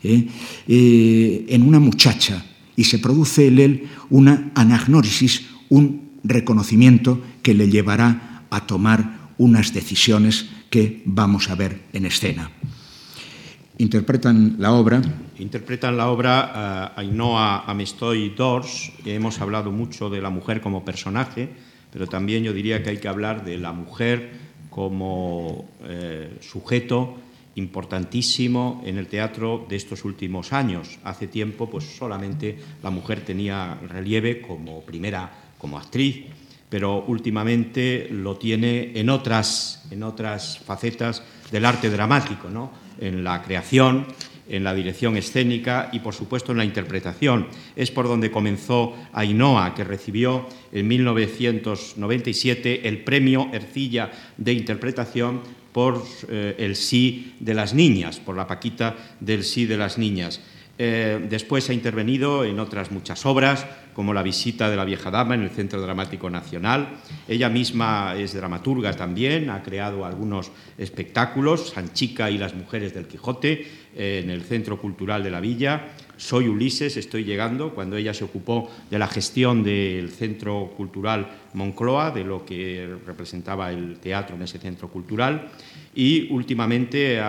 eh, 0.02 0.28
eh, 0.68 1.46
en 1.50 1.62
una 1.64 1.80
muchacha 1.80 2.46
y 2.78 2.86
se 2.86 3.00
produce 3.00 3.48
en 3.48 3.60
él 3.60 3.84
una 4.10 4.52
anagnórisis, 4.56 5.48
un 5.68 6.20
reconocimiento 6.24 7.22
que 7.44 7.54
le 7.54 7.70
llevará 7.70 8.46
a 8.50 8.66
tomar 8.66 9.34
unas 9.38 9.74
decisiones 9.74 10.46
que 10.70 11.04
vamos 11.06 11.50
a 11.50 11.56
ver 11.56 11.82
en 11.92 12.06
escena 12.06 12.52
interpretan 13.80 14.56
la 14.60 14.74
obra. 14.74 15.02
Interpretan 15.40 15.96
la 15.96 16.10
obra 16.10 16.92
uh, 16.96 17.00
Ainhoa 17.00 17.64
Amestoy 17.66 18.30
Dors. 18.36 18.92
Hemos 19.06 19.40
hablado 19.40 19.72
mucho 19.72 20.10
de 20.10 20.22
la 20.22 20.30
mujer 20.30 20.62
como 20.62 20.84
personaje, 20.84 21.50
pero 21.92 22.06
también 22.06 22.44
yo 22.44 22.54
diría 22.54 22.84
que 22.84 22.92
hay 22.92 22.98
que 22.98 23.08
hablar 23.08 23.44
de 23.46 23.58
la 23.58 23.72
mujer 23.72 24.50
como 24.70 25.66
eh, 25.84 26.38
sujeto 26.42 27.18
importantísimo 27.56 28.84
en 28.86 28.98
el 28.98 29.08
teatro 29.08 29.66
de 29.68 29.78
estos 29.78 30.06
últimos 30.06 30.54
años. 30.54 31.00
Hace 31.04 31.28
tiempo, 31.28 31.70
pues 31.70 31.86
solamente 31.86 32.60
la 32.84 32.90
mujer 32.90 33.22
tenía 33.22 33.80
relieve 33.88 34.42
como 34.42 34.82
primera, 34.82 35.32
como 35.58 35.78
actriz, 35.78 36.26
pero 36.70 37.04
últimamente 37.06 38.08
lo 38.12 38.38
tiene 38.38 38.92
en 38.96 39.10
otras, 39.10 39.88
en 39.90 40.04
otras 40.04 40.60
facetas 40.60 41.24
del 41.52 41.66
arte 41.66 41.90
dramático, 41.90 42.50
¿no? 42.50 42.89
En 43.00 43.24
la 43.24 43.42
creación, 43.42 44.06
en 44.50 44.64
la 44.64 44.74
dirección 44.74 45.16
escénica 45.16 45.90
y, 45.92 46.00
por 46.00 46.14
supuesto, 46.14 46.52
en 46.52 46.58
la 46.58 46.66
interpretación. 46.66 47.48
Es 47.76 47.92
por 47.92 48.08
donde 48.08 48.32
comenzó 48.32 48.96
Ainhoa, 49.14 49.74
que 49.76 49.84
recibió 49.84 50.48
en 50.72 50.88
1997 50.88 52.88
el 52.88 53.04
premio 53.04 53.50
Ercilla 53.54 54.12
de 54.38 54.54
Interpretación 54.54 55.42
por 55.72 56.04
eh, 56.28 56.56
el 56.58 56.76
sí 56.76 57.36
de 57.40 57.54
las 57.54 57.74
niñas, 57.74 58.20
por 58.20 58.36
la 58.36 58.48
Paquita 58.48 58.96
del 59.20 59.44
sí 59.44 59.66
de 59.66 59.78
las 59.78 59.98
niñas. 59.98 60.42
Eh, 60.82 61.28
después 61.30 61.70
ha 61.70 61.74
intervenido 61.74 62.46
en 62.46 62.58
otras 62.58 62.90
muchas 62.90 63.26
obras, 63.26 63.66
como 64.00 64.14
La 64.14 64.24
visita 64.24 64.70
de 64.70 64.78
la 64.78 64.86
vieja 64.86 65.12
dama 65.12 65.36
en 65.36 65.42
el 65.42 65.50
Centro 65.50 65.82
Dramático 65.82 66.30
Nacional. 66.30 67.02
Ella 67.28 67.50
misma 67.50 68.16
es 68.16 68.34
dramaturga 68.34 68.94
también, 68.94 69.50
ha 69.50 69.62
creado 69.62 70.06
algunos 70.06 70.54
espectáculos, 70.78 71.72
Sanchica 71.72 72.32
y 72.32 72.38
las 72.38 72.56
mujeres 72.56 72.94
del 72.94 73.08
Quijote, 73.08 73.68
eh, 73.94 74.22
en 74.24 74.30
el 74.30 74.44
Centro 74.44 74.80
Cultural 74.80 75.22
de 75.22 75.32
la 75.32 75.42
Villa. 75.42 75.90
Soy 76.16 76.48
Ulises, 76.48 76.96
estoy 76.96 77.26
llegando, 77.26 77.76
cuando 77.76 77.98
ella 77.98 78.14
se 78.14 78.24
ocupó 78.24 78.72
de 78.90 79.00
la 79.00 79.08
gestión 79.08 79.64
del 79.64 80.10
Centro 80.12 80.74
Cultural 80.78 81.28
Moncloa, 81.54 82.12
de 82.12 82.24
lo 82.24 82.46
que 82.46 82.96
representaba 83.06 83.70
el 83.70 84.00
teatro 84.00 84.38
en 84.38 84.44
ese 84.44 84.60
centro 84.60 84.88
cultural, 84.88 85.50
y 86.00 86.32
últimamente 86.32 87.20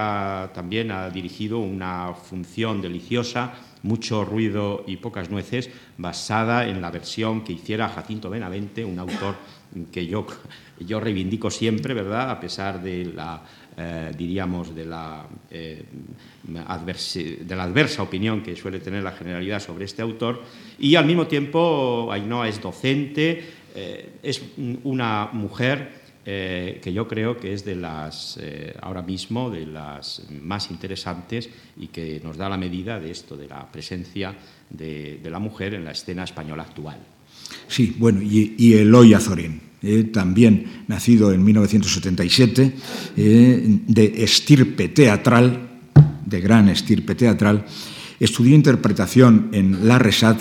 también 0.54 0.92
ha 0.92 1.10
dirigido 1.10 1.58
una 1.58 2.14
función 2.14 2.80
deliciosa 2.80 3.52
mucho 3.82 4.24
ruido 4.24 4.84
y 4.86 4.96
pocas 4.98 5.28
nueces, 5.28 5.70
basada 5.98 6.68
en 6.68 6.80
la 6.80 6.90
versión 6.90 7.42
que 7.42 7.54
hiciera 7.54 7.88
Jacinto 7.88 8.30
Benavente, 8.30 8.84
un 8.84 8.98
autor 8.98 9.34
que 9.90 10.06
yo, 10.06 10.24
yo 10.78 11.00
reivindico 11.00 11.50
siempre, 11.50 11.94
¿verdad? 11.94 12.30
A 12.30 12.38
pesar 12.38 12.80
de 12.80 13.06
la, 13.06 13.42
eh, 13.76 14.12
diríamos, 14.16 14.74
de 14.74 14.84
la, 14.84 15.26
eh, 15.50 15.84
de 16.44 17.56
la 17.56 17.62
adversa 17.64 18.02
opinión 18.02 18.42
que 18.42 18.54
suele 18.54 18.80
tener 18.80 19.02
la 19.02 19.12
generalidad 19.12 19.60
sobre 19.60 19.84
este 19.84 20.02
autor. 20.02 20.42
Y 20.78 20.94
al 20.94 21.06
mismo 21.06 21.26
tiempo, 21.26 22.08
Ainhoa 22.12 22.48
es 22.48 22.60
docente, 22.60 23.42
eh, 23.74 24.18
es 24.22 24.42
una 24.84 25.30
mujer 25.32 25.99
eh, 26.26 26.80
que 26.82 26.92
yo 26.92 27.08
creo 27.08 27.38
que 27.38 27.54
es 27.54 27.64
de 27.64 27.74
las, 27.74 28.38
eh, 28.42 28.74
ahora 28.82 29.00
mismo, 29.00 29.48
de 29.48 29.64
las 29.64 30.22
más 30.42 30.70
interesantes 30.70 31.48
y 31.78 31.86
que 31.86 32.20
nos 32.22 32.36
da 32.36 32.46
la 32.46 32.58
medida 32.58 33.00
de 33.00 33.10
esto, 33.10 33.38
de 33.38 33.48
la 33.48 33.66
presencia 33.72 34.36
de, 34.68 35.18
la 35.24 35.38
mujer 35.38 35.72
en 35.72 35.84
la 35.84 35.92
escena 35.92 36.24
española 36.24 36.64
actual. 36.64 36.98
Sí, 37.68 37.96
bueno, 37.98 38.20
y, 38.20 38.74
Eloy 38.74 39.14
Azorín, 39.14 39.62
eh, 39.80 40.04
también 40.12 40.84
nacido 40.88 41.32
en 41.32 41.42
1977, 41.42 42.74
de 43.16 44.12
estirpe 44.22 44.88
teatral, 44.88 45.70
de 46.26 46.40
gran 46.42 46.68
estirpe 46.68 47.14
teatral, 47.14 47.64
estudió 48.20 48.54
interpretación 48.54 49.48
en 49.52 49.88
La 49.88 49.98
Resat, 49.98 50.38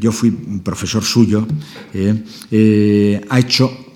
yo 0.00 0.10
fui 0.10 0.30
profesor 0.64 1.04
suyo, 1.04 1.46
ha 3.28 3.38
hecho 3.38 3.89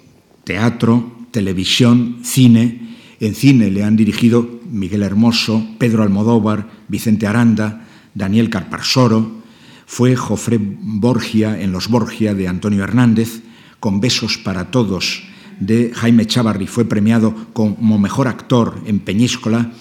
teatro, 0.44 1.26
televisión, 1.30 2.18
cine. 2.22 2.96
En 3.20 3.34
cine 3.34 3.70
le 3.70 3.84
han 3.84 3.96
dirigido 3.96 4.60
Miguel 4.70 5.02
Hermoso, 5.02 5.66
Pedro 5.78 6.02
Almodóvar, 6.02 6.68
Vicente 6.88 7.26
Aranda, 7.26 7.86
Daniel 8.14 8.50
Carparsoro. 8.50 9.42
Fue 9.86 10.16
Jofré 10.16 10.58
Borgia 10.60 11.60
en 11.60 11.72
Los 11.72 11.88
Borgia 11.88 12.34
de 12.34 12.48
Antonio 12.48 12.84
Hernández, 12.84 13.42
con 13.80 14.00
Besos 14.00 14.38
para 14.38 14.70
Todos 14.70 15.24
de 15.60 15.92
Jaime 15.94 16.26
Chavarri. 16.26 16.66
Fue 16.66 16.84
premiado 16.84 17.34
como 17.52 17.98
mejor 17.98 18.28
actor 18.28 18.80
en 18.86 19.00
Peñíscola. 19.00 19.72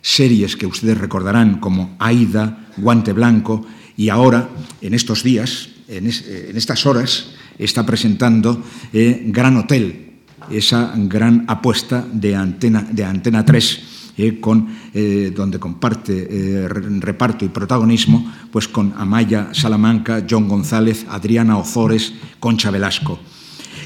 Series 0.00 0.56
que 0.56 0.66
ustedes 0.66 0.98
recordarán 0.98 1.58
como 1.58 1.96
Aida, 1.98 2.70
Guante 2.76 3.12
Blanco 3.12 3.66
y 3.98 4.10
ahora, 4.10 4.48
en 4.80 4.94
estos 4.94 5.24
días, 5.24 5.70
en, 5.88 6.06
estas 6.06 6.86
horas, 6.86 7.30
está 7.58 7.84
presentando 7.84 8.62
eh, 8.92 9.24
Gran 9.26 9.56
Hotel, 9.56 10.07
esa 10.50 10.92
gran 10.96 11.44
apuesta 11.48 12.06
de 12.10 12.34
Antena, 12.36 12.82
de 12.82 13.04
Antena 13.04 13.44
3, 13.44 14.14
eh, 14.18 14.40
con, 14.40 14.68
eh, 14.92 15.32
donde 15.34 15.58
comparte 15.58 16.26
eh, 16.30 16.68
reparto 16.68 17.44
y 17.44 17.48
protagonismo 17.48 18.32
pues 18.50 18.66
con 18.66 18.92
Amaya 18.96 19.50
Salamanca, 19.52 20.26
John 20.28 20.48
González, 20.48 21.06
Adriana 21.08 21.56
Ozores, 21.56 22.14
Concha 22.40 22.70
Velasco. 22.70 23.18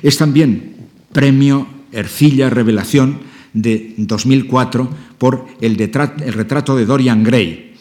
Es 0.02 0.16
también 0.16 0.88
premio 1.12 1.66
Ercilla 1.92 2.48
Revelación 2.48 3.20
de 3.52 3.94
2004 3.98 4.88
por 5.18 5.46
el, 5.60 5.78
el 5.78 6.32
retrato 6.32 6.76
de 6.76 6.86
Dorian 6.86 7.22
Gray. 7.22 7.74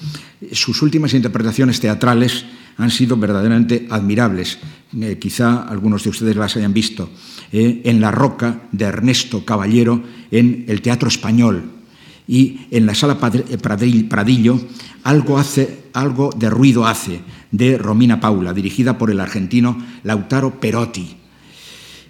Sus 0.52 0.82
últimas 0.82 1.14
interpretaciones 1.14 1.80
teatrales 1.80 2.46
han 2.78 2.92
sido 2.92 3.18
verdaderamente 3.18 3.88
admirables. 3.90 4.60
quizá 5.20 5.64
algunos 5.64 6.04
de 6.04 6.10
ustedes 6.10 6.36
las 6.36 6.58
hayan 6.58 6.74
visto. 6.74 7.10
Eh, 7.54 7.82
en 7.84 8.00
La 8.00 8.12
Roca 8.12 8.62
de 8.72 8.86
Ernesto 8.86 9.44
Caballero 9.44 10.02
en 10.32 10.64
el 10.70 10.82
Teatro 10.82 11.10
Español 11.10 11.70
y 12.26 12.62
en 12.72 12.86
la 12.86 12.96
Sala 12.96 13.18
eh, 13.34 13.58
Pradillo 13.58 14.58
algo, 15.04 15.38
hace, 15.38 15.80
algo 15.92 16.30
de 16.34 16.50
ruido 16.50 16.88
hace 16.88 17.20
de 17.52 17.78
Romina 17.78 18.22
Paula, 18.22 18.54
dirigida 18.54 18.98
por 18.98 19.12
el 19.12 19.20
argentino 19.20 19.78
Lautaro 20.04 20.62
Perotti. 20.62 21.18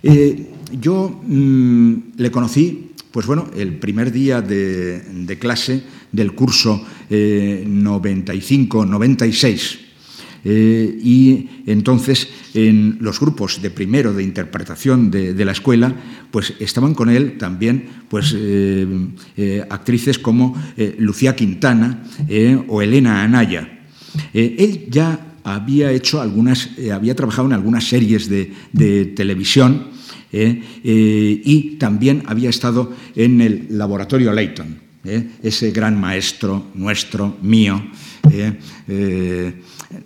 Eh, 0.03 0.51
yo 0.79 1.21
mm, 1.23 1.93
le 2.17 2.29
conocí, 2.29 2.91
pues 3.09 3.25
bueno, 3.25 3.49
el 3.57 3.79
primer 3.79 4.11
día 4.11 4.43
de, 4.43 5.37
clase 5.39 5.81
del 6.11 6.35
curso 6.35 6.85
95-96 7.09 9.90
eh, 10.43 10.99
y 11.03 11.49
entonces 11.67 12.27
en 12.53 12.97
los 12.99 13.19
grupos 13.19 13.61
de 13.61 13.69
primero 13.69 14.13
de 14.13 14.23
interpretación 14.23 15.11
de, 15.11 15.45
la 15.45 15.51
escuela, 15.51 15.93
pues 16.31 16.53
estaban 16.59 16.93
con 16.93 17.09
él 17.09 17.37
también 17.37 17.85
pues, 18.09 18.33
eh, 18.35 18.87
eh, 19.37 19.65
actrices 19.69 20.19
como 20.19 20.55
Lucía 20.97 21.35
Quintana 21.35 22.03
o 22.67 22.81
Elena 22.81 23.23
Anaya. 23.23 23.85
él 24.33 24.85
ya 24.89 25.37
había 25.43 25.91
hecho 25.91 26.21
algunas, 26.21 26.69
había 26.91 27.15
trabajado 27.15 27.47
en 27.47 27.53
algunas 27.53 27.87
series 27.87 28.29
de, 28.29 28.53
de 28.71 29.05
televisión 29.05 29.87
y 30.31 31.77
también 31.77 32.23
había 32.25 32.49
estado 32.49 32.93
en 33.15 33.41
el 33.41 33.67
laboratorio 33.69 34.31
Leighton, 34.33 34.90
ese 35.03 35.71
gran 35.71 35.99
maestro 35.99 36.67
nuestro, 36.75 37.37
mío, 37.41 37.81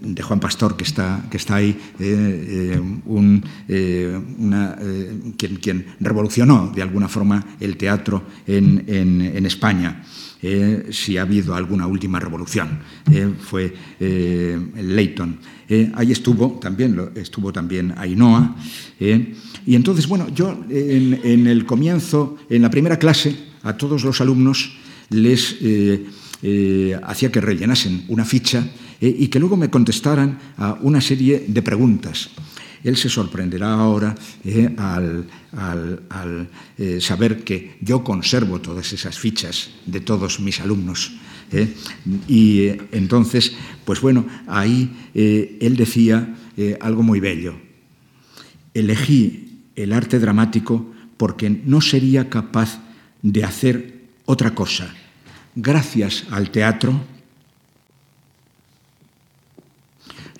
de 0.02 0.22
Juan 0.22 0.40
Pastor, 0.40 0.76
que 0.76 0.84
está, 0.84 1.26
que 1.30 1.38
está 1.38 1.56
ahí, 1.56 1.78
eh, 2.00 2.80
eh, 2.80 3.42
eh, 3.70 4.22
quien, 5.62 5.86
revolucionó 6.00 6.72
de 6.74 6.82
alguna 6.82 7.08
forma 7.08 7.44
el 7.60 7.78
teatro 7.78 8.24
en, 8.48 9.46
España. 9.46 10.04
si 10.90 11.18
ha 11.18 11.22
habido 11.22 11.56
alguna 11.56 11.88
última 11.88 12.20
revolución, 12.20 12.80
fue 13.40 13.74
Leighton. 14.00 15.40
ahí 15.96 16.12
estuvo 16.12 16.60
también, 16.60 17.12
estuvo 17.16 17.52
también 17.52 17.94
Ainhoa. 17.98 18.56
y 19.00 19.76
entonces, 19.76 20.08
bueno, 20.08 20.28
yo 20.34 20.66
en, 20.70 21.48
el 21.48 21.66
comienzo, 21.66 22.38
en 22.50 22.62
la 22.62 22.70
primera 22.70 22.98
clase, 22.98 23.36
a 23.64 23.78
todos 23.78 24.04
los 24.04 24.22
alumnos 24.22 24.78
les 25.10 25.56
hacía 27.04 27.32
que 27.32 27.42
rellenasen 27.42 28.06
una 28.08 28.26
ficha 28.26 28.68
eh, 29.02 29.16
y 29.20 29.28
que 29.28 29.40
luego 29.40 29.58
me 29.58 29.70
contestaran 29.70 30.40
a 30.58 30.78
una 30.82 31.02
serie 31.02 31.46
de 31.48 31.62
preguntas. 31.62 32.30
Él 32.84 32.96
se 32.98 33.10
sorprenderá 33.10 33.74
ahora 33.74 34.16
eh, 34.44 34.74
al, 34.78 35.28
eh, 36.78 37.02
saber 37.02 37.44
que 37.44 37.78
yo 37.82 38.04
conservo 38.04 38.62
todas 38.62 38.94
esas 38.94 39.18
fichas 39.18 39.72
de 39.86 40.00
todos 40.00 40.40
mis 40.40 40.60
alumnos. 40.60 41.14
Y 42.28 42.68
entonces, 42.92 43.54
pues 43.86 44.02
bueno, 44.02 44.26
ahí 44.48 44.92
él 45.14 45.78
decía 45.78 46.36
algo 46.82 47.04
muy 47.04 47.20
bello. 47.20 47.56
Elegí 48.74 49.62
el 49.76 49.94
arte 49.94 50.20
dramático 50.20 50.92
porque 51.18 51.50
no 51.50 51.82
sería 51.82 52.30
capaz 52.30 52.82
de 53.22 53.44
hacer 53.46 53.95
otra 54.26 54.54
cosa. 54.54 54.94
Gracias 55.56 56.26
al 56.32 56.52
teatro, 56.52 57.02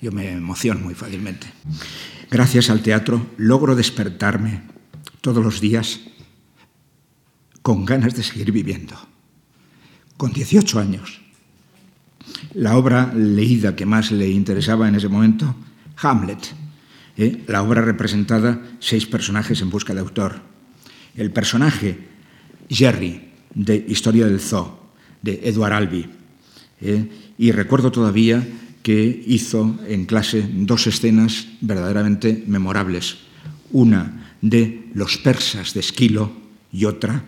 Yo 0.00 0.12
me 0.12 0.30
emociono 0.30 0.80
muy 0.80 0.94
fácilmente. 0.94 1.46
Gracias 2.30 2.70
al 2.70 2.82
teatro 2.82 3.26
logro 3.38 3.74
despertarme 3.74 4.62
todos 5.20 5.42
los 5.42 5.60
días 5.60 6.00
con 7.62 7.84
ganas 7.84 8.14
de 8.14 8.22
seguir 8.22 8.52
viviendo. 8.52 8.94
Con 10.16 10.32
18 10.32 10.78
años. 10.78 11.20
La 12.52 12.76
obra 12.76 13.12
leída 13.14 13.76
que 13.76 13.86
más 13.86 14.10
le 14.10 14.28
interesaba 14.28 14.88
en 14.88 14.96
ese 14.96 15.08
momento, 15.08 15.54
Hamlet. 15.96 16.54
¿eh? 17.16 17.44
La 17.46 17.62
obra 17.62 17.80
representada, 17.80 18.60
seis 18.80 19.06
personajes 19.06 19.60
en 19.62 19.70
busca 19.70 19.94
de 19.94 20.00
autor. 20.00 20.40
El 21.16 21.30
personaje 21.30 22.08
Jerry, 22.68 23.25
de 23.56 23.84
Historia 23.88 24.26
del 24.26 24.38
Zoo, 24.38 24.78
de 25.22 25.40
Edward 25.42 25.72
Albee. 25.72 26.08
¿eh? 26.80 27.08
Y 27.38 27.50
recuerdo 27.50 27.90
todavía 27.90 28.46
que 28.82 29.24
hizo 29.26 29.74
en 29.88 30.06
clase 30.06 30.48
dos 30.48 30.86
escenas 30.86 31.48
verdaderamente 31.60 32.44
memorables. 32.46 33.16
Una 33.72 34.36
de 34.40 34.86
los 34.94 35.18
persas 35.18 35.74
de 35.74 35.80
Esquilo 35.80 36.30
y 36.70 36.84
otra 36.84 37.24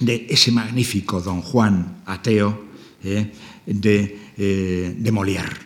de 0.00 0.26
ese 0.30 0.50
magnífico 0.50 1.20
don 1.20 1.42
Juan 1.42 2.02
Ateo 2.06 2.64
eh, 3.02 3.32
de, 3.66 4.18
eh, 4.36 4.94
de, 4.96 5.12
Molière. 5.12 5.60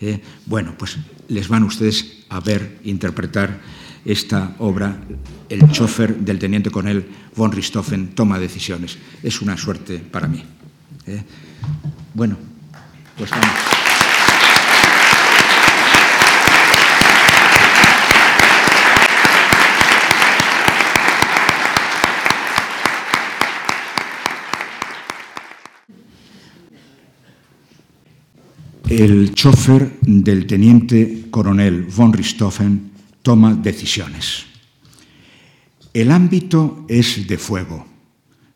Eh. 0.00 0.20
bueno, 0.46 0.74
pues 0.76 0.98
les 1.28 1.48
van 1.48 1.64
ustedes 1.64 2.26
a 2.28 2.40
ver 2.40 2.80
interpretar 2.84 3.60
esta 4.04 4.54
obra, 4.58 5.00
El 5.48 5.70
chofer 5.70 6.14
del 6.16 6.38
teniente 6.38 6.70
coronel 6.70 7.06
von 7.34 7.52
Richthofen 7.52 8.14
toma 8.14 8.38
decisiones. 8.38 8.98
Es 9.22 9.40
una 9.40 9.56
suerte 9.56 9.98
para 9.98 10.28
mí. 10.28 10.42
¿eh? 11.06 11.22
Bueno, 12.14 12.36
pues 13.16 13.30
vamos. 13.30 13.74
el 28.98 29.34
chofer 29.34 29.98
del 30.02 30.46
teniente 30.46 31.26
coronel 31.30 31.82
von 31.82 32.12
Richthofen 32.12 32.92
toma 33.22 33.54
decisiones. 33.54 34.53
El 35.94 36.10
ámbito 36.10 36.84
es 36.88 37.28
de 37.28 37.38
fuego. 37.38 37.86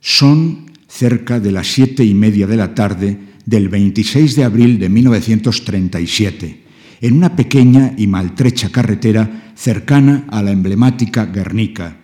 Son 0.01 0.73
cerca 0.89 1.39
de 1.39 1.53
las 1.53 1.69
siete 1.69 2.05
y 2.05 2.13
media 2.13 2.49
de 2.49 2.57
la 2.57 2.75
tarde 2.75 3.17
del 3.47 3.69
26 3.69 4.35
de 4.35 4.43
abril 4.43 4.81
de 4.81 4.89
1937, 4.89 6.65
en 7.01 7.15
una 7.15 7.37
pequeña 7.37 7.95
y 7.97 8.09
maltrecha 8.09 8.71
carretera 8.71 9.53
cercana 9.55 10.27
a 10.33 10.43
la 10.43 10.51
emblemática 10.51 11.27
Guernica, 11.27 11.99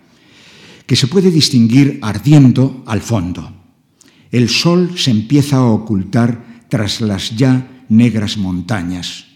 que 0.87 0.95
se 0.95 1.09
puede 1.09 1.33
distinguir 1.33 1.99
ardiendo 2.01 2.85
al 2.87 3.01
fondo. 3.01 3.53
El 4.31 4.49
sol 4.49 4.93
se 4.97 5.11
empieza 5.11 5.57
a 5.57 5.65
ocultar 5.65 6.63
tras 6.69 7.01
las 7.01 7.37
ya 7.37 7.85
negras 7.89 8.37
montañas. 8.37 9.27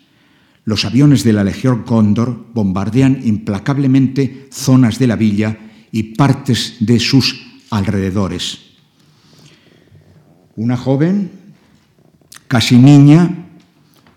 Los 0.64 0.84
aviones 0.84 1.24
de 1.24 1.32
la 1.32 1.42
Legión 1.42 1.82
Cóndor 1.82 2.46
bombardean 2.55 3.20
implacablemente 3.24 4.46
zonas 4.53 5.01
de 5.01 5.07
la 5.09 5.16
villa 5.16 5.59
y 5.91 6.14
partes 6.14 6.76
de 6.80 7.01
sus 7.01 7.41
alrededores. 7.70 8.59
Una 10.57 10.76
joven, 10.76 11.30
casi 12.49 12.76
niña, 12.76 13.47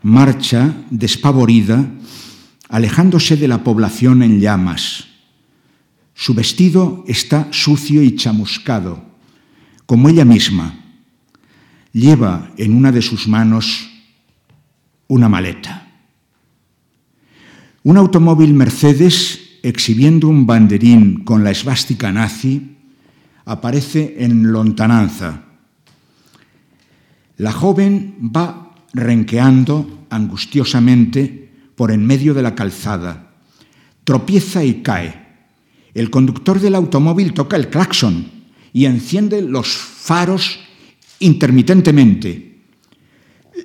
marcha 0.02 0.74
despavorida, 0.90 1.86
alejándose 2.70 3.38
de 3.38 3.48
la 3.48 3.64
población 3.64 4.24
en 4.24 4.40
llamas. 4.40 5.08
Su 6.14 6.34
vestido 6.34 7.04
está 7.08 7.48
sucio 7.52 8.02
y 8.02 8.16
chamuscado, 8.16 9.04
como 9.86 10.10
ella 10.10 10.26
misma. 10.26 10.78
Lleva 11.94 12.52
en 12.58 12.76
una 12.76 12.92
de 12.92 13.02
sus 13.02 13.28
manos 13.28 13.90
una 15.08 15.28
maleta. 15.28 15.88
Un 17.84 17.98
automóvil 17.98 18.54
Mercedes 18.54 19.41
exhibiendo 19.64 20.28
un 20.28 20.46
banderín 20.46 21.24
con 21.24 21.44
la 21.44 21.52
esvástica 21.52 22.12
nazi 22.12 22.78
aparece 23.46 24.16
en 24.20 24.52
lontananza. 24.52 25.44
La 27.38 27.52
joven 27.52 28.32
va 28.36 28.76
renqueando 28.94 30.06
angustiosamente 30.10 31.52
por 31.76 31.92
en 31.92 32.06
medio 32.06 32.34
de 32.34 32.44
la 32.44 32.54
calzada. 32.54 33.34
Tropieza 34.04 34.64
y 34.64 34.82
cae. 34.82 35.22
El 35.94 36.10
conductor 36.10 36.60
del 36.60 36.76
automóvil 36.76 37.34
toca 37.34 37.56
el 37.56 37.70
claxon 37.70 38.28
y 38.74 38.86
enciende 38.86 39.42
los 39.42 39.70
faros 39.70 40.60
intermitentemente. 41.20 42.62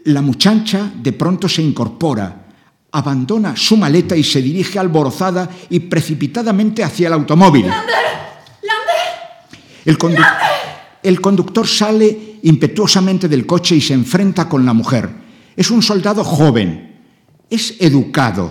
La 0.04 0.22
muchacha 0.22 0.92
de 1.02 1.12
pronto 1.12 1.48
se 1.48 1.62
incorpora, 1.62 2.45
abandona 2.96 3.56
su 3.56 3.76
maleta 3.76 4.16
y 4.16 4.24
se 4.24 4.40
dirige 4.40 4.78
alborozada 4.78 5.48
y 5.70 5.80
precipitadamente 5.80 6.82
hacia 6.82 7.08
el 7.08 7.14
automóvil. 7.14 7.66
El, 9.84 9.98
condu 9.98 10.22
el 11.02 11.20
conductor 11.20 11.66
sale 11.66 12.38
impetuosamente 12.42 13.28
del 13.28 13.46
coche 13.46 13.76
y 13.76 13.80
se 13.80 13.94
enfrenta 13.94 14.48
con 14.48 14.64
la 14.64 14.72
mujer. 14.72 15.08
Es 15.56 15.70
un 15.70 15.82
soldado 15.82 16.24
joven, 16.24 16.96
es 17.48 17.74
educado, 17.80 18.50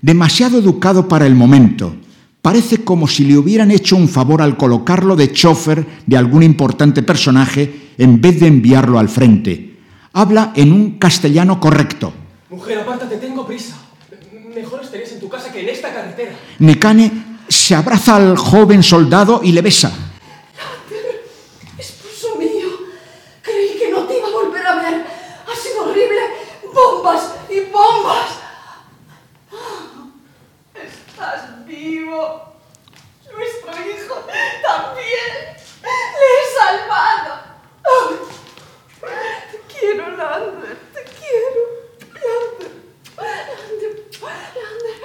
demasiado 0.00 0.58
educado 0.58 1.08
para 1.08 1.26
el 1.26 1.34
momento. 1.34 1.94
Parece 2.40 2.84
como 2.84 3.08
si 3.08 3.24
le 3.24 3.36
hubieran 3.36 3.70
hecho 3.70 3.96
un 3.96 4.08
favor 4.08 4.40
al 4.40 4.56
colocarlo 4.56 5.16
de 5.16 5.32
chofer 5.32 5.84
de 6.06 6.16
algún 6.16 6.42
importante 6.42 7.02
personaje 7.02 7.90
en 7.98 8.20
vez 8.20 8.40
de 8.40 8.46
enviarlo 8.46 8.98
al 8.98 9.08
frente 9.08 9.76
habla 10.16 10.52
en 10.56 10.72
un 10.72 10.92
castellano 10.92 11.60
correcto. 11.60 12.12
Mujer, 12.66 12.80
apártate, 12.80 13.18
tengo 13.18 13.46
prisa. 13.46 13.76
Mejor 14.32 14.82
estarías 14.82 15.12
en 15.12 15.20
tu 15.20 15.28
casa 15.28 15.52
que 15.52 15.60
en 15.60 15.68
esta 15.68 15.94
carretera. 15.94 16.32
Necane 16.58 17.38
se 17.48 17.76
abraza 17.76 18.16
al 18.16 18.36
joven 18.36 18.82
soldado 18.82 19.38
y 19.40 19.52
le 19.52 19.62
besa. 19.62 19.88
Lander, 19.88 21.24
esposo 21.78 22.34
mío, 22.34 22.66
creí 23.40 23.78
que 23.78 23.88
no 23.88 24.02
te 24.08 24.18
iba 24.18 24.26
a 24.26 24.30
volver 24.32 24.66
a 24.66 24.74
ver. 24.82 25.06
Ha 25.46 25.54
sido 25.54 25.84
horrible. 25.84 26.20
Bombas 26.74 27.34
y 27.48 27.60
bombas. 27.70 28.30
Estás 30.74 31.64
vivo. 31.66 32.52
Nuestro 33.32 33.70
hijo 33.70 34.14
también. 34.64 35.54
Le 35.84 36.26
he 36.34 36.42
salvado. 36.58 37.42
Te 39.52 39.60
quiero, 39.72 40.16
Lander. 40.16 40.78
Te 40.92 41.04
quiero. 41.04 41.85
Lander. 42.24 42.72
Lander. 43.16 43.92
Lander. 44.22 44.96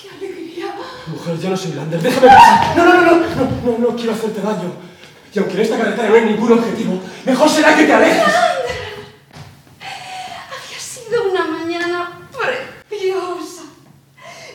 ¡Qué 0.00 0.08
alegría! 0.10 0.74
Mujer, 1.06 1.38
yo 1.38 1.50
no 1.50 1.56
soy 1.56 1.72
Lander. 1.72 2.00
Déjame 2.00 2.26
pasar. 2.28 2.76
No, 2.76 2.84
no, 2.84 2.92
no, 2.94 3.00
no, 3.02 3.16
no, 3.16 3.44
no, 3.64 3.78
no 3.78 3.96
quiero 3.96 4.12
hacerte 4.12 4.40
daño. 4.40 4.72
Y 5.32 5.38
aunque 5.38 5.54
en 5.54 5.60
esta 5.62 5.78
carretera 5.78 6.08
no 6.08 6.14
hay 6.14 6.24
ningún 6.26 6.52
objetivo, 6.52 7.00
mejor 7.24 7.48
será 7.48 7.76
que 7.76 7.84
te 7.84 7.92
alejes. 7.92 8.22
Había 9.80 10.78
sido 10.78 11.30
una 11.30 11.44
mañana 11.44 12.28
preciosa. 12.30 13.62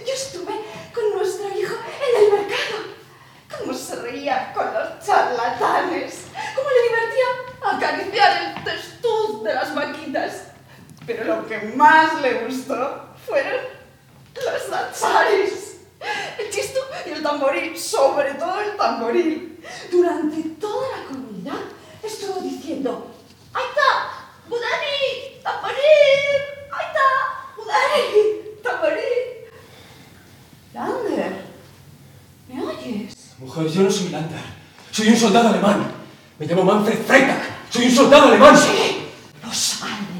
Yo 0.08 0.14
estuve 0.14 0.54
con 0.93 1.18
nuestro 1.18 1.47
hijo 1.50 1.76
en 1.76 2.24
el 2.24 2.32
mercado. 2.32 2.78
Cómo 3.58 3.74
se 3.74 3.95
reía 3.97 4.54
con 4.54 4.74
los 4.74 5.06
charlatanes. 5.06 6.28
Cómo 6.56 6.70
le 6.70 6.82
divertía 6.88 7.28
acariciar 7.76 8.56
el 8.56 8.64
testuz 8.64 9.43
de 9.43 9.54
las 9.54 9.76
maquitas. 9.76 10.43
Pero 11.10 11.24
lo 11.24 11.47
que 11.47 11.57
más 11.76 12.22
le 12.22 12.45
gustó 12.45 13.16
fueron 13.26 13.62
los 14.36 14.72
acharis. 14.72 15.78
El 16.38 16.51
chisto 16.51 16.80
y 17.03 17.10
el 17.10 17.24
tamboril, 17.24 17.76
sobre 17.76 18.36
todo 18.36 18.62
el 18.62 18.78
tamboril. 18.78 19.60
Durante 19.91 20.41
toda 20.62 20.88
la 20.95 21.03
comida 21.05 21.53
estuvo 22.03 22.39
diciendo 22.41 23.12
¡Ahí 23.55 23.64
está! 23.70 24.30
¡Budani! 24.47 25.41
¡Tamboril! 25.41 25.80
¡Ahí 26.72 26.86
está! 26.86 27.07
¡Budani! 27.57 28.62
¡Tamboril! 28.62 29.30
Lander, 30.76 31.43
¿me 32.47 32.66
oyes? 32.66 33.34
Mujer, 33.39 33.68
yo 33.68 33.82
no 33.82 33.89
soy 33.89 34.10
Lander. 34.10 34.43
Soy 34.91 35.07
un 35.07 35.18
soldado 35.18 35.49
alemán. 35.49 35.91
Me 36.38 36.45
llamo 36.45 36.64
Manfred 36.64 37.03
Freitag. 37.03 37.41
Soy 37.72 37.86
un 37.86 37.95
soldado 37.95 38.28
alemán. 38.28 38.55
Sí, 38.55 39.10
los 39.43 39.82
alemanes. 39.82 40.20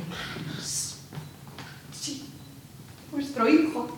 Sí, 1.92 2.34
nuestro 3.12 3.48
hijo 3.48 3.90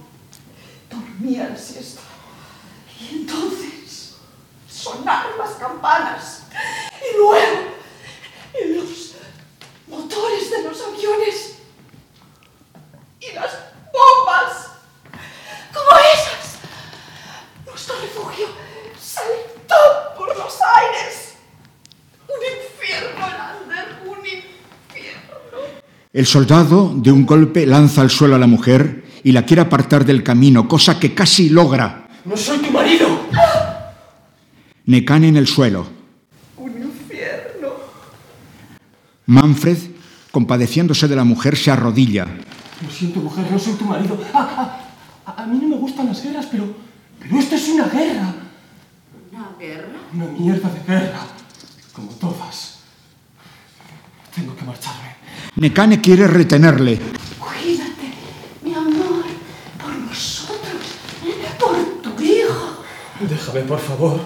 dormía 0.89 1.49
la 1.49 1.57
siesta. 1.57 2.01
Y 2.99 3.15
entonces 3.15 4.15
sonaron 4.69 5.37
las 5.37 5.51
campanas. 5.51 6.43
Y 6.99 7.17
luego 7.17 7.71
los 8.75 9.15
motores 9.87 10.51
de 10.51 10.63
los 10.63 10.81
aviones. 10.81 11.55
Y 13.19 13.31
las 13.33 13.51
bombas. 13.93 14.67
Como 15.73 15.99
esas. 15.99 16.57
Nuestro 17.65 17.95
refugio 18.01 18.47
saltó 18.99 19.75
por 20.17 20.35
los 20.35 20.59
aires. 20.61 21.33
Un 22.27 22.39
infierno, 22.43 23.19
Lander, 23.19 24.01
un 24.05 24.17
infierno. 24.17 25.59
El 26.21 26.27
soldado, 26.27 26.93
de 26.95 27.11
un 27.11 27.25
golpe, 27.25 27.65
lanza 27.65 28.01
al 28.01 28.11
suelo 28.11 28.35
a 28.35 28.37
la 28.37 28.45
mujer 28.45 29.05
y 29.23 29.31
la 29.31 29.43
quiere 29.43 29.63
apartar 29.63 30.05
del 30.05 30.21
camino, 30.21 30.67
cosa 30.67 30.99
que 30.99 31.15
casi 31.15 31.49
logra. 31.49 32.07
No 32.25 32.37
soy 32.37 32.59
tu 32.59 32.69
marido. 32.69 33.07
Necane 34.85 35.29
en 35.29 35.37
el 35.37 35.47
suelo. 35.47 35.87
Un 36.57 36.73
infierno. 36.73 37.69
Manfred, 39.25 39.79
compadeciéndose 40.29 41.07
de 41.07 41.15
la 41.15 41.23
mujer, 41.23 41.57
se 41.57 41.71
arrodilla. 41.71 42.27
Lo 42.83 42.91
siento, 42.91 43.19
mujer, 43.19 43.47
no 43.49 43.57
soy 43.57 43.73
tu 43.73 43.85
marido. 43.85 44.23
Ah, 44.31 44.79
ah, 45.25 45.33
a, 45.37 45.41
a 45.41 45.47
mí 45.47 45.57
no 45.59 45.69
me 45.69 45.77
gustan 45.77 46.05
las 46.05 46.23
guerras, 46.23 46.45
pero, 46.51 46.71
pero 47.19 47.39
esto 47.39 47.55
es 47.55 47.67
una 47.67 47.87
guerra. 47.87 48.35
¿Una 49.31 49.49
guerra? 49.59 49.99
Una 50.13 50.25
mierda 50.27 50.69
de 50.69 50.83
guerra. 50.83 51.21
Como 51.93 52.11
todas. 52.11 52.81
Tengo 54.35 54.55
que 54.55 54.63
marcharme. 54.65 55.00
Necane 55.55 55.99
quiere 55.99 56.27
retenerle. 56.27 56.97
Cuídate, 57.37 58.13
mi 58.63 58.73
amor, 58.73 59.25
por 59.81 59.93
nosotros, 59.93 60.81
¿eh? 61.25 61.55
por 61.59 61.75
tu 62.01 62.23
hijo. 62.23 62.83
Déjame, 63.19 63.61
por 63.61 63.79
favor. 63.79 64.19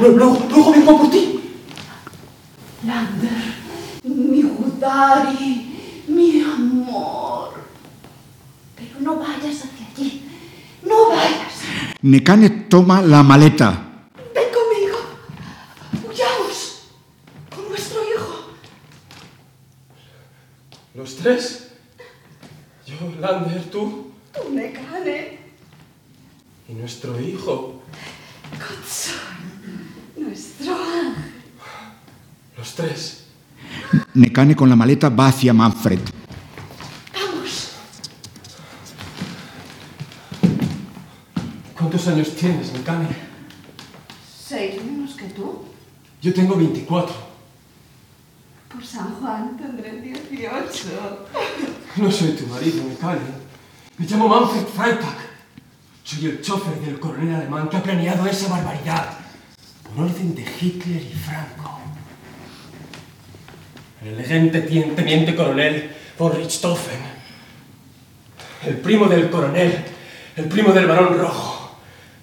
Luego, 0.00 0.16
luego, 0.16 0.46
luego 0.50 0.72
vengo 0.72 0.98
por 0.98 1.10
ti. 1.10 1.40
Lander, 2.86 3.54
mi 4.04 4.42
Gudari, 4.42 6.04
mi 6.08 6.40
amor. 6.42 7.54
Pero 8.76 9.00
no 9.00 9.16
vayas 9.16 9.64
hacia 9.64 9.86
allí, 9.96 10.22
no 10.84 11.08
vayas. 11.08 11.54
Necane 12.02 12.50
toma 12.50 13.02
la 13.02 13.22
maleta. 13.24 13.85
tres. 21.26 21.68
Yo, 22.86 22.94
Lander, 23.20 23.64
tú. 23.64 24.12
Tú, 24.32 24.54
Nekane. 24.54 25.38
Y 26.68 26.72
nuestro 26.74 27.20
hijo. 27.20 27.82
Godson. 28.52 30.24
Nuestro 30.24 30.72
ángel. 30.72 31.24
Los 32.56 32.74
tres. 32.74 33.24
Nekane 34.14 34.54
con 34.54 34.68
la 34.68 34.76
maleta 34.76 35.08
va 35.08 35.26
hacia 35.26 35.52
Manfred. 35.52 35.98
Vamos. 37.12 37.72
¿Cuántos 41.76 42.06
años 42.06 42.36
tienes, 42.36 42.72
Nekane? 42.72 43.08
Seis 44.38 44.80
menos 44.84 45.14
que 45.14 45.26
tú. 45.30 45.64
Yo 46.22 46.32
tengo 46.32 46.54
24. 46.54 47.16
Por 48.72 48.84
San 48.84 49.14
Juan, 49.16 49.55
18. 50.50 51.26
No 51.96 52.10
soy 52.10 52.32
tu 52.32 52.46
marido, 52.46 52.84
Nekane. 52.84 53.20
Me 53.98 54.06
llamo 54.06 54.28
Manfred 54.28 54.66
Freitag. 54.66 55.16
Soy 56.04 56.26
el 56.26 56.40
chofer 56.40 56.78
del 56.80 57.00
coronel 57.00 57.34
alemán 57.34 57.68
que 57.68 57.76
ha 57.76 57.82
planeado 57.82 58.26
esa 58.26 58.48
barbaridad. 58.48 59.18
Por 59.82 60.04
orden 60.04 60.34
de 60.34 60.42
Hitler 60.42 61.02
y 61.02 61.14
Franco. 61.14 61.80
El 64.02 64.08
elegante 64.08 64.60
teniente 64.60 65.34
coronel 65.34 65.90
von 66.18 66.32
Richthofen. 66.32 67.00
El 68.64 68.76
primo 68.78 69.06
del 69.06 69.30
coronel. 69.30 69.84
El 70.36 70.44
primo 70.46 70.72
del 70.72 70.86
barón 70.86 71.18
rojo. 71.18 71.78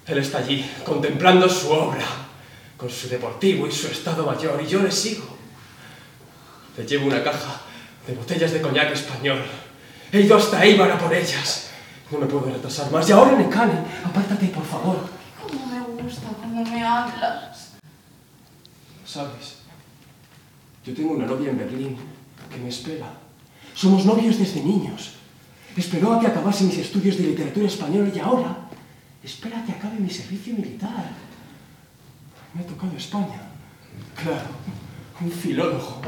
Él 0.06 0.18
está 0.18 0.38
allí, 0.38 0.70
contemplando 0.84 1.48
su 1.48 1.70
obra. 1.70 2.04
Con 2.76 2.88
su 2.88 3.08
deportivo 3.08 3.66
y 3.66 3.72
su 3.72 3.88
estado 3.88 4.24
mayor. 4.24 4.62
Y 4.62 4.68
yo 4.68 4.82
le 4.82 4.90
sigo. 4.90 5.36
Le 6.76 6.86
llevo 6.86 7.06
una 7.06 7.22
caja 7.22 7.63
de 8.06 8.14
botellas 8.14 8.52
de 8.52 8.60
coñac 8.60 8.92
español. 8.92 9.42
He 10.12 10.20
ido 10.20 10.36
hasta 10.36 10.64
Eibar 10.64 10.90
a 10.90 10.98
por 10.98 11.12
ellas. 11.12 11.70
No 12.10 12.18
me 12.18 12.26
puedo 12.26 12.46
retrasar 12.46 12.90
más. 12.90 13.08
Y 13.08 13.12
ahora, 13.12 13.32
Nekane, 13.32 13.78
apártate, 14.04 14.46
por 14.48 14.64
favor. 14.64 15.08
Cómo 15.42 15.66
me 15.66 16.02
gusta 16.02 16.28
cómo 16.40 16.64
me 16.64 16.84
hablas. 16.84 17.72
¿Sabes? 19.06 19.58
Yo 20.84 20.94
tengo 20.94 21.12
una 21.12 21.26
novia 21.26 21.50
en 21.50 21.58
Berlín 21.58 21.96
que 22.52 22.58
me 22.58 22.68
espera. 22.68 23.06
Somos 23.74 24.04
novios 24.04 24.38
desde 24.38 24.62
niños. 24.62 25.14
Esperó 25.76 26.12
a 26.12 26.20
que 26.20 26.28
acabase 26.28 26.64
mis 26.64 26.78
estudios 26.78 27.16
de 27.16 27.24
literatura 27.24 27.66
española 27.66 28.10
y 28.14 28.18
ahora 28.18 28.56
espera 29.22 29.60
a 29.60 29.64
que 29.64 29.72
acabe 29.72 29.98
mi 29.98 30.10
servicio 30.10 30.54
militar. 30.54 31.10
Me 32.52 32.62
ha 32.62 32.66
tocado 32.66 32.96
España. 32.96 33.40
Claro, 34.14 34.50
un 35.20 35.30
filólogo. 35.30 36.02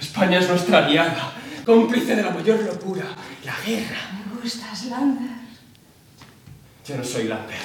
España 0.00 0.38
es 0.38 0.48
nuestra 0.48 0.86
aliada, 0.86 1.32
cómplice 1.64 2.16
de 2.16 2.22
la 2.22 2.30
mayor 2.30 2.58
locura, 2.62 3.04
la 3.44 3.54
guerra. 3.64 3.98
Me 4.14 4.40
gustas, 4.40 4.86
Lander. 4.86 5.30
Yo 6.86 6.96
no 6.96 7.04
soy 7.04 7.24
Lambert. 7.24 7.60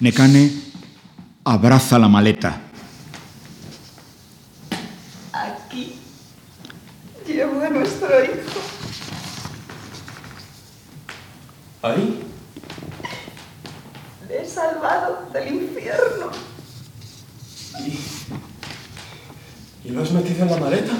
Nekane 0.00 0.50
abraza 1.44 1.98
la 1.98 2.08
maleta. 2.08 2.60
Aquí 5.32 5.98
llevo 7.26 7.62
a 7.62 7.68
nuestro 7.68 8.24
hijo. 8.24 8.60
¿Ahí? 11.82 12.22
Le 14.28 14.42
he 14.42 14.48
salvado 14.48 15.28
del 15.32 15.48
infierno. 15.54 16.30
¿Y 19.84 19.90
lo 19.90 20.02
has 20.02 20.10
metido 20.10 20.42
en 20.42 20.50
la 20.50 20.56
maleta? 20.56 20.92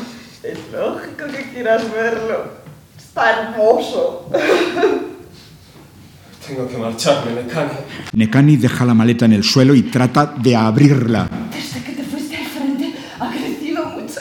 Es 0.47 0.59
lógico 0.73 1.27
que 1.27 1.51
quieras 1.53 1.83
verlo. 1.93 2.53
Está 2.97 3.51
hermoso. 3.53 4.31
Tengo 6.47 6.69
que 6.69 6.77
marcharme, 6.77 7.43
Nekane. 7.43 7.71
Nekane 8.13 8.57
deja 8.57 8.85
la 8.85 8.95
maleta 8.95 9.25
en 9.25 9.33
el 9.33 9.43
suelo 9.43 9.75
y 9.75 9.83
trata 9.83 10.27
de 10.39 10.55
abrirla. 10.55 11.29
Desde 11.53 11.83
que 11.83 11.93
te 11.93 12.05
fuiste 12.05 12.37
al 12.37 12.47
frente 12.47 12.95
ha 13.19 13.31
crecido 13.31 13.85
mucho. 13.87 14.21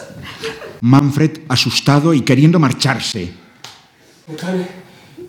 Manfred, 0.81 1.41
asustado 1.47 2.13
y 2.15 2.21
queriendo 2.21 2.57
marcharse. 2.59 3.31
Nekane, 4.27 4.65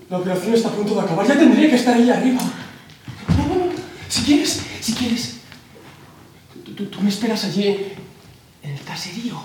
la 0.09 0.17
operación 0.19 0.55
está 0.55 0.69
a 0.69 0.73
punto 0.73 0.95
de 0.95 1.01
acabar. 1.03 1.27
Ya 1.27 1.39
tendría 1.39 1.69
que 1.69 1.77
estar 1.77 1.95
ahí 1.95 2.09
arriba. 2.09 2.41
No, 3.29 3.47
no, 3.47 3.55
no. 3.67 3.73
Si 4.09 4.23
quieres, 4.23 4.63
si 4.81 4.95
quieres. 4.95 5.37
Tú, 6.65 6.73
tú- 6.73 6.87
tú 6.87 7.01
me 7.03 7.11
esperas 7.11 7.45
allí 7.45 7.67
en 8.63 8.71
el 8.71 8.81
caserío. 8.81 9.39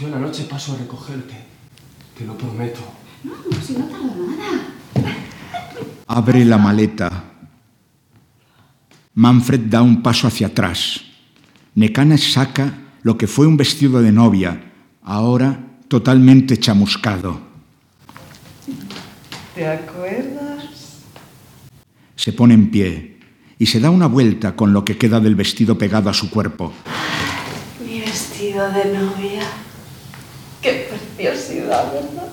Yo 0.00 0.06
en 0.06 0.12
la 0.12 0.18
noche 0.18 0.44
paso 0.44 0.72
a 0.72 0.78
recogerte. 0.78 1.34
Te 2.16 2.24
lo 2.24 2.32
prometo. 2.38 2.80
No, 3.22 3.34
si 3.60 3.74
no 3.74 3.84
tardo 3.84 4.14
nada. 4.34 5.12
Abre 6.06 6.42
la 6.46 6.56
maleta. 6.56 7.24
Manfred 9.12 9.60
da 9.68 9.82
un 9.82 10.00
paso 10.00 10.26
hacia 10.26 10.46
atrás. 10.46 11.02
Nekane 11.74 12.16
saca 12.16 12.72
lo 13.02 13.18
que 13.18 13.26
fue 13.26 13.46
un 13.46 13.58
vestido 13.58 14.00
de 14.00 14.10
novia, 14.10 14.72
ahora 15.02 15.60
totalmente 15.88 16.56
chamuscado. 16.56 17.38
¿Te 19.54 19.66
acuerdas? 19.66 21.02
Se 22.16 22.32
pone 22.32 22.54
en 22.54 22.70
pie 22.70 23.18
y 23.58 23.66
se 23.66 23.80
da 23.80 23.90
una 23.90 24.06
vuelta 24.06 24.56
con 24.56 24.72
lo 24.72 24.82
que 24.82 24.96
queda 24.96 25.20
del 25.20 25.34
vestido 25.34 25.76
pegado 25.76 26.08
a 26.08 26.14
su 26.14 26.30
cuerpo. 26.30 26.72
Mi 27.84 28.00
vestido 28.00 28.70
de 28.72 28.84
novia. 28.98 29.42
Qué 31.20 31.28
preciosidad, 31.28 31.92
¿verdad? 31.92 32.28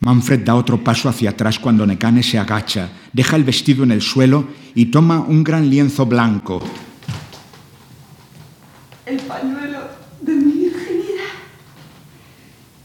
Manfred 0.00 0.40
da 0.40 0.54
otro 0.54 0.84
paso 0.84 1.08
hacia 1.08 1.30
atrás 1.30 1.58
cuando 1.58 1.86
Nekane 1.86 2.22
se 2.22 2.38
agacha, 2.38 2.90
deja 3.14 3.36
el 3.36 3.44
vestido 3.44 3.82
en 3.82 3.92
el 3.92 4.02
suelo 4.02 4.46
y 4.74 4.86
toma 4.86 5.20
un 5.20 5.42
gran 5.42 5.70
lienzo 5.70 6.04
blanco. 6.04 6.62
El 9.06 9.18
pañuelo 9.20 9.80
de 10.20 10.32
mi 10.34 10.52
virginidad. 10.52 11.32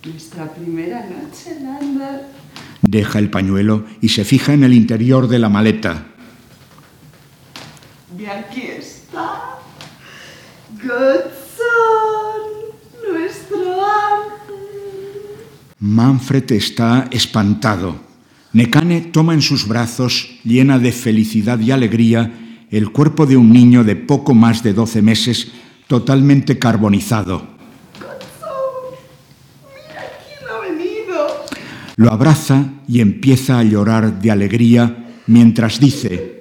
Nuestra 0.06 0.54
primera 0.54 1.06
noche, 1.06 1.60
Lander. 1.62 2.28
Deja 2.82 3.20
el 3.20 3.30
pañuelo 3.30 3.86
y 4.00 4.10
se 4.10 4.24
fija 4.24 4.54
en 4.54 4.64
el 4.64 4.74
interior 4.74 5.28
de 5.28 5.40
la 5.40 5.50
maleta. 5.50 6.06
Y 8.18 8.26
aquí 8.26 8.62
está. 8.62 9.60
Godson, 10.82 11.35
Manfred 15.86 16.52
está 16.52 17.08
espantado. 17.12 17.96
Nekane 18.54 19.02
toma 19.02 19.36
en 19.36 19.44
sus 19.44 19.68
brazos, 19.68 20.32
llena 20.44 20.80
de 20.80 20.92
felicidad 20.92 21.60
y 21.60 21.70
alegría, 21.70 22.66
el 22.72 22.92
cuerpo 22.92 23.28
de 23.28 23.38
un 23.38 23.54
niño 23.54 23.84
de 23.84 23.96
poco 23.96 24.34
más 24.34 24.64
de 24.64 24.74
12 24.74 25.04
meses, 25.04 25.52
totalmente 25.88 26.58
carbonizado. 26.58 27.48
Mira 28.00 28.18
quién 30.26 30.40
ha 30.50 30.58
venido. 30.68 31.28
Lo 31.98 32.12
abraza 32.12 32.66
y 32.88 33.02
empieza 33.02 33.60
a 33.60 33.64
llorar 33.64 34.20
de 34.20 34.32
alegría 34.32 35.06
mientras 35.28 35.80
dice, 35.80 36.40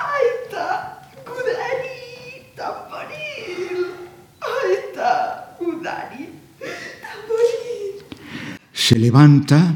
Aita, 0.00 1.02
Gudari, 1.24 2.50
tamboril. 2.56 3.86
Aita, 4.40 5.56
Gudari, 5.60 6.30
tamboril. 6.58 8.02
Se 8.88 8.98
levanta 8.98 9.74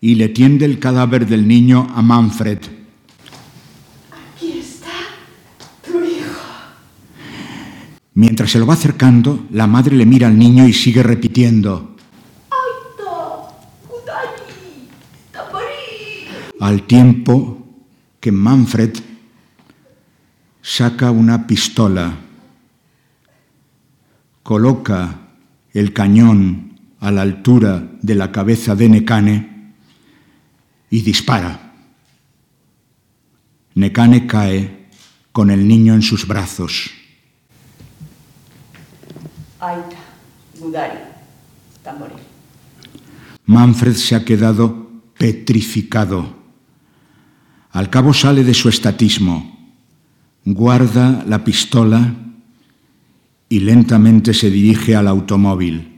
y 0.00 0.16
le 0.16 0.30
tiende 0.30 0.64
el 0.64 0.80
cadáver 0.80 1.28
del 1.28 1.46
niño 1.46 1.86
a 1.94 2.02
Manfred. 2.02 2.58
Aquí 4.10 4.58
está 4.58 4.90
tu 5.86 6.00
hijo. 6.00 6.42
Mientras 8.14 8.50
se 8.50 8.58
lo 8.58 8.66
va 8.66 8.74
acercando, 8.74 9.46
la 9.52 9.68
madre 9.68 9.94
le 9.94 10.04
mira 10.04 10.26
al 10.26 10.36
niño 10.36 10.66
y 10.66 10.72
sigue 10.72 11.04
repitiendo. 11.04 11.94
Al 16.58 16.82
tiempo 16.82 17.64
que 18.18 18.32
Manfred 18.32 18.90
saca 20.62 21.12
una 21.12 21.46
pistola, 21.46 22.12
coloca 24.42 25.14
el 25.72 25.92
cañón 25.92 26.67
a 27.00 27.10
la 27.10 27.22
altura 27.22 27.88
de 28.02 28.14
la 28.14 28.32
cabeza 28.32 28.74
de 28.74 28.88
Nekane 28.88 29.72
y 30.90 31.02
dispara. 31.02 31.72
Nekane 33.74 34.26
cae 34.26 34.88
con 35.32 35.50
el 35.50 35.66
niño 35.66 35.94
en 35.94 36.02
sus 36.02 36.26
brazos. 36.26 36.90
Aita, 39.60 39.96
Gudari, 40.58 40.98
tamboril. 41.82 42.16
Manfred 43.46 43.94
se 43.94 44.14
ha 44.14 44.24
quedado 44.24 44.88
petrificado. 45.16 46.36
Al 47.70 47.90
cabo 47.90 48.12
sale 48.12 48.44
de 48.44 48.54
su 48.54 48.68
estatismo, 48.68 49.58
guarda 50.44 51.24
la 51.26 51.44
pistola 51.44 52.14
y 53.48 53.60
lentamente 53.60 54.34
se 54.34 54.50
dirige 54.50 54.96
al 54.96 55.08
automóvil. 55.08 55.97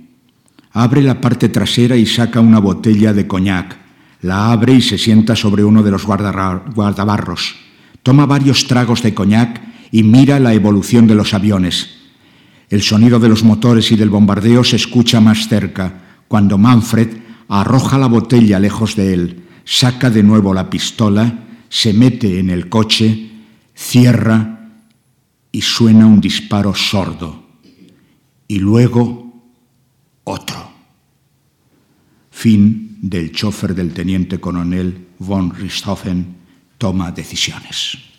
Abre 0.73 1.03
la 1.03 1.21
parte 1.21 1.49
trasera 1.49 1.97
y 1.97 2.07
saca 2.07 2.41
una 2.41 2.61
botella 2.61 3.13
de 3.13 3.27
coñac. 3.27 3.77
La 4.23 4.53
abre 4.53 4.75
y 4.75 4.83
se 4.83 4.99
sienta 4.99 5.35
sobre 5.35 5.65
uno 5.65 5.83
de 5.83 5.91
los 5.91 6.05
guardabarros. 6.05 7.57
Toma 8.03 8.27
varios 8.27 8.67
tragos 8.67 9.03
de 9.03 9.15
coñac 9.15 9.61
y 9.91 10.03
mira 10.03 10.39
la 10.39 10.55
evolución 10.55 11.07
de 11.07 11.15
los 11.15 11.35
aviones. 11.35 11.97
El 12.69 12.83
sonido 12.83 13.19
de 13.19 13.29
los 13.29 13.43
motores 13.43 13.91
y 13.91 13.97
del 13.97 14.11
bombardeo 14.11 14.63
se 14.63 14.77
escucha 14.77 15.21
más 15.21 15.49
cerca, 15.49 16.21
cuando 16.29 16.57
Manfred 16.57 17.09
arroja 17.49 17.99
la 17.99 18.07
botella 18.07 18.61
lejos 18.61 18.95
de 18.95 19.13
él, 19.13 19.45
saca 19.65 20.09
de 20.09 20.23
nuevo 20.23 20.55
la 20.55 20.71
pistola, 20.71 21.47
se 21.69 21.93
mete 21.93 22.39
en 22.39 22.49
el 22.51 22.69
coche, 22.69 23.31
cierra 23.75 24.69
y 25.51 25.63
suena 25.63 26.07
un 26.07 26.21
disparo 26.21 26.75
sordo. 26.75 27.45
Y 28.47 28.61
luego 28.61 29.30
otro. 30.31 30.71
Fin 32.31 32.99
del 33.03 33.33
chofer 33.33 33.75
del 33.75 33.93
teniente 33.93 34.39
coronel 34.39 35.09
von 35.19 35.53
Richthofen 35.53 36.37
toma 36.79 37.11
decisiones. 37.11 38.10